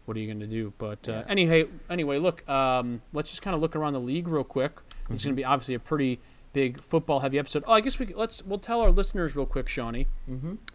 what 0.05 0.17
are 0.17 0.19
you 0.19 0.31
gonna 0.33 0.47
do? 0.47 0.73
But 0.77 1.07
uh, 1.07 1.11
Yeah. 1.11 1.23
anyway, 1.27 1.65
anyway, 1.89 2.17
look, 2.17 2.47
um, 2.49 3.01
let's 3.13 3.29
just 3.29 3.41
kind 3.41 3.53
of 3.55 3.61
look 3.61 3.75
around 3.75 3.93
the 3.93 3.99
league 3.99 4.27
real 4.27 4.43
quick. 4.43 4.79
This 5.09 5.19
is 5.19 5.25
gonna 5.25 5.35
be 5.35 5.45
obviously 5.45 5.75
a 5.75 5.79
pretty 5.79 6.19
big 6.53 6.81
football 6.81 7.21
heavy 7.21 7.39
episode. 7.39 7.63
Oh, 7.67 7.73
I 7.73 7.81
guess 7.81 7.97
we 7.99 8.07
let's 8.13 8.43
we'll 8.43 8.59
tell 8.59 8.81
our 8.81 8.91
listeners 8.91 9.35
real 9.35 9.45
quick, 9.45 9.67
Shawnee, 9.67 10.07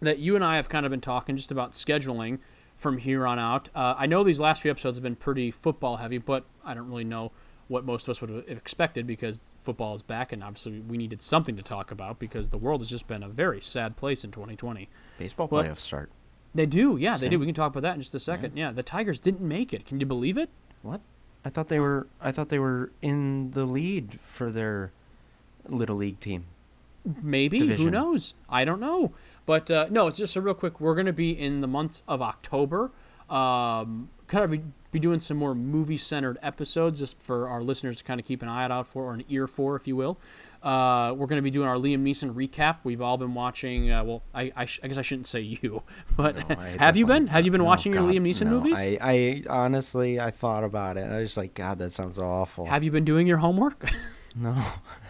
that 0.01 0.19
you 0.19 0.35
and 0.35 0.43
I 0.43 0.55
have 0.55 0.69
kind 0.69 0.85
of 0.85 0.89
been 0.89 1.01
talking 1.01 1.35
just 1.37 1.51
about 1.51 1.71
scheduling 1.71 2.39
from 2.75 2.97
here 2.99 3.25
on 3.25 3.39
out. 3.39 3.69
Uh, 3.75 3.95
I 3.97 4.05
know 4.05 4.23
these 4.23 4.39
last 4.39 4.61
few 4.61 4.71
episodes 4.71 4.97
have 4.97 5.03
been 5.03 5.15
pretty 5.15 5.51
football 5.51 5.97
heavy, 5.97 6.17
but 6.19 6.45
I 6.63 6.73
don't 6.73 6.87
really 6.87 7.03
know 7.03 7.31
what 7.67 7.83
most 7.83 8.07
of 8.07 8.11
us 8.11 8.21
would 8.21 8.29
have 8.29 8.43
expected 8.47 9.05
because 9.05 9.41
football 9.57 9.93
is 9.93 10.01
back, 10.01 10.31
and 10.31 10.43
obviously 10.43 10.79
we 10.79 10.97
needed 10.97 11.21
something 11.21 11.55
to 11.57 11.63
talk 11.63 11.91
about 11.91 12.17
because 12.19 12.49
the 12.49 12.57
world 12.57 12.81
has 12.81 12.89
just 12.89 13.07
been 13.07 13.23
a 13.23 13.27
very 13.29 13.59
sad 13.61 13.97
place 13.97 14.23
in 14.23 14.31
2020. 14.31 14.87
baseball 15.17 15.47
What? 15.47 15.65
playoffs 15.65 15.79
start. 15.79 16.09
They 16.55 16.65
do, 16.65 16.97
yeah, 16.97 17.17
they 17.17 17.29
do. 17.29 17.37
We 17.37 17.45
can 17.45 17.53
talk 17.53 17.71
about 17.71 17.81
that 17.81 17.95
in 17.95 18.01
just 18.01 18.15
a 18.15 18.19
second. 18.19 18.57
Yeah, 18.57 18.71
the 18.71 18.83
Tigers 18.83 19.19
didn't 19.19 19.45
make 19.47 19.73
it. 19.73 19.85
Can 19.85 19.99
you 19.99 20.05
believe 20.05 20.37
it? 20.37 20.49
What? 20.81 21.01
I 21.43 21.49
thought 21.49 21.67
they 21.67 21.79
were. 21.79 22.07
I 22.21 22.31
thought 22.31 22.49
they 22.49 22.57
were 22.59 22.91
in 23.01 23.51
the 23.51 23.65
lead 23.65 24.19
for 24.23 24.49
their 24.49 24.91
little 25.69 25.97
league 25.97 26.19
team. 26.19 26.45
Maybe. 27.21 27.59
Who 27.75 27.89
knows? 27.89 28.33
I 28.49 28.65
don't 28.65 28.79
know. 28.79 29.13
But 29.45 29.71
uh, 29.71 29.87
no, 29.89 30.07
it's 30.07 30.17
just 30.17 30.35
a 30.35 30.41
real 30.41 30.53
quick. 30.53 30.81
We're 30.81 30.95
going 30.95 31.05
to 31.05 31.13
be 31.13 31.31
in 31.31 31.61
the 31.61 31.67
month 31.67 32.01
of 32.07 32.21
October. 32.21 32.91
Um, 33.29 34.09
kind 34.27 34.43
of 34.43 34.51
be, 34.51 34.61
be 34.91 34.99
doing 34.99 35.19
some 35.19 35.37
more 35.37 35.55
movie 35.55 35.97
centered 35.97 36.37
episodes 36.41 36.99
just 36.99 37.21
for 37.21 37.47
our 37.47 37.61
listeners 37.61 37.97
to 37.97 38.03
kind 38.03 38.19
of 38.19 38.25
keep 38.25 38.41
an 38.41 38.49
eye 38.49 38.65
out 38.65 38.87
for, 38.87 39.05
or 39.05 39.13
an 39.13 39.23
ear 39.29 39.47
for, 39.47 39.75
if 39.75 39.87
you 39.87 39.95
will. 39.95 40.17
Uh, 40.63 41.13
we're 41.15 41.27
going 41.27 41.37
to 41.37 41.43
be 41.43 41.51
doing 41.51 41.67
our 41.67 41.75
Liam 41.75 42.01
Neeson 42.01 42.33
recap. 42.33 42.77
We've 42.83 43.01
all 43.01 43.17
been 43.17 43.33
watching. 43.33 43.91
Uh, 43.91 44.03
well, 44.03 44.23
I, 44.33 44.51
I, 44.55 44.65
sh- 44.65 44.79
I 44.83 44.87
guess 44.87 44.97
I 44.97 45.01
shouldn't 45.01 45.27
say 45.27 45.39
you, 45.39 45.83
but 46.17 46.49
No, 46.49 46.55
have 46.55 46.97
you 46.97 47.05
been? 47.05 47.27
Have 47.27 47.45
you 47.45 47.51
been 47.51 47.61
no, 47.61 47.65
watching 47.65 47.93
your 47.93 48.03
Liam 48.03 48.27
Neeson 48.27 48.47
no. 48.47 48.59
movies? 48.59 48.79
I, 48.79 48.97
I 49.01 49.43
honestly, 49.49 50.19
I 50.19 50.31
thought 50.31 50.63
about 50.63 50.97
it. 50.97 51.09
I 51.09 51.19
was 51.19 51.37
like, 51.37 51.53
God, 51.53 51.79
that 51.79 51.91
sounds 51.91 52.17
awful. 52.17 52.65
have 52.65 52.83
you 52.83 52.91
been 52.91 53.05
doing 53.05 53.27
your 53.27 53.37
homework? 53.37 53.89
no. 54.35 54.55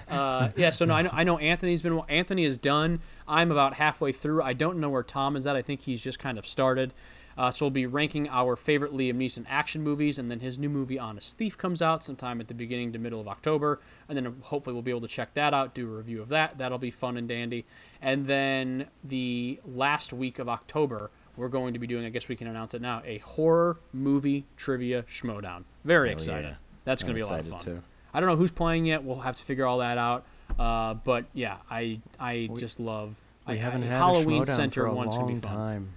Uh, 0.10 0.50
yeah, 0.58 0.70
so 0.70 0.86
no, 0.86 0.94
I 0.94 1.02
know, 1.02 1.10
I 1.12 1.24
know 1.24 1.38
Anthony's 1.38 1.82
been 1.82 2.02
Anthony 2.08 2.46
is 2.46 2.58
done. 2.58 3.00
I'm 3.28 3.52
about 3.52 3.76
halfway 3.76 4.12
through. 4.12 4.42
I 4.44 4.54
don't 4.54 4.80
know 4.80 4.90
where 4.90 5.04
Tom 5.04 5.36
is 5.36 5.46
at. 5.46 5.56
I 5.56 5.62
think 5.62 5.82
he's 5.82 6.04
just 6.04 6.20
kind 6.20 6.38
of 6.38 6.46
started. 6.46 6.94
Uh, 7.38 7.52
so 7.52 7.66
we'll 7.66 7.72
be 7.72 7.86
ranking 7.86 8.28
our 8.30 8.56
favorite 8.56 8.92
Liam 8.92 9.18
Neeson 9.18 9.46
action 9.48 9.84
movies, 9.84 10.18
and 10.18 10.32
then 10.32 10.40
his 10.40 10.58
new 10.58 10.70
movie 10.70 10.98
Honest 10.98 11.38
Thief 11.38 11.56
comes 11.56 11.84
out 11.84 12.04
sometime 12.04 12.42
at 12.42 12.48
the 12.48 12.56
beginning 12.56 12.94
to 12.94 13.00
middle 13.00 13.22
of 13.22 13.28
October, 13.28 13.80
and 14.10 14.18
then 14.18 14.38
hopefully 14.42 14.74
we'll 14.74 14.82
be 14.82 14.90
able 14.90 15.02
to 15.02 15.08
check 15.08 15.36
that 15.36 15.54
out, 15.54 15.76
do 15.76 15.88
a 15.88 15.98
review 15.98 16.20
of 16.22 16.30
that. 16.30 16.58
That'll 16.58 16.80
be 16.80 16.90
fun 16.90 17.16
and 17.16 17.28
dandy. 17.28 17.66
And 18.02 18.26
then 18.26 18.88
the 19.04 19.60
last 19.64 20.14
week 20.14 20.40
of 20.40 20.50
October, 20.50 21.12
we're 21.36 21.50
going 21.50 21.74
to 21.74 21.80
be 21.80 21.86
doing. 21.86 22.06
I 22.06 22.10
guess 22.10 22.28
we 22.28 22.36
can 22.36 22.48
announce 22.48 22.74
it 22.74 22.82
now. 22.82 23.04
A 23.06 23.20
horror 23.20 23.78
movie 23.94 24.48
trivia 24.58 25.04
schmodown. 25.04 25.66
Very 25.86 26.10
Hell 26.10 26.18
excited. 26.18 26.50
yeah. 26.50 26.56
That's 26.86 27.04
going 27.04 27.16
to 27.16 27.22
be 27.22 27.28
a 27.28 27.30
lot 27.30 27.42
of 27.42 27.48
fun. 27.50 27.60
too. 27.60 27.84
I 28.14 28.20
don't 28.20 28.30
know 28.30 28.36
who's 28.36 28.52
playing 28.52 28.86
yet. 28.86 29.04
We'll 29.04 29.20
have 29.20 29.36
to 29.36 29.44
figure 29.44 29.66
all 29.66 29.80
that 29.80 29.98
out. 29.98 30.26
Uh, 30.58 30.96
but 30.96 31.26
yeah, 31.34 31.58
I 31.70 32.02
I 32.20 32.50
just 32.58 32.80
love. 32.80 33.16
We 33.48 33.54
I, 33.54 33.58
haven't 33.58 33.84
I, 33.84 33.88
had 33.88 33.98
Halloween 33.98 34.44
a 34.44 34.46
Center 34.46 34.84
for 34.84 34.88
a 34.88 34.94
one's 34.94 35.16
gonna 35.16 35.28
be 35.28 35.34
long 35.34 35.42
fun. 35.42 35.56
time. 35.56 35.90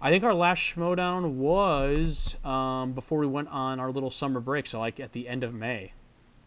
I 0.00 0.10
think 0.10 0.22
our 0.22 0.34
last 0.34 0.58
Schmodown 0.60 1.34
was 1.34 2.36
um, 2.44 2.92
before 2.92 3.20
we 3.20 3.26
went 3.26 3.48
on 3.48 3.80
our 3.80 3.90
little 3.90 4.10
summer 4.10 4.40
break, 4.40 4.66
so 4.66 4.78
like 4.80 5.00
at 5.00 5.12
the 5.12 5.28
end 5.28 5.42
of 5.44 5.54
May. 5.54 5.92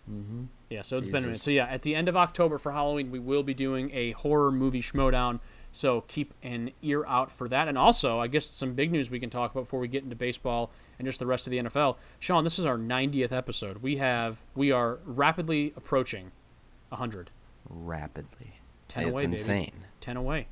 Mm-hmm. 0.10 0.44
Yeah, 0.70 0.82
so 0.82 0.98
it's 0.98 1.08
been 1.08 1.24
a 1.24 1.28
minute. 1.28 1.42
So 1.42 1.52
yeah, 1.52 1.66
at 1.66 1.82
the 1.82 1.96
end 1.96 2.08
of 2.08 2.16
October 2.16 2.58
for 2.58 2.72
Halloween, 2.72 3.10
we 3.10 3.20
will 3.20 3.44
be 3.44 3.54
doing 3.54 3.90
a 3.94 4.12
horror 4.12 4.52
movie 4.52 4.82
Schmodown. 4.82 5.40
So 5.72 6.02
keep 6.02 6.34
an 6.42 6.72
ear 6.82 7.06
out 7.06 7.30
for 7.32 7.48
that. 7.50 7.68
And 7.68 7.78
also, 7.78 8.20
I 8.20 8.28
guess 8.28 8.46
some 8.48 8.74
big 8.74 8.92
news 8.92 9.12
we 9.12 9.20
can 9.20 9.30
talk 9.30 9.52
about 9.52 9.62
before 9.66 9.80
we 9.80 9.88
get 9.88 10.04
into 10.04 10.16
baseball 10.16 10.72
and 10.98 11.06
just 11.08 11.20
the 11.20 11.28
rest 11.28 11.46
of 11.46 11.52
the 11.52 11.58
NFL. 11.60 11.98
Sean, 12.20 12.44
this 12.44 12.58
is 12.58 12.66
our 12.66 12.78
90th 12.78 13.32
episode. 13.32 13.78
We 13.84 13.98
have 13.98 14.44
we 14.56 14.72
are 14.72 15.00
rapidly 15.06 15.74
approaching 15.78 16.32
100. 16.90 17.30
Rapidly. 17.70 18.60
10 18.88 19.04
it's 19.04 19.12
away, 19.12 19.22
baby. 19.24 19.34
insane. 19.34 19.72
10 20.00 20.18
away. 20.18 20.48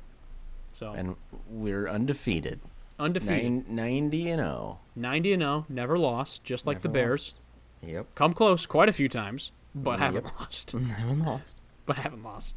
So 0.72 0.92
And 0.92 1.16
we're 1.50 1.88
undefeated. 1.88 2.60
undefeated. 2.98 3.66
Nine, 3.68 3.74
90 4.10 4.30
and 4.30 4.40
oh. 4.42 4.78
90 4.94 5.32
and 5.32 5.42
0, 5.42 5.66
never 5.68 5.98
lost, 5.98 6.44
just 6.44 6.66
like 6.66 6.82
the 6.82 6.88
Never 6.88 6.94
Bears. 7.06 7.34
Yep. 7.82 8.14
Come 8.14 8.32
close 8.32 8.66
quite 8.66 8.88
a 8.88 8.92
few 8.92 9.08
times, 9.08 9.52
but 9.74 9.98
haven't 9.98 10.24
lost. 10.40 10.72
Haven't 10.72 11.24
lost. 11.24 11.60
but 11.86 11.96
haven't 11.96 12.22
lost. 12.22 12.56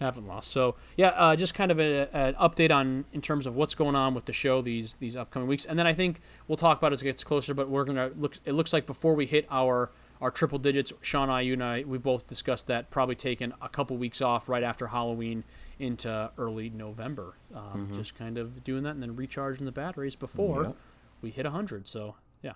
Haven't 0.00 0.26
lost. 0.28 0.50
So 0.50 0.76
yeah, 0.96 1.08
uh, 1.08 1.36
just 1.36 1.54
kind 1.54 1.70
of 1.70 1.78
an 1.78 2.34
update 2.34 2.70
on 2.70 3.06
in 3.14 3.22
terms 3.22 3.46
of 3.46 3.56
what's 3.56 3.74
going 3.74 3.96
on 3.96 4.12
with 4.14 4.26
the 4.26 4.32
show 4.32 4.60
these 4.60 4.94
these 4.94 5.16
upcoming 5.16 5.48
weeks, 5.48 5.64
and 5.64 5.78
then 5.78 5.86
I 5.86 5.94
think 5.94 6.20
we'll 6.48 6.56
talk 6.58 6.76
about 6.78 6.92
it 6.92 6.94
as 6.94 7.02
it 7.02 7.06
gets 7.06 7.24
closer. 7.24 7.54
But 7.54 7.70
we're 7.70 7.84
gonna 7.84 8.10
look. 8.16 8.36
It 8.44 8.52
looks 8.52 8.72
like 8.74 8.84
before 8.86 9.14
we 9.14 9.24
hit 9.24 9.46
our 9.50 9.90
our 10.20 10.30
triple 10.30 10.58
digits, 10.58 10.92
Sean, 11.02 11.24
and 11.24 11.32
I, 11.32 11.40
you 11.42 11.54
and 11.54 11.64
I, 11.64 11.84
we 11.86 11.96
both 11.98 12.26
discussed 12.26 12.66
that 12.68 12.90
probably 12.90 13.14
taking 13.14 13.52
a 13.60 13.68
couple 13.68 13.96
weeks 13.96 14.20
off 14.22 14.48
right 14.48 14.62
after 14.62 14.86
Halloween 14.88 15.44
into 15.78 16.30
early 16.38 16.70
November. 16.70 17.34
Um, 17.54 17.88
Just 17.94 18.14
kind 18.16 18.38
of 18.38 18.64
doing 18.64 18.82
that 18.84 18.90
and 18.90 19.02
then 19.02 19.14
recharging 19.14 19.66
the 19.66 19.72
batteries 19.72 20.16
before 20.16 20.62
Yep. 20.64 20.76
we 21.20 21.30
hit 21.30 21.44
hundred. 21.46 21.86
So 21.86 22.16
yeah, 22.42 22.52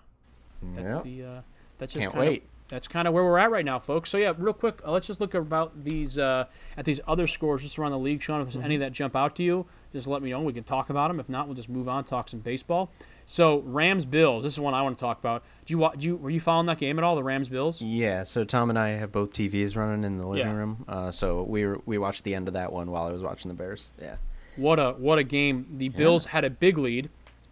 that's 0.75 0.95
Yep. 0.97 1.05
the 1.05 1.25
uh, 1.25 1.41
that's 1.79 1.93
just 1.93 2.03
Can't 2.05 2.15
kind 2.15 2.29
wait. 2.29 2.43
Of, 2.43 2.49
that's 2.71 2.89
kind 2.89 3.07
of 3.07 3.13
where 3.13 3.25
we're 3.25 3.39
at 3.39 3.51
right 3.51 3.65
now, 3.65 3.79
folks. 3.79 4.09
So 4.11 4.17
yeah, 4.17 4.33
real 4.39 4.55
quick, 4.55 4.81
uh, 4.87 4.91
let's 4.93 5.07
just 5.07 5.21
look 5.21 5.35
about 5.35 5.85
these 5.85 6.19
uh, 6.19 6.47
at 6.77 6.85
these 6.87 7.01
other 7.07 7.27
scores 7.27 7.63
just 7.63 7.79
around 7.79 7.93
the 7.93 7.99
league, 7.99 8.23
Sean. 8.23 8.41
If 8.41 8.53
there's 8.53 8.65
any 8.65 8.77
that 8.79 8.93
jump 8.93 9.15
out 9.15 9.37
to 9.37 9.43
you, 9.43 9.67
just 9.93 10.07
let 10.07 10.23
me 10.23 10.31
know. 10.31 10.41
We 10.41 10.53
can 10.55 10.65
talk 10.65 10.89
about 10.89 11.09
them. 11.09 11.21
If 11.21 11.29
not, 11.29 11.47
we'll 11.47 11.57
just 11.57 11.69
move 11.69 11.89
on, 11.89 12.05
talk 12.05 12.29
some 12.29 12.41
baseball. 12.41 12.91
So 13.27 13.61
Rams 13.61 14.07
Bills. 14.07 14.43
This 14.43 14.55
is 14.55 14.61
one 14.61 14.75
I 14.75 14.83
want 14.83 14.97
to 14.99 15.01
talk 15.01 15.19
about. 15.21 15.45
Do 15.67 15.75
you 15.79 15.91
do 15.99 16.07
you 16.07 16.17
were 16.17 16.31
you 16.31 16.41
following 16.41 16.67
that 16.67 16.79
game 16.79 16.99
at 16.99 17.05
all? 17.05 17.15
The 17.17 17.23
Rams 17.23 17.49
Bills. 17.49 17.83
Yeah, 17.83 18.25
so 18.25 18.45
Tom 18.45 18.71
and 18.71 18.79
I 18.79 18.91
have 18.91 19.13
both 19.13 19.33
TVs 19.33 19.77
running 19.77 20.05
in 20.05 20.19
the 20.19 20.27
living 20.27 20.47
Yeah. 20.49 20.53
room. 20.57 20.85
Uh, 20.89 21.11
so 21.11 21.43
we 21.43 21.67
were, 21.67 21.81
we 21.87 21.99
watched 21.99 22.25
the 22.25 22.35
end 22.35 22.49
of 22.49 22.55
that 22.55 22.73
one 22.73 22.91
while 22.91 23.07
I 23.07 23.13
was 23.13 23.23
watching 23.23 23.49
the 23.49 23.55
Bears. 23.55 23.91
Yeah. 24.01 24.17
What 24.57 24.79
a 24.81 24.93
what 24.93 25.19
a 25.19 25.23
game! 25.23 25.67
The 25.77 25.91
Bills 25.91 26.27
had 26.27 26.45
a 26.45 26.51
big 26.51 26.77
lead, 26.77 27.09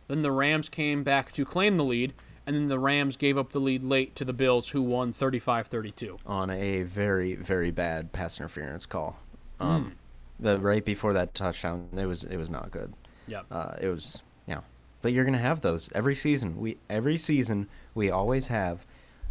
then 0.09 0.23
the 0.23 0.33
Rams 0.33 0.69
came 0.69 1.05
back 1.05 1.31
to 1.33 1.45
claim 1.45 1.77
the 1.77 1.85
lead, 1.85 2.13
and 2.49 2.57
then 2.57 2.69
the 2.69 2.79
Rams 2.79 3.19
gave 3.19 3.37
up 3.37 3.53
the 3.53 3.61
lead 3.61 3.85
late 3.85 4.17
to 4.17 4.25
the 4.25 4.33
Bills, 4.33 4.71
who 4.71 4.81
won 4.81 5.13
35-32. 5.13 6.19
On 6.25 6.49
a 6.49 6.83
very 6.83 7.35
very 7.35 7.71
bad 7.71 8.11
pass 8.11 8.41
interference 8.41 8.87
call. 8.87 9.19
Hmm. 9.61 9.67
Um, 9.67 9.93
the 10.41 10.59
right 10.59 10.83
before 10.83 11.13
that 11.13 11.35
touchdown, 11.35 11.89
it 11.95 12.07
was 12.07 12.25
it 12.25 12.39
was 12.39 12.49
not 12.49 12.71
good. 12.71 12.95
Yep. 13.27 13.47
Uh, 13.51 13.75
it 13.83 13.89
was 13.89 14.23
yeah. 14.47 14.61
But 15.03 15.13
you're 15.13 15.27
gonna 15.27 15.37
have 15.37 15.61
those 15.61 15.91
every 15.95 16.15
season. 16.15 16.59
We 16.59 16.79
every 16.89 17.19
season 17.19 17.69
we 17.95 18.11
always 18.11 18.49
have 18.49 18.87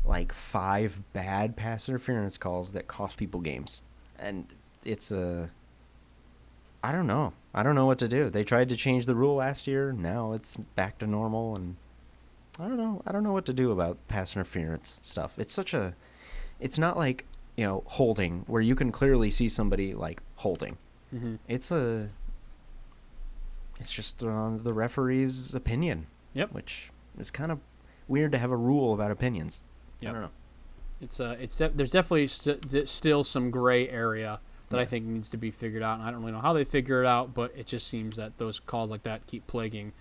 like 0.05 0.32
five 0.32 1.01
bad 1.13 1.55
pass 1.55 1.89
interference 1.89 2.38
calls 2.38 2.72
that 2.74 2.88
cost 2.88 3.18
people 3.18 3.41
games, 3.41 3.82
and 4.20 4.45
it's 4.86 5.09
a. 5.09 5.49
I 6.84 6.91
don't 6.91 7.07
know. 7.07 7.34
I 7.55 7.63
don't 7.63 7.74
know 7.74 7.88
what 7.88 7.97
to 7.99 8.07
do. 8.07 8.30
They 8.30 8.43
tried 8.43 8.70
to 8.70 8.76
change 8.76 9.07
the 9.07 9.15
rule 9.15 9.38
last 9.38 9.65
year. 9.65 9.91
Now 9.91 10.34
it's 10.34 10.55
back 10.76 10.99
to 10.99 11.07
normal, 11.07 11.55
and 11.55 11.78
I 12.60 12.68
don't 12.68 12.78
know. 12.78 13.01
I 13.05 13.12
don't 13.12 13.24
know 13.24 13.34
what 13.34 13.45
to 13.45 13.53
do 13.53 13.72
about 13.72 13.97
pass 14.08 14.36
interference 14.36 14.97
stuff. 15.01 15.34
It's 15.38 15.53
such 15.53 15.74
a. 15.74 15.95
It's 16.60 16.80
not 16.80 16.97
like 16.97 17.26
you 17.55 17.66
know 17.66 17.84
holding 17.86 18.43
where 18.47 18.62
you 18.62 18.76
can 18.76 18.91
clearly 18.91 19.30
see 19.32 19.49
somebody 19.49 19.93
like 19.93 20.22
holding. 20.36 20.78
hmm 21.12 21.36
It's 21.47 21.72
a. 21.72 22.10
It's 23.80 23.91
just 23.91 24.24
on 24.24 24.64
the 24.64 24.74
referee's 24.74 25.53
opinion. 25.53 26.08
Yep. 26.34 26.51
Which 26.53 26.89
is 27.20 27.30
kind 27.30 27.51
of 27.51 27.60
weird 28.08 28.32
to 28.32 28.38
have 28.38 28.51
a 28.51 28.58
rule 28.58 28.93
about 28.93 29.12
opinions. 29.12 29.62
Yep. 30.01 30.10
I 30.10 30.14
don't 30.14 30.22
know. 30.24 30.32
It's 30.99 31.20
uh, 31.20 31.36
it's 31.39 31.55
de- 31.55 31.70
there's 31.70 31.91
definitely 31.91 32.26
st- 32.28 32.88
still 32.89 33.24
some 33.24 33.51
gray 33.51 33.88
area 33.88 34.39
that 34.70 34.80
I 34.80 34.86
think 34.86 35.05
needs 35.05 35.30
to 35.30 35.38
be 35.38 35.51
figured 35.51 35.84
out, 35.84 35.99
and 35.99 36.03
I 36.08 36.12
don't 36.12 36.20
really 36.22 36.32
know 36.34 36.41
how 36.41 36.53
they 36.53 36.64
figure 36.66 37.01
it 37.03 37.08
out, 37.08 37.34
but 37.34 37.53
it 37.55 37.68
just 37.68 37.88
seems 37.88 38.18
that 38.18 38.38
those 38.38 38.60
calls 38.60 38.89
like 38.91 39.03
that 39.03 39.26
keep 39.28 39.45
plaguing, 39.47 39.93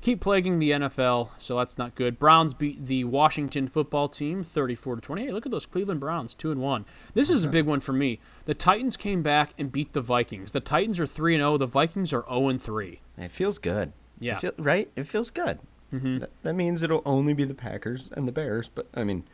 keep 0.00 0.20
plaguing 0.20 0.58
the 0.58 0.70
NFL. 0.70 1.30
So 1.38 1.58
that's 1.58 1.76
not 1.78 1.94
good. 1.94 2.18
Browns 2.18 2.54
beat 2.54 2.84
the 2.86 3.04
Washington 3.04 3.68
Football 3.68 4.08
Team 4.08 4.42
34 4.42 4.96
to 4.96 5.00
20. 5.02 5.26
Hey, 5.26 5.32
look 5.32 5.46
at 5.46 5.52
those 5.52 5.66
Cleveland 5.66 6.00
Browns, 6.00 6.34
two 6.34 6.50
and 6.50 6.60
one. 6.60 6.84
This 7.14 7.30
is 7.30 7.44
a 7.44 7.48
big 7.48 7.66
one 7.66 7.80
for 7.80 7.92
me. 7.92 8.18
The 8.46 8.54
Titans 8.54 8.96
came 8.96 9.22
back 9.22 9.54
and 9.58 9.70
beat 9.70 9.92
the 9.92 10.00
Vikings. 10.00 10.52
The 10.52 10.60
Titans 10.60 10.98
are 11.00 11.06
three 11.06 11.34
and 11.34 11.40
zero. 11.42 11.56
The 11.58 11.66
Vikings 11.66 12.12
are 12.12 12.24
zero 12.28 12.48
and 12.48 12.60
three. 12.60 13.00
It 13.18 13.30
feels 13.30 13.58
good. 13.58 13.92
Yeah. 14.18 14.36
It 14.36 14.40
feel, 14.40 14.52
right? 14.58 14.90
It 14.96 15.04
feels 15.04 15.30
good. 15.30 15.58
Mhm. 15.92 16.20
That, 16.20 16.30
that 16.42 16.54
means 16.54 16.82
it'll 16.82 17.02
only 17.04 17.34
be 17.34 17.44
the 17.44 17.54
Packers 17.54 18.08
and 18.16 18.26
the 18.28 18.32
Bears, 18.32 18.68
but 18.72 18.86
I 18.94 19.02
mean, 19.04 19.24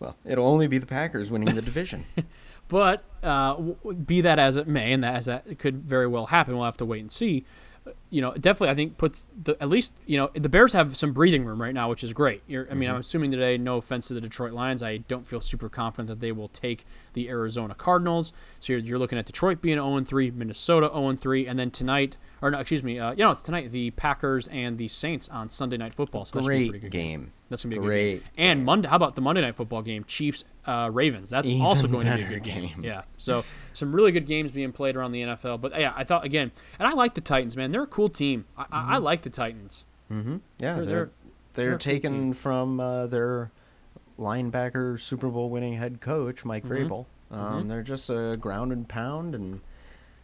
well, 0.00 0.16
it'll 0.24 0.46
only 0.46 0.66
be 0.66 0.78
the 0.78 0.86
Packers 0.86 1.30
winning 1.30 1.54
the 1.54 1.62
division. 1.62 2.04
But 2.68 3.04
uh, 3.22 3.54
be 3.92 4.22
that 4.22 4.40
as 4.40 4.56
it 4.56 4.66
may, 4.66 4.92
and 4.92 5.00
that 5.04 5.14
as 5.14 5.26
that 5.26 5.56
could 5.60 5.84
very 5.84 6.08
well 6.08 6.26
happen, 6.26 6.56
we'll 6.56 6.64
have 6.64 6.76
to 6.78 6.84
wait 6.84 7.00
and 7.00 7.12
see. 7.12 7.44
You 8.10 8.20
know, 8.20 8.32
definitely, 8.32 8.70
I 8.70 8.74
think 8.74 8.98
puts 8.98 9.26
the 9.36 9.60
at 9.60 9.68
least 9.68 9.92
you 10.06 10.16
know 10.16 10.30
the 10.34 10.48
Bears 10.48 10.72
have 10.72 10.96
some 10.96 11.12
breathing 11.12 11.44
room 11.44 11.60
right 11.60 11.74
now, 11.74 11.88
which 11.88 12.02
is 12.02 12.12
great. 12.12 12.42
You're, 12.46 12.68
I 12.70 12.74
mean, 12.74 12.88
I'm 12.88 12.96
assuming 12.96 13.30
today, 13.30 13.58
no 13.58 13.76
offense 13.78 14.08
to 14.08 14.14
the 14.14 14.20
Detroit 14.20 14.52
Lions, 14.52 14.82
I 14.82 14.98
don't 14.98 15.26
feel 15.26 15.40
super 15.40 15.68
confident 15.68 16.08
that 16.08 16.20
they 16.20 16.32
will 16.32 16.48
take 16.48 16.84
the 17.12 17.28
Arizona 17.28 17.74
Cardinals. 17.74 18.32
So 18.60 18.72
you're, 18.72 18.80
you're 18.80 18.98
looking 18.98 19.18
at 19.18 19.26
Detroit 19.26 19.60
being 19.60 19.76
0 19.76 20.00
3, 20.04 20.30
Minnesota 20.32 20.90
0 20.92 21.14
3, 21.14 21.46
and 21.46 21.58
then 21.58 21.70
tonight, 21.70 22.16
or 22.42 22.50
no, 22.50 22.58
excuse 22.60 22.82
me, 22.82 22.98
uh, 22.98 23.12
you 23.12 23.18
know, 23.18 23.32
it's 23.32 23.42
tonight 23.42 23.70
the 23.70 23.90
Packers 23.92 24.48
and 24.48 24.78
the 24.78 24.88
Saints 24.88 25.28
on 25.28 25.48
Sunday 25.50 25.76
Night 25.76 25.94
Football. 25.94 26.24
So 26.24 26.38
that 26.38 26.44
should 26.44 26.52
a 26.52 26.56
Great 26.56 26.70
pretty 26.70 26.82
good 26.82 26.92
game. 26.92 27.32
That's 27.48 27.62
gonna 27.64 27.74
be 27.74 27.76
a 27.76 27.80
good 27.80 27.86
Great 27.86 28.12
game. 28.22 28.22
And 28.36 28.64
Monday, 28.64 28.88
how 28.88 28.96
about 28.96 29.14
the 29.14 29.20
Monday 29.20 29.40
Night 29.40 29.54
Football 29.54 29.82
game? 29.82 30.04
Chiefs, 30.04 30.44
uh, 30.66 30.90
Ravens. 30.92 31.30
That's 31.30 31.48
Even 31.48 31.62
also 31.64 31.86
going 31.88 32.06
to 32.06 32.16
be 32.16 32.22
a 32.22 32.28
good 32.28 32.42
game. 32.42 32.66
game. 32.68 32.84
Yeah. 32.84 33.02
So 33.16 33.44
some 33.72 33.92
really 33.94 34.10
good 34.12 34.26
games 34.26 34.50
being 34.50 34.72
played 34.72 34.96
around 34.96 35.12
the 35.12 35.22
NFL. 35.22 35.60
But 35.60 35.78
yeah, 35.78 35.92
I 35.96 36.04
thought 36.04 36.24
again, 36.24 36.50
and 36.78 36.88
I 36.88 36.92
like 36.92 37.14
the 37.14 37.20
Titans, 37.20 37.56
man. 37.56 37.70
They're 37.70 37.82
a 37.84 37.86
cool 37.86 38.08
team. 38.08 38.46
I, 38.58 38.66
I, 38.72 38.94
I 38.94 38.96
like 38.98 39.22
the 39.22 39.30
Titans. 39.30 39.84
Mm-hmm. 40.12 40.36
Yeah, 40.58 40.74
They're- 40.74 40.74
they're 40.74 40.84
they're- 40.84 41.10
they're, 41.54 41.64
they're 41.64 41.70
cool 41.72 41.78
taken 41.78 42.32
from 42.34 42.80
uh, 42.80 43.06
their 43.06 43.50
linebacker 44.18 45.00
Super 45.00 45.28
Bowl 45.28 45.50
winning 45.50 45.74
head 45.74 46.00
coach 46.00 46.44
Mike 46.44 46.64
Mhm. 46.64 46.88
Vrabel. 46.88 47.06
Um, 47.30 47.68
They're 47.68 47.82
just 47.82 48.08
a 48.10 48.36
ground 48.38 48.72
and 48.72 48.88
pound, 48.88 49.34
and 49.34 49.60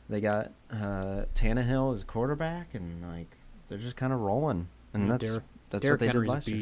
they 0.08 0.20
got 0.20 0.52
uh, 0.70 1.24
Tannehill 1.34 1.94
as 1.94 2.04
quarterback, 2.04 2.74
and 2.74 3.02
like 3.02 3.36
they're 3.68 3.78
just 3.78 3.96
kind 3.96 4.12
of 4.12 4.20
rolling, 4.20 4.68
and 4.94 5.04
Yeah, 5.04 5.12
that's 5.12 5.26
Derrick- 5.28 5.44
that's 5.70 5.82
Derrick 5.82 5.92
what 5.94 6.00
they 6.00 6.06
Henry's 6.06 6.28
did 6.28 6.32
last 6.34 6.46
a 6.46 6.50
year. 6.50 6.58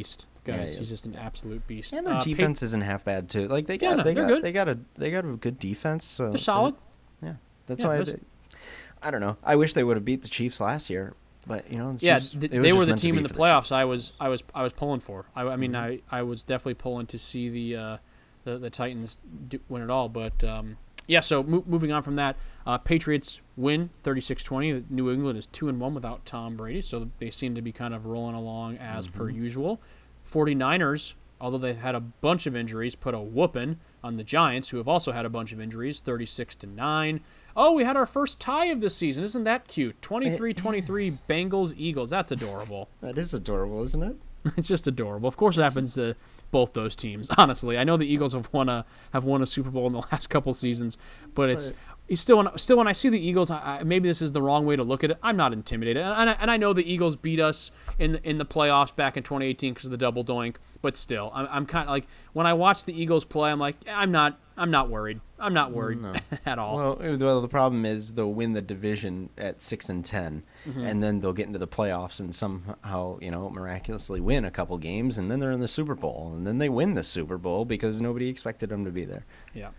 Beast. 0.52 0.60
Yeah, 0.68 0.72
he 0.74 0.78
he's 0.78 0.88
just 0.90 1.06
an 1.06 1.16
absolute 1.16 1.66
beast. 1.66 1.92
And 1.92 2.06
their 2.06 2.14
Uh, 2.14 2.18
Pa- 2.18 2.24
defense 2.24 2.62
isn't 2.62 2.82
half 2.82 3.04
bad 3.04 3.28
too. 3.28 3.48
Like 3.48 3.66
they 3.66 3.74
Yeah, 3.74 3.90
got 3.90 3.96
no, 3.98 4.02
they 4.04 4.14
they're 4.14 4.22
got 4.24 4.28
good. 4.34 4.42
they 4.42 4.52
got 4.52 4.68
a 4.68 4.78
they 4.96 5.10
got 5.10 5.24
a 5.24 5.28
good 5.36 5.58
defense. 5.58 6.04
So 6.04 6.30
they're 6.30 6.38
solid. 6.38 6.74
Yeah, 7.22 7.34
that's 7.66 7.82
Yeah, 7.82 7.88
why. 7.88 7.94
there's- 7.96 8.12
They, 8.12 8.56
I 9.02 9.10
don't 9.10 9.20
know. 9.20 9.36
I 9.42 9.56
wish 9.56 9.72
they 9.72 9.84
would 9.84 9.96
have 9.96 10.04
beat 10.04 10.22
the 10.22 10.28
Chiefs 10.28 10.60
last 10.60 10.90
year, 10.90 11.14
but 11.46 11.70
you 11.72 11.78
know, 11.78 11.94
the 11.94 12.04
Yeah, 12.04 12.18
Chiefs- 12.18 12.32
th- 12.32 12.52
it 12.52 12.58
was 12.58 12.62
they 12.62 12.72
were 12.72 12.84
the 12.84 12.94
team 12.96 13.16
in 13.16 13.22
the 13.22 13.28
playoffs. 13.30 13.62
Chiefs. 13.64 13.72
I 13.72 13.84
was, 13.84 14.12
I 14.20 14.28
was, 14.28 14.42
I 14.54 14.62
was 14.62 14.72
pulling 14.74 15.00
for. 15.00 15.24
I, 15.34 15.42
I 15.46 15.56
mean, 15.56 15.72
Mhm. 15.72 16.02
I, 16.10 16.18
I 16.18 16.22
was 16.22 16.42
definitely 16.42 16.74
pulling 16.74 17.06
to 17.06 17.18
see 17.18 17.48
the, 17.48 17.76
uh, 17.76 17.96
the, 18.44 18.58
the 18.58 18.68
Titans 18.70 19.16
do, 19.48 19.58
win 19.70 19.82
it 19.82 19.88
all. 19.88 20.10
But 20.10 20.44
um, 20.44 20.76
yeah, 21.06 21.20
so 21.20 21.42
mo- 21.42 21.64
moving 21.66 21.92
on 21.92 22.02
from 22.02 22.16
that, 22.16 22.36
uh, 22.66 22.76
Patriots 22.76 23.40
win 23.56 23.88
36-20. 24.04 24.84
New 24.90 25.10
England 25.10 25.38
is 25.38 25.46
two 25.46 25.68
and 25.70 25.80
one 25.80 25.94
without 25.94 26.26
Tom 26.26 26.56
Brady, 26.56 26.82
so 26.82 27.08
they 27.20 27.30
seem 27.30 27.54
to 27.54 27.62
be 27.62 27.72
kind 27.72 27.94
of 27.94 28.04
rolling 28.04 28.34
along 28.34 28.76
as 28.76 29.08
per 29.08 29.24
Mm-hmm. 29.28 29.42
usual. 29.42 29.80
49ers, 30.28 31.14
although 31.40 31.58
they've 31.58 31.76
had 31.76 31.94
a 31.94 32.00
bunch 32.00 32.46
of 32.46 32.54
injuries, 32.56 32.94
put 32.94 33.14
a 33.14 33.20
whooping 33.20 33.78
on 34.02 34.14
the 34.14 34.24
Giants, 34.24 34.70
who 34.70 34.78
have 34.78 34.88
also 34.88 35.12
had 35.12 35.24
a 35.24 35.30
bunch 35.30 35.52
of 35.52 35.60
injuries, 35.60 36.00
36 36.00 36.54
to 36.56 36.66
nine. 36.66 37.20
Oh, 37.56 37.72
we 37.72 37.84
had 37.84 37.96
our 37.96 38.06
first 38.06 38.38
tie 38.40 38.66
of 38.66 38.80
the 38.80 38.90
season. 38.90 39.24
Isn't 39.24 39.44
that 39.44 39.66
cute? 39.66 40.00
23-23 40.00 41.18
Bengals 41.28 41.74
Eagles. 41.76 42.10
That's 42.10 42.30
adorable. 42.30 42.88
That 43.00 43.18
is 43.18 43.34
adorable, 43.34 43.82
isn't 43.82 44.02
it? 44.02 44.16
It's 44.56 44.68
just 44.68 44.86
adorable. 44.86 45.28
Of 45.28 45.36
course, 45.36 45.58
it 45.58 45.62
happens 45.62 45.94
to 45.94 46.14
both 46.50 46.72
those 46.72 46.96
teams. 46.96 47.28
Honestly, 47.38 47.76
I 47.76 47.84
know 47.84 47.96
the 47.96 48.10
Eagles 48.10 48.32
have 48.32 48.48
won 48.52 48.68
a 48.68 48.86
have 49.12 49.24
won 49.24 49.42
a 49.42 49.46
Super 49.46 49.70
Bowl 49.70 49.86
in 49.86 49.92
the 49.92 50.02
last 50.12 50.30
couple 50.30 50.52
seasons, 50.54 50.96
but 51.34 51.50
it's 51.50 51.72
still 52.16 52.38
when, 52.38 52.58
still 52.58 52.76
when 52.76 52.88
I 52.88 52.92
see 52.92 53.08
the 53.08 53.18
Eagles, 53.24 53.50
I, 53.50 53.78
I, 53.80 53.82
maybe 53.84 54.08
this 54.08 54.20
is 54.22 54.32
the 54.32 54.42
wrong 54.42 54.66
way 54.66 54.76
to 54.76 54.82
look 54.82 55.04
at 55.04 55.10
it. 55.12 55.18
I'm 55.22 55.36
not 55.36 55.52
intimidated, 55.52 56.02
and, 56.02 56.12
and, 56.12 56.30
I, 56.30 56.32
and 56.40 56.50
I 56.50 56.56
know 56.56 56.72
the 56.72 56.90
Eagles 56.90 57.16
beat 57.16 57.40
us 57.40 57.70
in 57.98 58.12
the, 58.12 58.28
in 58.28 58.38
the 58.38 58.46
playoffs 58.46 58.94
back 58.94 59.16
in 59.16 59.22
2018 59.22 59.72
because 59.74 59.84
of 59.86 59.90
the 59.90 59.96
double 59.96 60.24
doink. 60.24 60.56
But 60.82 60.96
still, 60.96 61.30
I'm, 61.34 61.46
I'm 61.50 61.66
kind 61.66 61.84
of 61.88 61.90
like 61.90 62.06
when 62.32 62.46
I 62.46 62.54
watch 62.54 62.86
the 62.86 62.98
Eagles 62.98 63.24
play, 63.26 63.50
I'm 63.50 63.58
like, 63.60 63.76
I'm 63.88 64.10
not 64.10 64.38
I'm 64.56 64.70
not 64.70 64.88
worried. 64.90 65.20
I'm 65.38 65.54
not 65.54 65.72
worried 65.72 66.00
No. 66.02 66.14
at 66.46 66.58
all. 66.58 66.76
Well, 66.76 67.16
well, 67.18 67.40
the 67.40 67.48
problem 67.48 67.86
is 67.86 68.12
they'll 68.12 68.32
win 68.32 68.52
the 68.54 68.60
division 68.62 69.30
at 69.38 69.60
six 69.60 69.88
and 69.88 70.04
10 70.04 70.42
Mm-hmm. 70.68 70.84
and 70.84 71.02
then 71.02 71.20
they'll 71.20 71.32
get 71.32 71.46
into 71.46 71.58
the 71.58 71.66
playoffs 71.68 72.20
and 72.20 72.34
somehow, 72.34 73.18
you 73.20 73.30
know, 73.30 73.48
miraculously 73.48 74.20
win 74.20 74.44
a 74.44 74.50
couple 74.50 74.76
games, 74.76 75.16
and 75.18 75.30
then 75.30 75.38
they're 75.40 75.52
in 75.52 75.60
the 75.60 75.68
Super 75.68 75.94
Bowl, 75.94 76.32
and 76.36 76.46
then 76.46 76.58
they 76.58 76.68
win 76.68 76.94
the 76.94 77.04
Super 77.04 77.38
Bowl 77.38 77.64
because 77.64 78.02
nobody 78.02 78.28
expected 78.28 78.68
them 78.68 78.84
to 78.84 78.90
be 78.90 79.04
there. 79.04 79.24
yeah. 79.54 79.70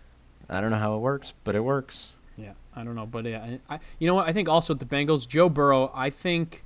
I 0.50 0.60
don't 0.60 0.70
know 0.72 0.78
how 0.78 0.96
it 0.96 1.00
works, 1.00 1.34
but 1.44 1.54
it 1.54 1.60
works. 1.60 2.12
Yeah, 2.42 2.52
I 2.74 2.82
don't 2.84 2.96
know, 2.96 3.06
but 3.06 3.24
yeah, 3.24 3.56
I, 3.68 3.74
I, 3.76 3.78
you 3.98 4.08
know 4.08 4.14
what? 4.14 4.26
I 4.28 4.32
think 4.32 4.48
also 4.48 4.74
with 4.74 4.80
the 4.80 4.96
Bengals, 4.96 5.28
Joe 5.28 5.48
Burrow. 5.48 5.90
I 5.94 6.10
think 6.10 6.64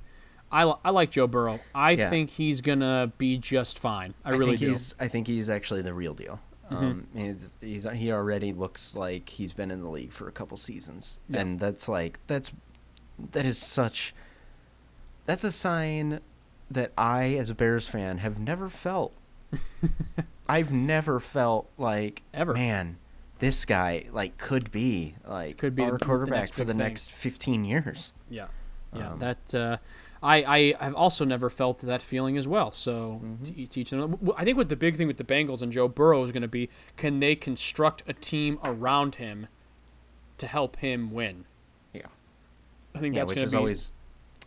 I, 0.51 0.63
I 0.83 0.89
like 0.89 1.11
Joe 1.11 1.27
Burrow. 1.27 1.59
I 1.75 1.91
Yeah. 1.91 2.09
think 2.09 2.29
he's 2.31 2.61
gonna 2.61 3.11
be 3.17 3.37
just 3.37 3.77
fine. 3.79 4.13
I, 4.25 4.31
really 4.31 4.51
think 4.51 4.59
do. 4.61 4.67
he's 4.69 4.95
I 4.99 5.07
think 5.07 5.27
he's 5.27 5.49
actually 5.49 5.81
the 5.83 5.93
real 5.93 6.13
deal. 6.13 6.39
Mm-hmm. 6.71 6.85
Um, 6.85 7.07
he's, 7.15 7.51
he's 7.61 7.83
he 7.93 8.11
already 8.11 8.51
looks 8.53 8.95
like 8.95 9.29
he's 9.29 9.53
been 9.53 9.71
in 9.71 9.81
the 9.81 9.89
league 9.89 10.11
for 10.11 10.27
a 10.27 10.31
couple 10.31 10.57
seasons, 10.57 11.21
Yeah. 11.29 11.41
and 11.41 11.59
that's 11.59 11.87
like 11.87 12.19
that's 12.27 12.51
that 13.31 13.45
is 13.45 13.57
such 13.57 14.13
that's 15.25 15.43
a 15.43 15.51
sign 15.51 16.19
that 16.71 16.91
I, 16.97 17.35
as 17.35 17.49
a 17.49 17.55
Bears 17.55 17.87
fan, 17.87 18.17
have 18.17 18.39
never 18.39 18.67
felt. 18.69 19.13
I've 20.49 20.71
never 20.71 21.19
felt 21.19 21.69
like 21.77 22.23
Ever. 22.33 22.53
man, 22.53 22.97
this 23.39 23.65
guy 23.65 24.05
like 24.11 24.37
could 24.37 24.71
be 24.71 25.15
like 25.27 25.57
Could 25.57 25.75
be 25.75 25.83
the- 25.85 25.91
our 25.91 25.97
the 25.97 26.05
quarterback 26.05 26.39
next 26.41 26.53
for 26.53 26.63
the 26.63 26.71
thing. 26.73 26.77
next 26.79 27.11
fifteen 27.11 27.63
years. 27.65 28.13
Yeah, 28.29 28.47
yeah. 28.95 29.11
Um, 29.11 29.19
that 29.19 29.55
uh, 29.55 29.77
I 30.23 30.73
I 30.79 30.83
have 30.85 30.95
also 30.95 31.23
never 31.25 31.49
felt 31.49 31.79
that 31.79 32.01
feeling 32.01 32.37
as 32.37 32.47
well. 32.47 32.71
So 32.71 33.21
Mm-hmm. 33.23 33.43
to 33.43 33.59
each- 33.79 33.89
to. 33.91 34.33
I 34.37 34.43
think 34.43 34.57
what 34.57 34.69
the 34.69 34.75
big 34.75 34.95
thing 34.97 35.07
with 35.07 35.17
the 35.17 35.23
Bengals 35.23 35.61
and 35.61 35.71
Joe 35.71 35.87
Burrow 35.87 36.23
is 36.23 36.31
going 36.31 36.41
to 36.41 36.47
be, 36.47 36.69
can 36.95 37.19
they 37.19 37.35
construct 37.35 38.03
a 38.07 38.13
team 38.13 38.59
around 38.63 39.15
him 39.15 39.47
to 40.39 40.47
help 40.47 40.77
him 40.77 41.11
win? 41.11 41.45
Yeah, 41.93 42.01
I 42.95 42.99
think 42.99 43.13
yeah, 43.15 43.21
that's 43.21 43.29
which 43.29 43.35
going 43.37 43.43
to 43.43 43.45
has 43.45 43.51
be 43.51 43.57
always 43.57 43.91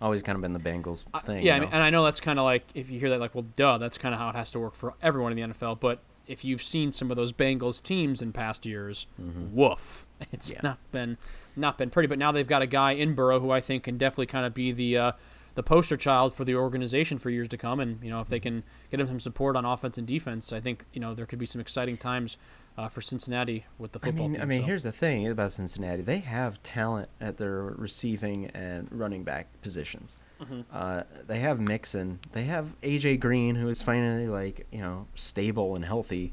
always 0.03 0.23
kind 0.23 0.35
of 0.37 0.43
been 0.43 0.53
the 0.55 0.59
Bengals 0.59 1.05
I- 1.15 1.21
thing. 1.21 1.43
yeah, 1.43 1.57
you 1.57 1.63
I 1.63 1.65
mean, 1.67 1.69
and 1.73 1.83
I 1.83 1.91
know 1.91 2.03
that's 2.05 2.21
kind 2.21 2.39
of 2.39 2.45
like 2.45 2.65
if 2.75 2.91
you 2.91 2.99
hear 2.99 3.11
that, 3.11 3.21
like, 3.21 3.35
well, 3.35 3.45
duh, 3.55 3.79
that's 3.79 3.99
kind 3.99 4.15
of 4.15 4.21
how 4.21 4.31
it 4.31 4.35
has 4.35 4.51
to 4.53 4.59
work 4.59 4.75
for 4.75 4.95
everyone 5.03 5.31
in 5.37 5.51
the 5.51 5.55
NFL. 5.55 5.79
But 5.79 6.01
if 6.31 6.45
you've 6.45 6.63
seen 6.63 6.93
some 6.93 7.11
of 7.11 7.17
those 7.17 7.33
Bengals 7.33 7.83
teams 7.83 8.23
in 8.23 8.33
past 8.33 8.65
years, 8.65 9.07
woof, 9.19 10.07
it's 10.33 10.51
Mm-hmm. 10.53 10.57
Yeah. 10.65 10.71
not 10.71 10.79
been 10.93 11.19
not 11.57 11.79
been 11.79 11.91
pretty. 11.91 12.07
But 12.07 12.19
now 12.19 12.33
they've 12.33 12.47
got 12.47 12.63
a 12.63 12.67
guy 12.67 12.93
in 12.93 13.15
Burrow 13.15 13.41
who 13.41 13.51
I 13.51 13.61
think 13.61 13.83
can 13.85 13.99
definitely 13.99 14.27
kind 14.27 14.47
of 14.47 14.55
be 14.55 14.73
the 14.73 14.97
uh, 14.97 15.13
the 15.57 15.63
poster 15.63 15.97
child 15.97 16.33
for 16.35 16.45
the 16.45 16.55
organization 16.55 17.19
for 17.19 17.29
years 17.31 17.49
to 17.49 17.57
come. 17.59 17.81
And 17.81 18.03
you 18.03 18.11
know, 18.11 18.21
if 18.21 18.29
they 18.29 18.41
can 18.41 18.63
get 18.91 19.01
him 19.01 19.09
some 19.09 19.21
support 19.21 19.57
on 19.57 19.65
offense 19.65 19.99
and 19.99 20.07
defense, 20.07 20.53
I 20.53 20.61
think 20.61 20.85
you 20.93 21.01
know 21.01 21.15
there 21.15 21.27
could 21.27 21.39
be 21.41 21.47
some 21.47 21.61
exciting 21.61 21.97
times 21.97 22.37
uh, 22.79 22.89
for 22.89 23.01
Cincinnati 23.01 23.67
with 23.79 23.93
the 23.93 23.99
I 24.03 24.07
football 24.07 24.29
mean, 24.29 24.35
team. 24.35 24.43
I 24.43 24.45
mean, 24.47 24.61
so. 24.63 24.67
here's 24.67 24.83
the 24.85 24.93
thing 24.93 25.27
about 25.29 25.53
Cincinnati: 25.53 26.03
they 26.03 26.19
have 26.21 26.63
talent 26.63 27.09
at 27.21 27.37
their 27.37 27.63
receiving 27.63 28.47
and 28.47 28.89
running 28.93 29.25
back 29.25 29.49
positions. 29.63 30.17
Mm-hmm. 30.41 30.61
Uh, 30.73 31.03
they 31.27 31.41
have 31.41 31.61
Mixon. 31.61 32.19
They 32.33 32.45
have 32.45 32.73
AJ 32.83 33.21
Green, 33.21 33.55
who 33.57 33.69
is 33.69 33.83
finally 33.83 34.27
like 34.29 34.67
you 34.71 34.81
know 34.81 35.07
stable 35.15 35.77
and 35.77 35.85
healthy. 35.85 36.33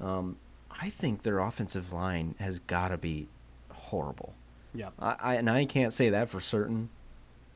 Um, 0.00 0.36
I 0.70 0.90
think 0.90 1.22
their 1.22 1.38
offensive 1.38 1.92
line 1.92 2.34
has 2.38 2.58
got 2.60 2.88
to 2.88 2.96
be 2.98 3.28
horrible. 3.70 4.34
yeah, 4.74 4.88
I, 4.98 5.16
I 5.20 5.34
and 5.36 5.50
I 5.50 5.64
can't 5.66 5.92
say 5.92 6.10
that 6.10 6.28
for 6.30 6.40
certain, 6.40 6.88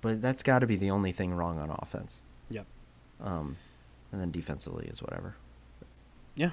but 0.02 0.20
that's 0.20 0.42
got 0.42 0.58
to 0.60 0.66
be 0.66 0.76
the 0.76 0.90
only 0.90 1.12
thing 1.12 1.32
wrong 1.34 1.58
on 1.58 1.70
offense. 1.70 2.20
yeah, 2.50 2.62
Um, 3.20 3.56
and 4.12 4.20
then 4.20 4.30
defensively 4.30 4.86
is 4.86 5.00
whatever. 5.02 5.34
yeah, 6.34 6.50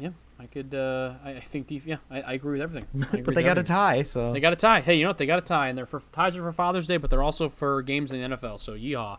yeah. 0.00 0.10
I 0.38 0.46
could. 0.46 0.74
Uh, 0.74 1.14
I, 1.22 1.32
I 1.32 1.40
think. 1.40 1.66
Def- 1.66 1.86
yeah, 1.86 1.98
I, 2.10 2.22
I 2.22 2.32
agree 2.32 2.52
with 2.52 2.62
everything. 2.62 2.86
Agree 3.12 3.22
but 3.22 3.34
they 3.34 3.42
got 3.42 3.58
a 3.58 3.62
tie, 3.62 4.02
so 4.02 4.32
They 4.32 4.40
got 4.40 4.54
a 4.54 4.56
tie. 4.56 4.80
Hey, 4.80 4.94
you 4.94 5.04
know 5.04 5.10
what? 5.10 5.18
They 5.18 5.26
got 5.26 5.38
a 5.38 5.42
tie, 5.42 5.68
and 5.68 5.76
they're 5.76 5.86
for 5.86 6.02
ties 6.12 6.36
are 6.36 6.42
for 6.42 6.52
Father's 6.52 6.86
Day, 6.86 6.96
but 6.96 7.10
they're 7.10 7.22
also 7.22 7.48
for 7.48 7.82
games 7.82 8.10
in 8.10 8.20
the 8.20 8.36
NFL. 8.36 8.58
So 8.58 8.72
yeehaw. 8.72 9.18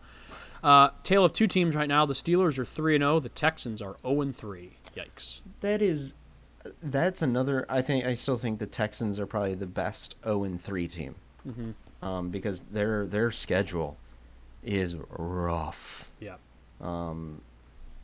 Uh, 0.64 0.90
tale 1.04 1.26
of 1.26 1.34
two 1.34 1.48
teams 1.48 1.76
right 1.76 1.88
now. 1.88 2.06
The 2.06 2.14
Steelers 2.14 2.58
are 2.58 2.66
three 2.66 2.96
and 2.96 3.04
zero. 3.04 3.20
The 3.20 3.30
Texans 3.30 3.82
are 3.82 3.98
zero 4.02 4.22
and 4.22 4.36
three. 4.36 4.78
Yikes. 4.96 5.42
That 5.62 5.82
is, 5.82 6.14
that's 6.82 7.22
another. 7.22 7.66
I 7.70 7.82
think 7.82 8.06
I 8.06 8.16
still 8.16 8.38
think 8.38 8.60
the 8.60 8.68
Texans 8.68 9.20
are 9.20 9.26
probably 9.26 9.56
the 9.56 9.68
best 9.68 10.16
zero 10.24 10.44
and 10.44 10.60
three 10.60 10.88
team, 10.88 11.16
hmm 11.44 11.72
um, 12.02 12.30
because 12.30 12.62
their 12.72 13.06
their 13.06 13.32
schedule 13.32 13.98
is 14.64 14.96
rough. 15.10 16.10
Yeah. 16.20 16.36
Um, 16.80 17.42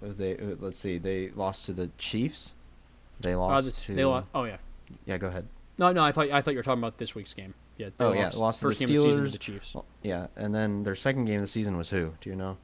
they 0.01 0.38
uh, 0.38 0.55
let's 0.59 0.78
see, 0.78 0.97
they 0.97 1.30
lost 1.30 1.65
to 1.65 1.73
the 1.73 1.89
Chiefs. 1.97 2.53
They 3.20 3.34
Uh, 3.34 3.39
lost 3.39 3.65
this- 3.65 3.84
to. 3.86 3.95
they 3.95 4.05
lost. 4.05 4.28
Oh 4.34 4.43
yeah. 4.43 4.57
Yeah, 5.05 5.18
go 5.18 5.28
ahead. 5.28 5.47
No, 5.78 5.91
no. 5.91 6.03
I 6.03 6.11
thought 6.11 6.30
I 6.30 6.41
thought 6.41 6.51
you 6.51 6.57
were 6.57 6.63
talking 6.63 6.82
about 6.82 6.97
this 6.97 7.13
week's 7.15 7.34
game. 7.34 7.53
Yeah. 7.78 7.89
They 7.97 8.05
Oh, 8.05 8.13
yeah, 8.13 8.30
lost 8.36 8.59
to 8.61 8.65
the 8.68 8.70
first 8.72 8.80
game 8.80 8.89
of 8.89 8.95
the 8.95 9.01
season 9.09 9.24
to 9.24 9.30
Steelers. 9.30 9.32
the 9.34 9.38
Chiefs. 9.38 9.76
Well, 9.76 9.86
yeah, 10.01 10.28
and 10.36 10.53
then 10.55 10.84
their 10.84 10.95
second 10.95 11.26
game 11.26 11.36
of 11.38 11.43
the 11.43 11.47
season 11.47 11.78
was 11.78 11.89
who? 11.91 12.13
Do 12.22 12.30
you 12.30 12.36
know? 12.36 12.57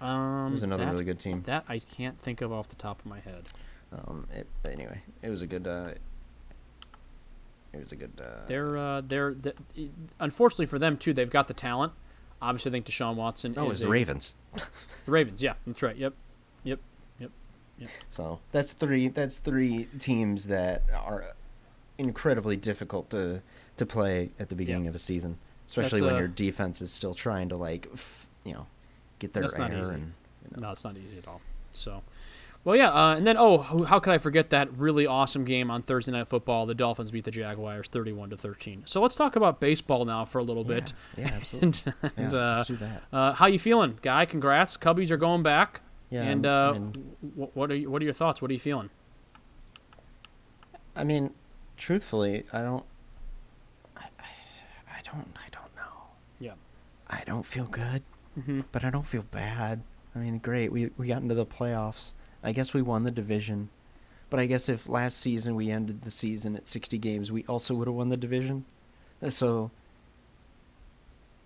Um, 0.00 0.48
It 0.48 0.52
was 0.54 0.62
another 0.62 0.84
that, 0.84 0.92
really 0.92 1.04
good 1.04 1.18
team. 1.18 1.42
That 1.46 1.64
I 1.68 1.78
can't 1.80 2.18
think 2.20 2.40
of 2.40 2.52
off 2.52 2.68
the 2.68 2.76
top 2.76 3.00
of 3.00 3.06
my 3.06 3.20
head. 3.20 3.48
Um, 3.92 4.26
it, 4.32 4.46
anyway, 4.64 5.00
it 5.22 5.30
was 5.30 5.42
a 5.42 5.46
good. 5.46 5.66
Uh, 5.66 5.90
it 7.72 7.80
was 7.80 7.92
a 7.92 7.96
good. 7.96 8.12
Uh, 8.20 8.46
They're 8.46 8.76
uh, 8.76 9.00
they're, 9.02 9.34
the 9.34 9.54
unfortunately 10.18 10.66
for 10.66 10.78
them 10.78 10.96
too. 10.96 11.12
They've 11.12 11.28
got 11.30 11.48
the 11.48 11.54
talent. 11.54 11.92
Obviously, 12.40 12.70
I 12.70 12.72
think 12.72 12.86
Deshaun 12.86 13.16
Watson 13.16 13.54
oh, 13.56 13.62
it 13.62 13.64
is 13.66 13.68
was 13.70 13.80
the 13.80 13.88
Ravens. 13.88 14.34
The 14.54 14.62
Ravens. 15.10 15.42
Yeah, 15.42 15.54
that's 15.66 15.82
right. 15.82 15.96
Yep. 15.96 16.14
Yep. 16.64 16.78
So 18.10 18.40
that's 18.52 18.72
three. 18.72 19.08
That's 19.08 19.38
three 19.38 19.88
teams 19.98 20.46
that 20.46 20.82
are 20.94 21.24
incredibly 21.98 22.56
difficult 22.56 23.10
to 23.10 23.40
to 23.76 23.86
play 23.86 24.30
at 24.40 24.48
the 24.48 24.54
beginning 24.56 24.88
of 24.88 24.94
a 24.94 24.98
season, 24.98 25.38
especially 25.68 26.00
That's, 26.00 26.10
when 26.10 26.14
uh, 26.16 26.18
your 26.18 26.28
defense 26.28 26.82
is 26.82 26.90
still 26.90 27.14
trying 27.14 27.48
to 27.50 27.56
like, 27.56 27.86
f- 27.92 28.26
you 28.44 28.52
know, 28.52 28.66
get 29.20 29.32
their 29.32 29.42
That's 29.42 29.56
not 29.58 29.70
air 29.72 29.82
easy. 29.82 29.94
and. 29.94 30.12
You 30.50 30.56
know. 30.56 30.66
No, 30.66 30.72
it's 30.72 30.84
not 30.84 30.96
easy 30.96 31.18
at 31.18 31.28
all. 31.28 31.40
So, 31.70 32.02
well, 32.64 32.74
yeah, 32.74 32.90
uh, 32.90 33.14
and 33.14 33.26
then 33.26 33.36
oh, 33.36 33.58
how- 33.58 34.00
could 34.00 34.12
I 34.12 34.18
forget 34.18 34.48
that 34.50 34.72
really 34.76 35.06
awesome 35.06 35.44
game 35.44 35.70
on 35.70 35.82
Thursday 35.82 36.10
Night 36.12 36.26
Football? 36.26 36.66
The 36.66 36.74
Dolphins 36.74 37.10
beat 37.12 37.24
the 37.24 37.30
Jaguars, 37.30 37.86
thirty-one 37.88 38.30
to 38.30 38.36
thirteen. 38.36 38.82
So 38.86 39.00
let's 39.00 39.14
talk 39.14 39.36
about 39.36 39.60
baseball 39.60 40.04
now 40.04 40.24
for 40.24 40.38
a 40.38 40.42
little 40.42 40.64
bit. 40.64 40.92
Yeah, 41.16 41.24
yeah, 41.28 41.34
absolutely. 41.34 41.92
And, 42.02 42.12
and 42.16 42.34
uh, 42.34 42.52
let's 42.56 42.68
do 42.68 42.76
that. 42.76 43.02
uh, 43.12 43.32
how 43.34 43.46
you 43.46 43.58
feeling, 43.58 43.98
guy? 44.02 44.24
Congrats, 44.24 44.76
Cubbies 44.76 45.10
are 45.10 45.16
going 45.16 45.42
back. 45.42 45.82
Yeah, 46.10 46.22
and 46.22 46.46
I 46.46 46.68
uh, 46.68 46.72
mean- 46.74 47.16
what 47.54 47.70
are 47.70 47.74
you, 47.74 47.90
what 47.90 48.00
are 48.00 48.04
your 48.04 48.14
thoughts? 48.14 48.40
What 48.40 48.50
are 48.50 48.54
you 48.54 48.60
feeling? 48.60 48.90
I 50.96 51.04
mean, 51.04 51.34
truthfully, 51.76 52.44
I 52.52 52.62
don't. 52.62 52.84
I, 53.96 54.04
I, 54.18 54.96
I 54.96 55.00
don't. 55.04 55.36
I 55.36 55.48
don't 55.52 55.74
know. 55.76 56.08
Yeah. 56.40 56.54
I 57.08 57.22
don't 57.26 57.44
feel 57.46 57.66
good, 57.66 58.02
hmm 58.34 58.60
but 58.72 58.84
I 58.84 58.90
don't 58.90 59.06
feel 59.06 59.24
bad. 59.30 59.82
I 60.14 60.18
mean, 60.18 60.38
great. 60.38 60.72
We 60.72 60.90
we 60.96 61.08
got 61.08 61.22
into 61.22 61.34
the 61.34 61.46
playoffs. 61.46 62.12
I 62.42 62.52
guess 62.52 62.72
we 62.72 62.82
won 62.82 63.04
the 63.04 63.10
division, 63.10 63.68
but 64.30 64.40
I 64.40 64.46
guess 64.46 64.68
if 64.68 64.88
last 64.88 65.18
season 65.18 65.54
we 65.56 65.70
ended 65.70 66.02
the 66.02 66.10
season 66.10 66.56
at 66.56 66.66
60 66.68 66.96
games, 66.98 67.30
we 67.32 67.44
also 67.48 67.74
would 67.74 67.86
have 67.88 67.94
won 67.94 68.08
the 68.08 68.16
division. 68.16 68.64
So. 69.28 69.70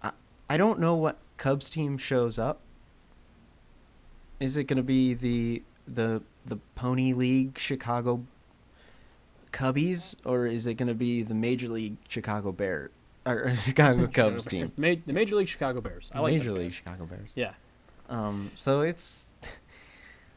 I 0.03 0.13
I 0.49 0.57
don't 0.57 0.79
know 0.79 0.95
what 0.95 1.19
Cubs 1.37 1.69
team 1.69 1.99
shows 1.99 2.39
up. 2.39 2.61
Is 4.43 4.57
it 4.57 4.65
going 4.65 4.79
to 4.79 4.83
be 4.83 5.15
the 5.15 5.63
the 5.87 6.21
the 6.47 6.57
Pony 6.75 7.13
League 7.13 7.57
Chicago 7.57 8.25
Cubbies, 9.53 10.17
or 10.25 10.47
is 10.47 10.67
it 10.67 10.75
going 10.75 10.89
to 10.89 10.95
be 10.95 11.23
the 11.23 11.35
Major 11.35 11.69
League 11.69 11.97
Chicago 12.09 12.51
Bear 12.51 12.91
or 13.25 13.55
Chicago 13.65 14.09
Cubs 14.09 14.47
team? 14.47 14.67
The, 14.67 14.81
ma- 14.97 15.01
the 15.07 15.13
Major 15.13 15.37
League 15.37 15.47
Chicago 15.47 15.81
Bears. 15.81 16.11
I 16.13 16.19
like 16.19 16.33
Major 16.33 16.53
League. 16.53 16.73
Chicago 16.73 17.07
Bears. 17.07 17.31
Yeah. 17.37 17.53
Um, 18.09 18.51
so 18.59 18.81
it's. 18.81 19.31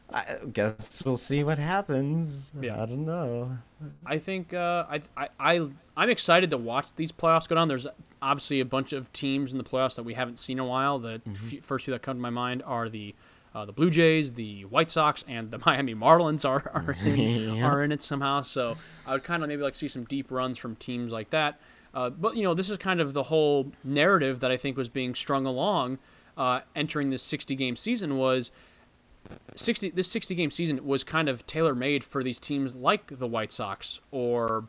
I 0.08 0.36
guess 0.52 1.02
we'll 1.04 1.16
see 1.16 1.42
what 1.42 1.58
happens. 1.58 2.52
Yeah. 2.60 2.80
I 2.80 2.86
don't 2.86 3.04
know. 3.04 3.58
I 4.06 4.18
think 4.18 4.54
uh, 4.54 4.86
I, 4.88 5.02
I 5.16 5.28
I 5.40 5.68
I'm 5.96 6.10
excited 6.10 6.50
to 6.50 6.56
watch 6.56 6.94
these 6.94 7.10
playoffs 7.10 7.48
go 7.48 7.56
down. 7.56 7.66
There's 7.66 7.88
obviously 8.22 8.60
a 8.60 8.64
bunch 8.64 8.92
of 8.92 9.12
teams 9.12 9.50
in 9.50 9.58
the 9.58 9.64
playoffs 9.64 9.96
that 9.96 10.04
we 10.04 10.14
haven't 10.14 10.38
seen 10.38 10.58
in 10.58 10.64
a 10.64 10.68
while. 10.68 11.00
The 11.00 11.22
few, 11.34 11.60
first 11.60 11.86
few 11.86 11.92
that 11.92 12.02
come 12.02 12.18
to 12.18 12.22
my 12.22 12.30
mind 12.30 12.62
are 12.64 12.88
the 12.88 13.16
uh, 13.56 13.64
the 13.64 13.72
Blue 13.72 13.88
Jays, 13.90 14.34
the 14.34 14.64
White 14.66 14.90
Sox, 14.90 15.24
and 15.26 15.50
the 15.50 15.58
Miami 15.66 15.94
Marlins 15.94 16.46
are 16.48 16.70
are 16.74 16.96
in, 17.04 17.56
Yeah. 17.56 17.64
are 17.66 17.82
in 17.82 17.90
it 17.92 18.02
somehow. 18.02 18.42
So 18.42 18.76
I 19.06 19.12
would 19.12 19.24
kind 19.24 19.42
of 19.42 19.48
maybe 19.48 19.62
like 19.62 19.74
see 19.74 19.88
some 19.88 20.04
deep 20.04 20.30
runs 20.30 20.58
from 20.58 20.76
teams 20.76 21.10
like 21.12 21.30
that. 21.30 21.58
Uh, 21.94 22.10
but 22.10 22.36
you 22.36 22.42
know, 22.42 22.52
this 22.52 22.68
is 22.68 22.76
kind 22.76 23.00
of 23.00 23.14
the 23.14 23.24
whole 23.24 23.72
narrative 23.82 24.40
that 24.40 24.50
I 24.50 24.58
think 24.58 24.76
was 24.76 24.90
being 24.90 25.14
strung 25.14 25.46
along 25.46 25.98
uh, 26.36 26.60
entering 26.74 27.08
this 27.08 27.22
60 27.22 27.56
game 27.56 27.76
season 27.76 28.18
was 28.18 28.50
60 29.54 29.90
this 29.90 30.06
60 30.08 30.34
game 30.34 30.50
season 30.50 30.84
was 30.86 31.02
kind 31.02 31.28
of 31.28 31.46
tailor 31.46 31.74
made 31.74 32.04
for 32.04 32.22
these 32.22 32.38
teams 32.38 32.74
like 32.74 33.18
the 33.18 33.26
White 33.26 33.50
Sox 33.52 34.00
or 34.10 34.66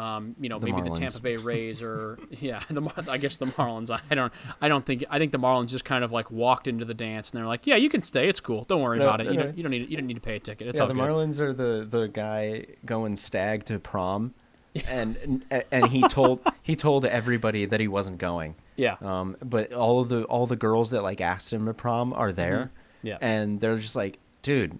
um, 0.00 0.34
you 0.40 0.48
know 0.48 0.58
The 0.58 0.66
maybe 0.68 0.82
the 0.88 0.94
Tampa 0.96 1.20
Bay 1.20 1.36
Rays 1.36 1.82
or 1.82 2.18
yeah 2.30 2.60
the 2.70 2.80
Mar- 2.80 2.94
I 3.08 3.18
guess 3.18 3.36
the 3.36 3.46
Marlins. 3.46 3.90
I 4.10 4.14
don't 4.14 4.32
I 4.60 4.68
don't 4.68 4.84
think 4.86 5.04
I 5.10 5.18
think 5.18 5.32
the 5.32 5.38
Marlins 5.38 5.68
just 5.68 5.84
kind 5.84 6.02
of 6.04 6.12
like 6.12 6.30
walked 6.30 6.66
into 6.68 6.84
the 6.84 6.94
dance 6.94 7.30
and 7.30 7.38
they're 7.38 7.46
like 7.46 7.66
yeah 7.66 7.76
you 7.76 7.88
can 7.88 8.02
stay. 8.02 8.28
It's 8.28 8.40
cool. 8.40 8.64
Don't 8.64 8.80
worry 8.80 8.98
No, 8.98 9.04
about 9.08 9.20
it. 9.20 9.26
You 9.26 9.34
no, 9.38 9.42
don't 9.44 9.56
you 9.56 9.62
don't 9.62 9.70
need 9.70 9.90
you 9.90 9.96
don't 9.96 10.06
need 10.06 10.14
to 10.14 10.20
pay 10.20 10.36
a 10.36 10.40
ticket. 10.40 10.68
It's 10.68 10.78
yeah, 10.78 10.82
all 10.82 10.88
the 10.88 10.94
good. 10.94 11.02
Marlins 11.02 11.38
are 11.40 11.52
the 11.52 11.86
the 11.88 12.06
guy 12.08 12.66
going 12.86 13.16
stag 13.16 13.64
to 13.66 13.78
prom, 13.78 14.34
and 14.88 15.42
and, 15.50 15.64
and 15.70 15.86
he 15.88 16.02
told 16.02 16.40
he 16.62 16.76
told 16.76 17.04
everybody 17.04 17.66
that 17.66 17.80
he 17.80 17.88
wasn't 17.88 18.18
going. 18.18 18.54
yeah. 18.76 18.96
Um, 19.02 19.36
but 19.44 19.72
all 19.72 20.00
of 20.00 20.08
the 20.08 20.24
all 20.24 20.46
the 20.46 20.56
girls 20.56 20.90
that 20.92 21.02
like 21.02 21.20
asked 21.20 21.52
him 21.52 21.66
to 21.66 21.74
prom 21.74 22.12
are 22.12 22.32
there, 22.32 22.70
yeah. 23.02 23.18
And 23.20 23.60
they're 23.60 23.78
just 23.78 23.96
like, 23.96 24.18
dude, 24.42 24.78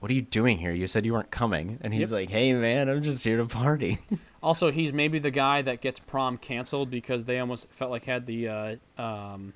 what 0.00 0.10
are 0.10 0.14
you 0.14 0.22
doing 0.22 0.58
here? 0.58 0.72
You 0.72 0.86
said 0.86 1.04
you 1.06 1.12
weren't 1.12 1.30
coming. 1.30 1.78
And 1.80 1.92
he's 1.94 2.10
Yep. 2.10 2.10
like, 2.10 2.30
hey, 2.30 2.52
man, 2.52 2.88
I'm 2.88 3.02
just 3.02 3.24
here 3.24 3.36
to 3.38 3.46
party. 3.46 3.98
Also, 4.42 4.70
he's 4.70 4.92
maybe 4.92 5.18
the 5.18 5.32
guy 5.32 5.60
that 5.62 5.80
gets 5.80 5.98
prom 5.98 6.38
canceled 6.38 6.88
because 6.88 7.24
they 7.24 7.40
almost 7.40 7.68
felt 7.72 7.90
like 7.90 8.04
had 8.04 8.26
the 8.26 8.48
uh, 8.48 8.76
um, 8.96 9.54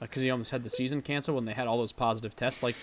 because 0.00 0.22
he 0.22 0.30
almost 0.30 0.50
had 0.50 0.62
the 0.64 0.70
season 0.70 1.02
canceled 1.02 1.34
when 1.34 1.44
they 1.44 1.52
had 1.52 1.66
all 1.68 1.76
those 1.76 1.92
positive 1.92 2.34
tests 2.34 2.62
like 2.62 2.74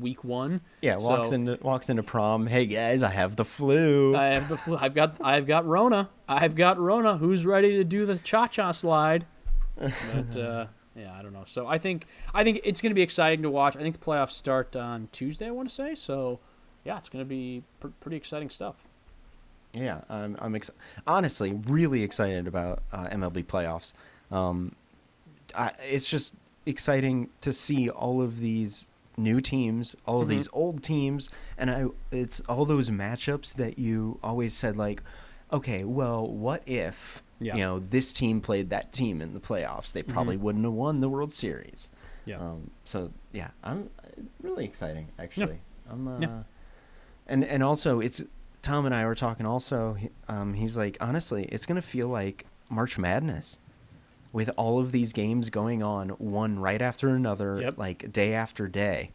week 0.00 0.24
one. 0.24 0.62
yeah, 0.80 0.96
walks 0.96 1.28
So- 1.28 1.34
into 1.34 1.58
walks 1.60 1.90
into 1.90 2.02
prom. 2.02 2.46
Hey, 2.46 2.64
guys, 2.64 3.02
I 3.02 3.10
have 3.10 3.36
the 3.36 3.44
flu. 3.44 4.16
I 4.16 4.28
have 4.28 4.48
the 4.48 4.56
flu. 4.56 4.78
I've 4.80 4.94
got 4.94 5.16
I've 5.20 5.46
got 5.46 5.66
Rona. 5.66 6.08
I've 6.26 6.54
got 6.54 6.78
Rona. 6.78 7.18
Who's 7.18 7.44
ready 7.44 7.76
to 7.76 7.84
do 7.84 8.06
the 8.06 8.16
cha 8.18 8.46
cha 8.46 8.70
slide? 8.70 9.26
But 9.78 10.36
uh, 10.36 10.66
yeah, 10.96 11.12
I 11.18 11.22
don't 11.22 11.32
know. 11.32 11.44
So 11.46 11.66
I 11.66 11.78
think 11.78 12.06
I 12.34 12.42
think 12.44 12.60
it's 12.64 12.80
going 12.80 12.90
to 12.90 12.94
be 12.94 13.02
exciting 13.02 13.42
to 13.42 13.50
watch. 13.50 13.76
I 13.76 13.80
think 13.80 13.98
the 13.98 14.04
playoffs 14.04 14.30
start 14.32 14.74
on 14.76 15.08
Tuesday. 15.12 15.46
I 15.48 15.50
want 15.50 15.68
to 15.68 15.74
say 15.74 15.94
so. 15.94 16.38
Yeah, 16.84 16.96
it's 16.98 17.08
going 17.08 17.24
to 17.24 17.28
be 17.28 17.62
pr- 17.80 17.88
pretty 18.00 18.16
exciting 18.16 18.48
stuff. 18.50 18.76
Yeah, 19.74 20.00
I'm, 20.08 20.36
I'm 20.40 20.54
ex- 20.54 20.70
honestly 21.06 21.52
really 21.66 22.02
excited 22.02 22.46
about 22.46 22.82
uh, 22.92 23.08
MLB 23.08 23.44
playoffs. 23.44 23.92
Um, 24.30 24.74
I, 25.54 25.72
it's 25.90 26.08
just 26.08 26.34
exciting 26.64 27.28
to 27.42 27.52
see 27.52 27.90
all 27.90 28.22
of 28.22 28.38
these 28.40 28.88
new 29.18 29.40
teams, 29.40 29.94
all 30.06 30.22
of 30.22 30.28
Mhm. 30.28 30.30
these 30.30 30.48
old 30.52 30.82
teams, 30.82 31.28
and 31.58 31.70
I, 31.70 31.86
it's 32.10 32.40
all 32.48 32.64
those 32.64 32.88
matchups 32.90 33.54
that 33.56 33.78
you 33.78 34.18
always 34.22 34.54
said 34.54 34.76
like, 34.76 35.02
okay, 35.52 35.84
well, 35.84 36.26
what 36.26 36.62
if 36.66 37.22
Yeah. 37.38 37.54
you 37.56 37.60
know 37.62 37.78
this 37.80 38.12
team 38.12 38.40
played 38.40 38.70
that 38.70 38.92
team 38.92 39.20
in 39.20 39.34
the 39.34 39.40
playoffs? 39.40 39.92
They 39.92 40.02
probably 40.02 40.36
wouldn't 40.36 40.64
have 40.64 40.72
won 40.72 41.00
the 41.00 41.08
World 41.08 41.32
Series. 41.32 41.90
Yeah. 42.24 42.38
Um, 42.38 42.70
so 42.84 43.12
yeah, 43.32 43.50
I'm 43.62 43.90
really 44.42 44.64
exciting 44.64 45.08
actually. 45.18 45.58
I'm 45.90 46.08
uh, 46.08 46.18
Yeah. 46.20 46.42
and 47.26 47.44
and 47.44 47.62
also 47.62 48.00
it's 48.00 48.22
Tom 48.62 48.86
and 48.86 48.94
I 48.94 49.04
were 49.04 49.14
talking 49.14 49.46
also. 49.46 49.96
Um, 50.28 50.54
he's 50.54 50.76
like, 50.76 50.96
honestly, 51.00 51.44
it's 51.52 51.66
gonna 51.66 51.82
feel 51.82 52.08
like 52.08 52.46
March 52.68 52.98
Madness, 52.98 53.60
with 54.32 54.50
all 54.56 54.80
of 54.80 54.90
these 54.90 55.12
games 55.12 55.50
going 55.50 55.82
on, 55.82 56.08
one 56.10 56.58
right 56.58 56.82
after 56.82 57.08
another, 57.10 57.60
Yep. 57.60 57.78
like 57.78 58.12
day 58.12 58.34
after 58.34 58.66
day. 58.66 59.12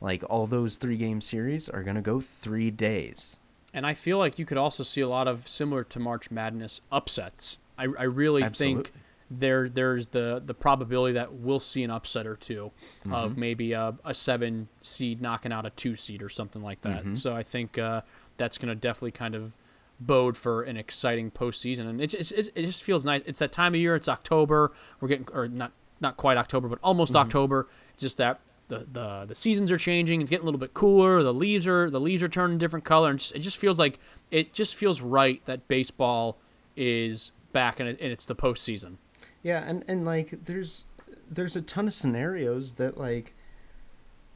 Like 0.00 0.22
all 0.30 0.46
those 0.46 0.76
three 0.76 0.96
game 0.98 1.20
series 1.20 1.68
are 1.68 1.82
gonna 1.82 2.02
go 2.02 2.20
three 2.20 2.70
days. 2.70 3.38
And 3.76 3.86
I 3.86 3.94
feel 3.94 4.18
like 4.18 4.38
you 4.38 4.44
could 4.46 4.58
also 4.58 4.82
see 4.82 5.02
a 5.02 5.08
lot 5.08 5.28
of 5.28 5.46
similar 5.46 5.84
to 5.84 6.00
March 6.00 6.30
Madness 6.30 6.80
upsets. 6.90 7.58
I, 7.78 7.84
I 7.84 8.04
really 8.04 8.42
think 8.58 8.92
there 9.30 9.68
there's 9.68 10.06
the 10.08 10.42
the 10.44 10.54
probability 10.54 11.12
that 11.14 11.34
we'll 11.34 11.60
see 11.60 11.82
an 11.84 11.90
upset 11.90 12.26
or 12.26 12.36
2 12.36 12.72
Mm-hmm. 13.00 13.12
of 13.12 13.36
maybe 13.36 13.72
a, 13.72 13.94
a 14.04 14.14
seven 14.14 14.68
seed 14.80 15.20
knocking 15.20 15.52
out 15.52 15.66
a 15.66 15.70
two 15.70 15.94
seed 15.94 16.22
or 16.22 16.28
something 16.28 16.62
like 16.62 16.80
that. 16.82 17.00
Mm-hmm. 17.02 17.14
So 17.16 17.34
I 17.36 17.42
think 17.42 17.76
uh, 17.76 18.00
that's 18.38 18.56
going 18.58 18.68
to 18.70 18.74
definitely 18.74 19.10
kind 19.12 19.34
of 19.34 19.56
bode 20.00 20.36
for 20.36 20.62
an 20.62 20.76
exciting 20.76 21.30
postseason, 21.30 21.86
and 21.88 22.00
it 22.00 22.08
just 22.10 22.32
it 22.32 22.52
just 22.56 22.82
feels 22.82 23.04
nice. 23.04 23.22
It's 23.26 23.38
that 23.40 23.52
time 23.52 23.74
of 23.74 23.80
year. 23.80 23.94
It's 23.94 24.08
October. 24.08 24.72
We're 25.00 25.08
getting 25.08 25.28
or 25.34 25.48
not 25.48 25.72
not 26.00 26.16
quite 26.16 26.36
October, 26.38 26.68
but 26.68 26.78
almost 26.82 27.12
Mm-hmm. 27.12 27.26
October. 27.26 27.68
Just 27.98 28.16
that 28.18 28.40
the, 28.68 28.86
the 28.90 29.24
the 29.26 29.34
seasons 29.34 29.70
are 29.70 29.76
changing. 29.76 30.20
It's 30.20 30.30
getting 30.30 30.44
a 30.44 30.46
little 30.46 30.60
bit 30.60 30.74
cooler. 30.74 31.22
The 31.22 31.34
leaves 31.34 31.66
are 31.66 31.90
the 31.90 32.00
leaves 32.00 32.22
are 32.22 32.28
turning 32.28 32.58
different 32.58 32.84
color, 32.84 33.10
and 33.10 33.18
just, 33.18 33.34
it 33.34 33.40
just 33.40 33.56
feels 33.56 33.78
like 33.78 33.98
it 34.30 34.52
just 34.52 34.74
feels 34.74 35.00
right 35.00 35.44
that 35.46 35.68
baseball 35.68 36.38
is 36.76 37.32
back 37.52 37.80
and, 37.80 37.88
it, 37.88 37.98
and 38.00 38.12
it's 38.12 38.26
the 38.26 38.36
postseason. 38.36 38.96
Yeah, 39.42 39.62
and 39.66 39.84
and 39.88 40.04
like 40.04 40.44
there's 40.44 40.84
there's 41.30 41.56
a 41.56 41.62
ton 41.62 41.86
of 41.86 41.94
scenarios 41.94 42.74
that 42.74 42.98
like 42.98 43.32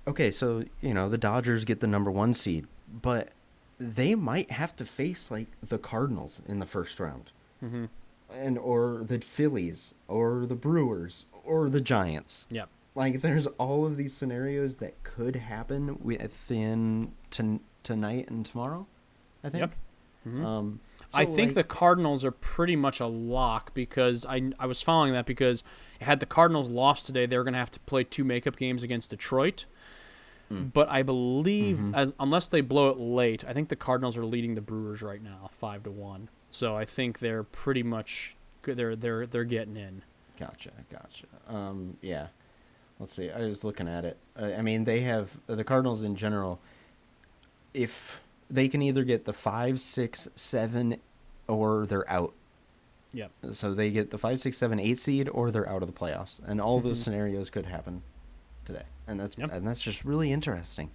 okay, 0.07 0.31
so 0.31 0.65
you 0.81 0.95
know, 0.95 1.09
the 1.09 1.19
Dodgers 1.19 1.65
get 1.65 1.81
the 1.81 1.87
number 1.87 2.11
1 2.11 2.35
seed, 2.35 2.67
but 3.03 3.31
they 3.79 4.15
might 4.15 4.51
have 4.51 4.77
to 4.77 4.85
face 4.85 5.31
like 5.31 5.47
the 5.67 5.79
Cardinals 5.79 6.41
in 6.49 6.59
the 6.59 6.67
first 6.67 7.01
round. 7.01 7.31
Mm-hmm. 7.65 7.87
And 8.33 8.59
or 8.59 9.03
the 9.05 9.19
Phillies 9.19 9.93
or 10.07 10.47
the 10.47 10.55
Brewers 10.55 11.25
or 11.45 11.69
the 11.69 11.81
Giants. 11.81 12.47
Yep. 12.51 12.69
Like 12.95 13.21
there's 13.21 13.47
all 13.47 13.87
of 13.87 13.97
these 13.97 14.13
scenarios 14.15 14.79
that 14.79 15.03
could 15.05 15.37
happen 15.37 15.99
within 16.03 17.13
to, 17.31 17.61
tonight 17.83 18.29
and 18.31 18.45
tomorrow, 18.45 18.87
I 19.45 19.49
think. 19.51 19.61
Yep. 19.63 19.75
Mhm. 20.29 20.45
Um 20.45 20.81
I 21.13 21.25
think 21.25 21.51
like- 21.51 21.55
the 21.55 21.65
Cardinals 21.65 22.25
are 22.25 22.31
pretty 22.31 22.77
much 22.77 23.01
a 23.01 23.07
lock 23.07 23.75
because 23.75 24.25
I, 24.27 24.53
I 24.61 24.67
was 24.67 24.81
following 24.81 25.13
that 25.15 25.27
because 25.27 25.65
had 26.01 26.21
the 26.21 26.27
Cardinals 26.27 26.71
lost 26.71 27.07
today, 27.07 27.27
they 27.27 27.37
were 27.37 27.43
going 27.43 27.55
to 27.55 27.59
have 27.59 27.71
to 27.73 27.81
play 27.81 28.05
two 28.05 28.23
makeup 28.23 28.57
games 28.57 28.85
against 28.85 29.11
Detroit. 29.11 29.67
Mm. 30.53 30.73
But 30.73 30.89
I 30.89 31.03
believe, 31.03 31.79
Mm-hmm. 31.79 31.95
as 31.97 32.15
unless 32.21 32.47
they 32.47 32.61
blow 32.61 32.91
it 32.91 32.99
late, 32.99 33.45
I 33.45 33.53
think 33.53 33.71
the 33.71 33.77
Cardinals 33.77 34.17
are 34.17 34.25
leading 34.25 34.55
the 34.55 34.61
Brewers 34.61 35.03
right 35.03 35.21
now, 35.23 35.49
five 35.53 35.83
to 35.85 35.91
one. 35.91 36.29
So 36.49 36.77
I 36.77 36.85
think 36.85 37.19
they're 37.19 37.43
pretty 37.43 37.83
much. 37.83 38.37
They're 38.63 38.95
they're 38.95 39.27
they're 39.27 39.45
getting 39.45 39.77
in. 39.77 40.03
Gotcha, 40.39 40.71
gotcha. 40.93 41.27
Um, 41.49 41.97
yeah. 42.03 42.29
Let's 43.01 43.15
see. 43.17 43.31
I 43.31 43.41
was 43.41 43.65
looking 43.65 43.89
at 43.89 44.05
it. 44.05 44.17
I, 44.37 44.55
I 44.55 44.63
mean, 44.63 44.85
they 44.85 45.01
have 45.01 45.31
the 45.47 45.65
Cardinals 45.65 46.03
in 46.05 46.15
general. 46.15 46.61
If 47.75 48.21
they 48.51 48.69
can 48.69 48.83
either 48.83 49.05
get 49.05 49.25
the 49.25 49.33
five, 49.33 49.81
six, 49.81 50.29
seven, 50.37 50.97
or 51.49 51.87
they're 51.87 52.09
out. 52.11 52.35
Yep. 53.13 53.31
So 53.53 53.75
they 53.75 53.91
get 53.91 54.11
the 54.11 54.19
five, 54.19 54.39
six, 54.39 54.57
seven, 54.59 54.79
eight 54.79 54.99
seed, 54.99 55.29
or 55.31 55.51
they're 55.51 55.69
out 55.69 55.83
of 55.83 55.93
the 55.93 55.99
playoffs, 55.99 56.41
and 56.47 56.61
all 56.61 56.81
those 56.81 57.01
Mhm. 57.01 57.05
scenarios 57.05 57.51
could 57.51 57.67
happen 57.67 58.03
today, 58.65 58.85
and 59.09 59.19
that's 59.19 59.37
Yep. 59.37 59.51
and 59.53 59.67
that's 59.67 59.81
just 59.81 60.05
really 60.05 60.31
interesting. 60.31 60.91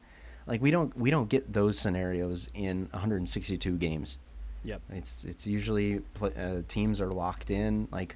Like 0.47 0.61
we 0.61 0.71
don't 0.71 0.95
we 0.97 1.09
don't 1.09 1.27
get 1.27 1.51
those 1.51 1.77
scenarios 1.79 2.49
in 2.53 2.87
162 2.93 3.75
games. 3.77 4.17
Yep. 4.63 4.81
It's 4.91 5.25
it's 5.25 5.45
usually 5.47 6.01
uh, 6.21 6.61
teams 6.67 7.01
are 7.01 7.11
locked 7.11 7.51
in. 7.51 7.87
Like 7.91 8.15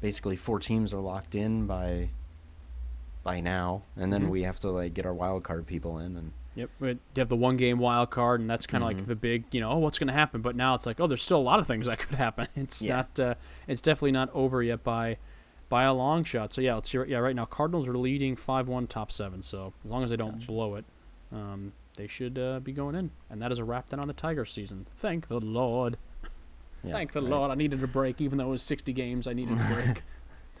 basically 0.00 0.36
four 0.36 0.58
teams 0.60 0.92
are 0.92 1.00
locked 1.00 1.34
in 1.34 1.66
by 1.66 2.10
by 3.22 3.40
now, 3.40 3.82
and 3.96 4.12
then 4.12 4.26
Mhm. 4.26 4.30
we 4.30 4.42
have 4.44 4.58
to 4.60 4.70
like 4.70 4.94
get 4.94 5.04
our 5.06 5.14
wild 5.14 5.44
card 5.44 5.66
people 5.66 5.98
in. 5.98 6.16
And 6.16 6.32
Yep. 6.56 6.70
You 6.80 6.98
have 7.16 7.28
the 7.28 7.36
one 7.36 7.56
game 7.56 7.78
wild 7.78 8.10
card, 8.10 8.40
and 8.40 8.50
that's 8.50 8.66
kind 8.66 8.82
of 8.82 8.90
Mhm. 8.90 8.96
like 8.96 9.06
the 9.06 9.14
big, 9.16 9.44
you 9.52 9.60
know, 9.60 9.70
oh, 9.70 9.78
what's 9.78 9.98
going 9.98 10.08
to 10.08 10.12
happen? 10.14 10.42
But 10.42 10.56
now 10.56 10.74
it's 10.74 10.84
like, 10.84 10.98
oh, 11.00 11.06
there's 11.06 11.22
still 11.22 11.38
a 11.38 11.42
lot 11.42 11.60
of 11.60 11.66
things 11.66 11.86
that 11.86 11.98
could 12.00 12.16
happen. 12.16 12.48
It's 12.56 12.82
Yeah. 12.82 12.96
not, 12.96 13.20
uh, 13.20 13.34
it's 13.68 13.80
definitely 13.80 14.12
not 14.12 14.30
over 14.34 14.62
yet 14.62 14.82
by 14.82 15.18
by 15.68 15.84
a 15.84 15.92
long 15.94 16.24
shot. 16.24 16.52
So 16.52 16.60
yeah, 16.60 16.74
let's 16.74 16.90
see. 16.90 16.98
Yeah, 17.06 17.18
right 17.18 17.36
now 17.36 17.44
Cardinals 17.44 17.86
are 17.86 17.96
leading 17.96 18.34
five 18.34 18.66
one 18.66 18.88
top 18.88 19.12
seven. 19.12 19.40
So 19.42 19.72
as 19.84 19.88
long 19.90 20.02
as 20.02 20.10
they 20.10 20.16
don't 20.16 20.44
blow 20.44 20.74
it, 20.74 20.84
um, 21.32 21.72
they 21.96 22.08
should 22.08 22.36
uh, 22.36 22.58
be 22.58 22.72
going 22.72 22.96
in. 22.96 23.12
And 23.30 23.40
that 23.40 23.52
is 23.52 23.60
a 23.60 23.64
wrap 23.64 23.88
then 23.90 24.00
on 24.00 24.08
the 24.08 24.12
Tiger 24.14 24.44
season. 24.44 24.88
Thank 24.96 25.28
the 25.28 25.38
Lord. 25.38 25.96
yeah, 26.82 26.92
Thank 26.92 27.12
the 27.12 27.22
right. 27.22 27.30
Lord. 27.30 27.50
I 27.52 27.54
needed 27.54 27.80
a 27.84 27.86
break, 27.86 28.20
even 28.20 28.38
though 28.38 28.48
it 28.48 28.50
was 28.50 28.62
60 28.64 28.92
games. 28.92 29.28
I 29.28 29.32
needed 29.32 29.56
a 29.60 29.64
break. 29.72 30.02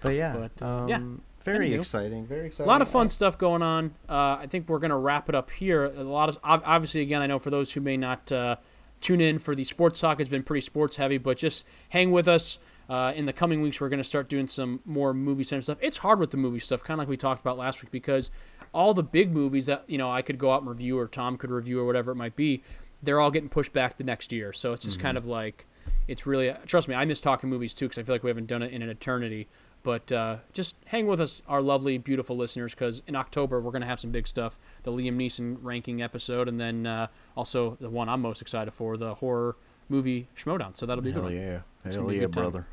But 0.02 0.14
yeah, 0.14 0.48
But, 0.56 0.62
um, 0.64 0.88
yeah. 0.88 1.00
Very 1.44 1.74
exciting. 1.74 2.26
Very 2.26 2.46
exciting. 2.46 2.68
a 2.68 2.72
lot 2.72 2.82
of 2.82 2.88
fun 2.88 3.08
stuff 3.08 3.38
going 3.38 3.62
on. 3.62 3.94
Uh, 4.08 4.38
I 4.40 4.46
think 4.48 4.68
we're 4.68 4.78
going 4.78 4.90
to 4.90 4.96
wrap 4.96 5.28
it 5.28 5.34
up 5.34 5.50
here. 5.50 5.84
A 5.84 6.02
lot 6.02 6.28
of 6.28 6.38
obviously, 6.44 7.00
again, 7.00 7.22
I 7.22 7.26
know 7.26 7.38
for 7.38 7.50
those 7.50 7.72
who 7.72 7.80
may 7.80 7.96
not 7.96 8.30
uh, 8.30 8.56
tune 9.00 9.20
in 9.20 9.38
for 9.38 9.54
the 9.54 9.64
sports 9.64 10.00
talk, 10.00 10.20
it's 10.20 10.30
been 10.30 10.42
pretty 10.42 10.60
sports 10.60 10.96
heavy, 10.96 11.18
but 11.18 11.38
just 11.38 11.66
hang 11.88 12.10
with 12.10 12.28
us. 12.28 12.58
Uh, 12.88 13.12
in 13.14 13.24
the 13.24 13.32
coming 13.32 13.62
weeks, 13.62 13.80
we're 13.80 13.88
going 13.88 13.98
to 13.98 14.04
start 14.04 14.28
doing 14.28 14.48
some 14.48 14.80
more 14.84 15.14
movie 15.14 15.44
center 15.44 15.62
stuff. 15.62 15.78
It's 15.80 15.98
hard 15.98 16.18
with 16.18 16.32
the 16.32 16.36
movie 16.36 16.58
stuff, 16.58 16.82
kind 16.82 16.96
of 16.96 16.98
like 16.98 17.08
we 17.08 17.16
talked 17.16 17.40
about 17.40 17.56
last 17.56 17.82
week, 17.82 17.92
because 17.92 18.32
all 18.72 18.94
the 18.94 19.04
big 19.04 19.30
movies 19.30 19.66
that 19.66 19.84
you 19.86 19.96
know 19.96 20.10
I 20.10 20.22
could 20.22 20.38
go 20.38 20.52
out 20.52 20.62
and 20.62 20.68
review, 20.68 20.98
or 20.98 21.06
Tom 21.06 21.36
could 21.36 21.50
review, 21.52 21.78
or 21.80 21.86
whatever 21.86 22.10
it 22.10 22.16
might 22.16 22.34
be, 22.34 22.64
they're 23.00 23.20
all 23.20 23.30
getting 23.30 23.48
pushed 23.48 23.72
back 23.72 23.96
the 23.96 24.02
next 24.02 24.32
year. 24.32 24.52
So 24.52 24.72
it's 24.72 24.84
just 24.84 24.98
kind 24.98 25.16
of 25.16 25.24
like 25.24 25.66
it's 26.08 26.26
really 26.26 26.52
trust 26.66 26.88
me, 26.88 26.96
I 26.96 27.04
miss 27.04 27.20
talking 27.20 27.48
movies 27.48 27.74
too 27.74 27.86
because 27.86 27.98
I 27.98 28.02
feel 28.02 28.14
like 28.16 28.24
we 28.24 28.30
haven't 28.30 28.48
done 28.48 28.62
it 28.62 28.72
in 28.72 28.82
an 28.82 28.88
eternity. 28.88 29.48
But 29.82 30.12
uh, 30.12 30.36
just 30.52 30.76
hang 30.86 31.06
with 31.06 31.20
us, 31.20 31.40
our 31.48 31.62
lovely, 31.62 31.96
beautiful 31.96 32.36
listeners, 32.36 32.74
because 32.74 33.02
in 33.06 33.16
October 33.16 33.60
we're 33.60 33.70
going 33.70 33.82
to 33.82 33.88
have 33.88 34.00
some 34.00 34.10
big 34.10 34.26
stuff. 34.26 34.58
The 34.82 34.92
Liam 34.92 35.16
Neeson 35.16 35.58
ranking 35.62 36.02
episode, 36.02 36.48
and 36.48 36.60
then 36.60 36.86
uh, 36.86 37.06
also 37.36 37.78
the 37.80 37.88
one 37.88 38.08
I'm 38.08 38.20
most 38.20 38.42
excited 38.42 38.72
for, 38.72 38.96
the 38.96 39.14
horror 39.16 39.56
movie 39.88 40.28
Schmodown. 40.36 40.76
So 40.76 40.86
that'll 40.86 41.02
be 41.02 41.10
a 41.10 41.12
good. 41.14 41.22
Hell 41.22 41.32
yeah, 41.32 41.60
hell 41.84 41.92
gonna 41.94 42.08
be 42.08 42.18
a 42.18 42.20
yeah, 42.22 42.26
brother. 42.26 42.66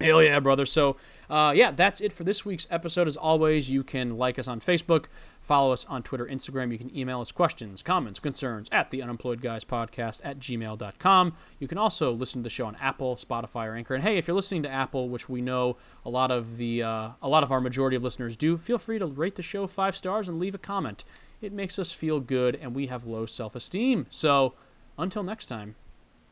Hell 0.00 0.22
yeah, 0.22 0.40
brother. 0.40 0.66
So, 0.66 0.96
uh, 1.30 1.54
yeah, 1.56 1.70
that's 1.70 2.02
it 2.02 2.12
for 2.12 2.22
this 2.22 2.44
week's 2.44 2.66
episode. 2.70 3.08
As 3.08 3.16
always, 3.16 3.70
you 3.70 3.82
can 3.82 4.18
like 4.18 4.38
us 4.38 4.46
on 4.46 4.60
Facebook, 4.60 5.06
follow 5.40 5.72
us 5.72 5.86
on 5.86 6.02
Twitter, 6.02 6.26
Instagram. 6.26 6.70
You 6.70 6.76
can 6.76 6.94
email 6.94 7.22
us 7.22 7.32
questions, 7.32 7.82
comments, 7.82 8.20
concerns 8.20 8.68
at 8.70 8.90
the 8.90 9.02
unemployed 9.02 9.40
guys 9.40 9.64
podcast 9.64 10.20
at 10.22 10.38
gmail.com. 10.38 11.32
You 11.58 11.66
can 11.66 11.78
also 11.78 12.12
listen 12.12 12.42
to 12.42 12.44
the 12.44 12.50
show 12.50 12.66
on 12.66 12.76
Apple, 12.76 13.16
Spotify, 13.16 13.66
or 13.68 13.74
Anchor. 13.74 13.94
And 13.94 14.04
hey, 14.04 14.18
if 14.18 14.28
you're 14.28 14.36
listening 14.36 14.62
to 14.64 14.68
Apple, 14.68 15.08
which 15.08 15.30
we 15.30 15.40
know 15.40 15.78
a 16.04 16.10
lot 16.10 16.30
of 16.30 16.58
the 16.58 16.82
uh, 16.82 17.10
a 17.22 17.28
lot 17.28 17.42
of 17.42 17.50
our 17.50 17.62
majority 17.62 17.96
of 17.96 18.04
listeners 18.04 18.36
do, 18.36 18.58
feel 18.58 18.78
free 18.78 18.98
to 18.98 19.06
rate 19.06 19.36
the 19.36 19.42
show 19.42 19.66
five 19.66 19.96
stars 19.96 20.28
and 20.28 20.38
leave 20.38 20.54
a 20.54 20.58
comment. 20.58 21.04
It 21.40 21.54
makes 21.54 21.78
us 21.78 21.90
feel 21.92 22.20
good, 22.20 22.54
and 22.54 22.74
we 22.74 22.88
have 22.88 23.06
low 23.06 23.24
self-esteem. 23.24 24.06
So, 24.10 24.54
until 24.98 25.22
next 25.22 25.46
time, 25.46 25.74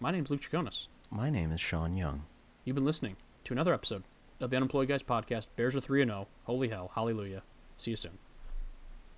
my 0.01 0.11
name's 0.11 0.31
Luke 0.31 0.43
Jaconis. 0.43 0.89
My 1.11 1.31
name 1.31 1.51
is 1.51 1.61
Sean 1.61 1.97
Young. 1.97 2.25
You've 2.65 2.77
been 2.77 2.85
listening 2.85 3.17
to 3.45 3.53
another 3.53 3.75
episode 3.75 4.05
of 4.41 4.51
the 4.51 4.57
Unemployed 4.57 4.89
Guys 4.89 5.03
podcast. 5.03 5.49
Bears 5.55 5.77
are 5.77 5.81
3 5.81 6.03
and 6.03 6.11
0. 6.11 6.29
Holy 6.45 6.69
hell. 6.69 6.91
Hallelujah. 6.95 7.43
See 7.77 7.91
you 7.91 7.97
soon. 7.97 8.19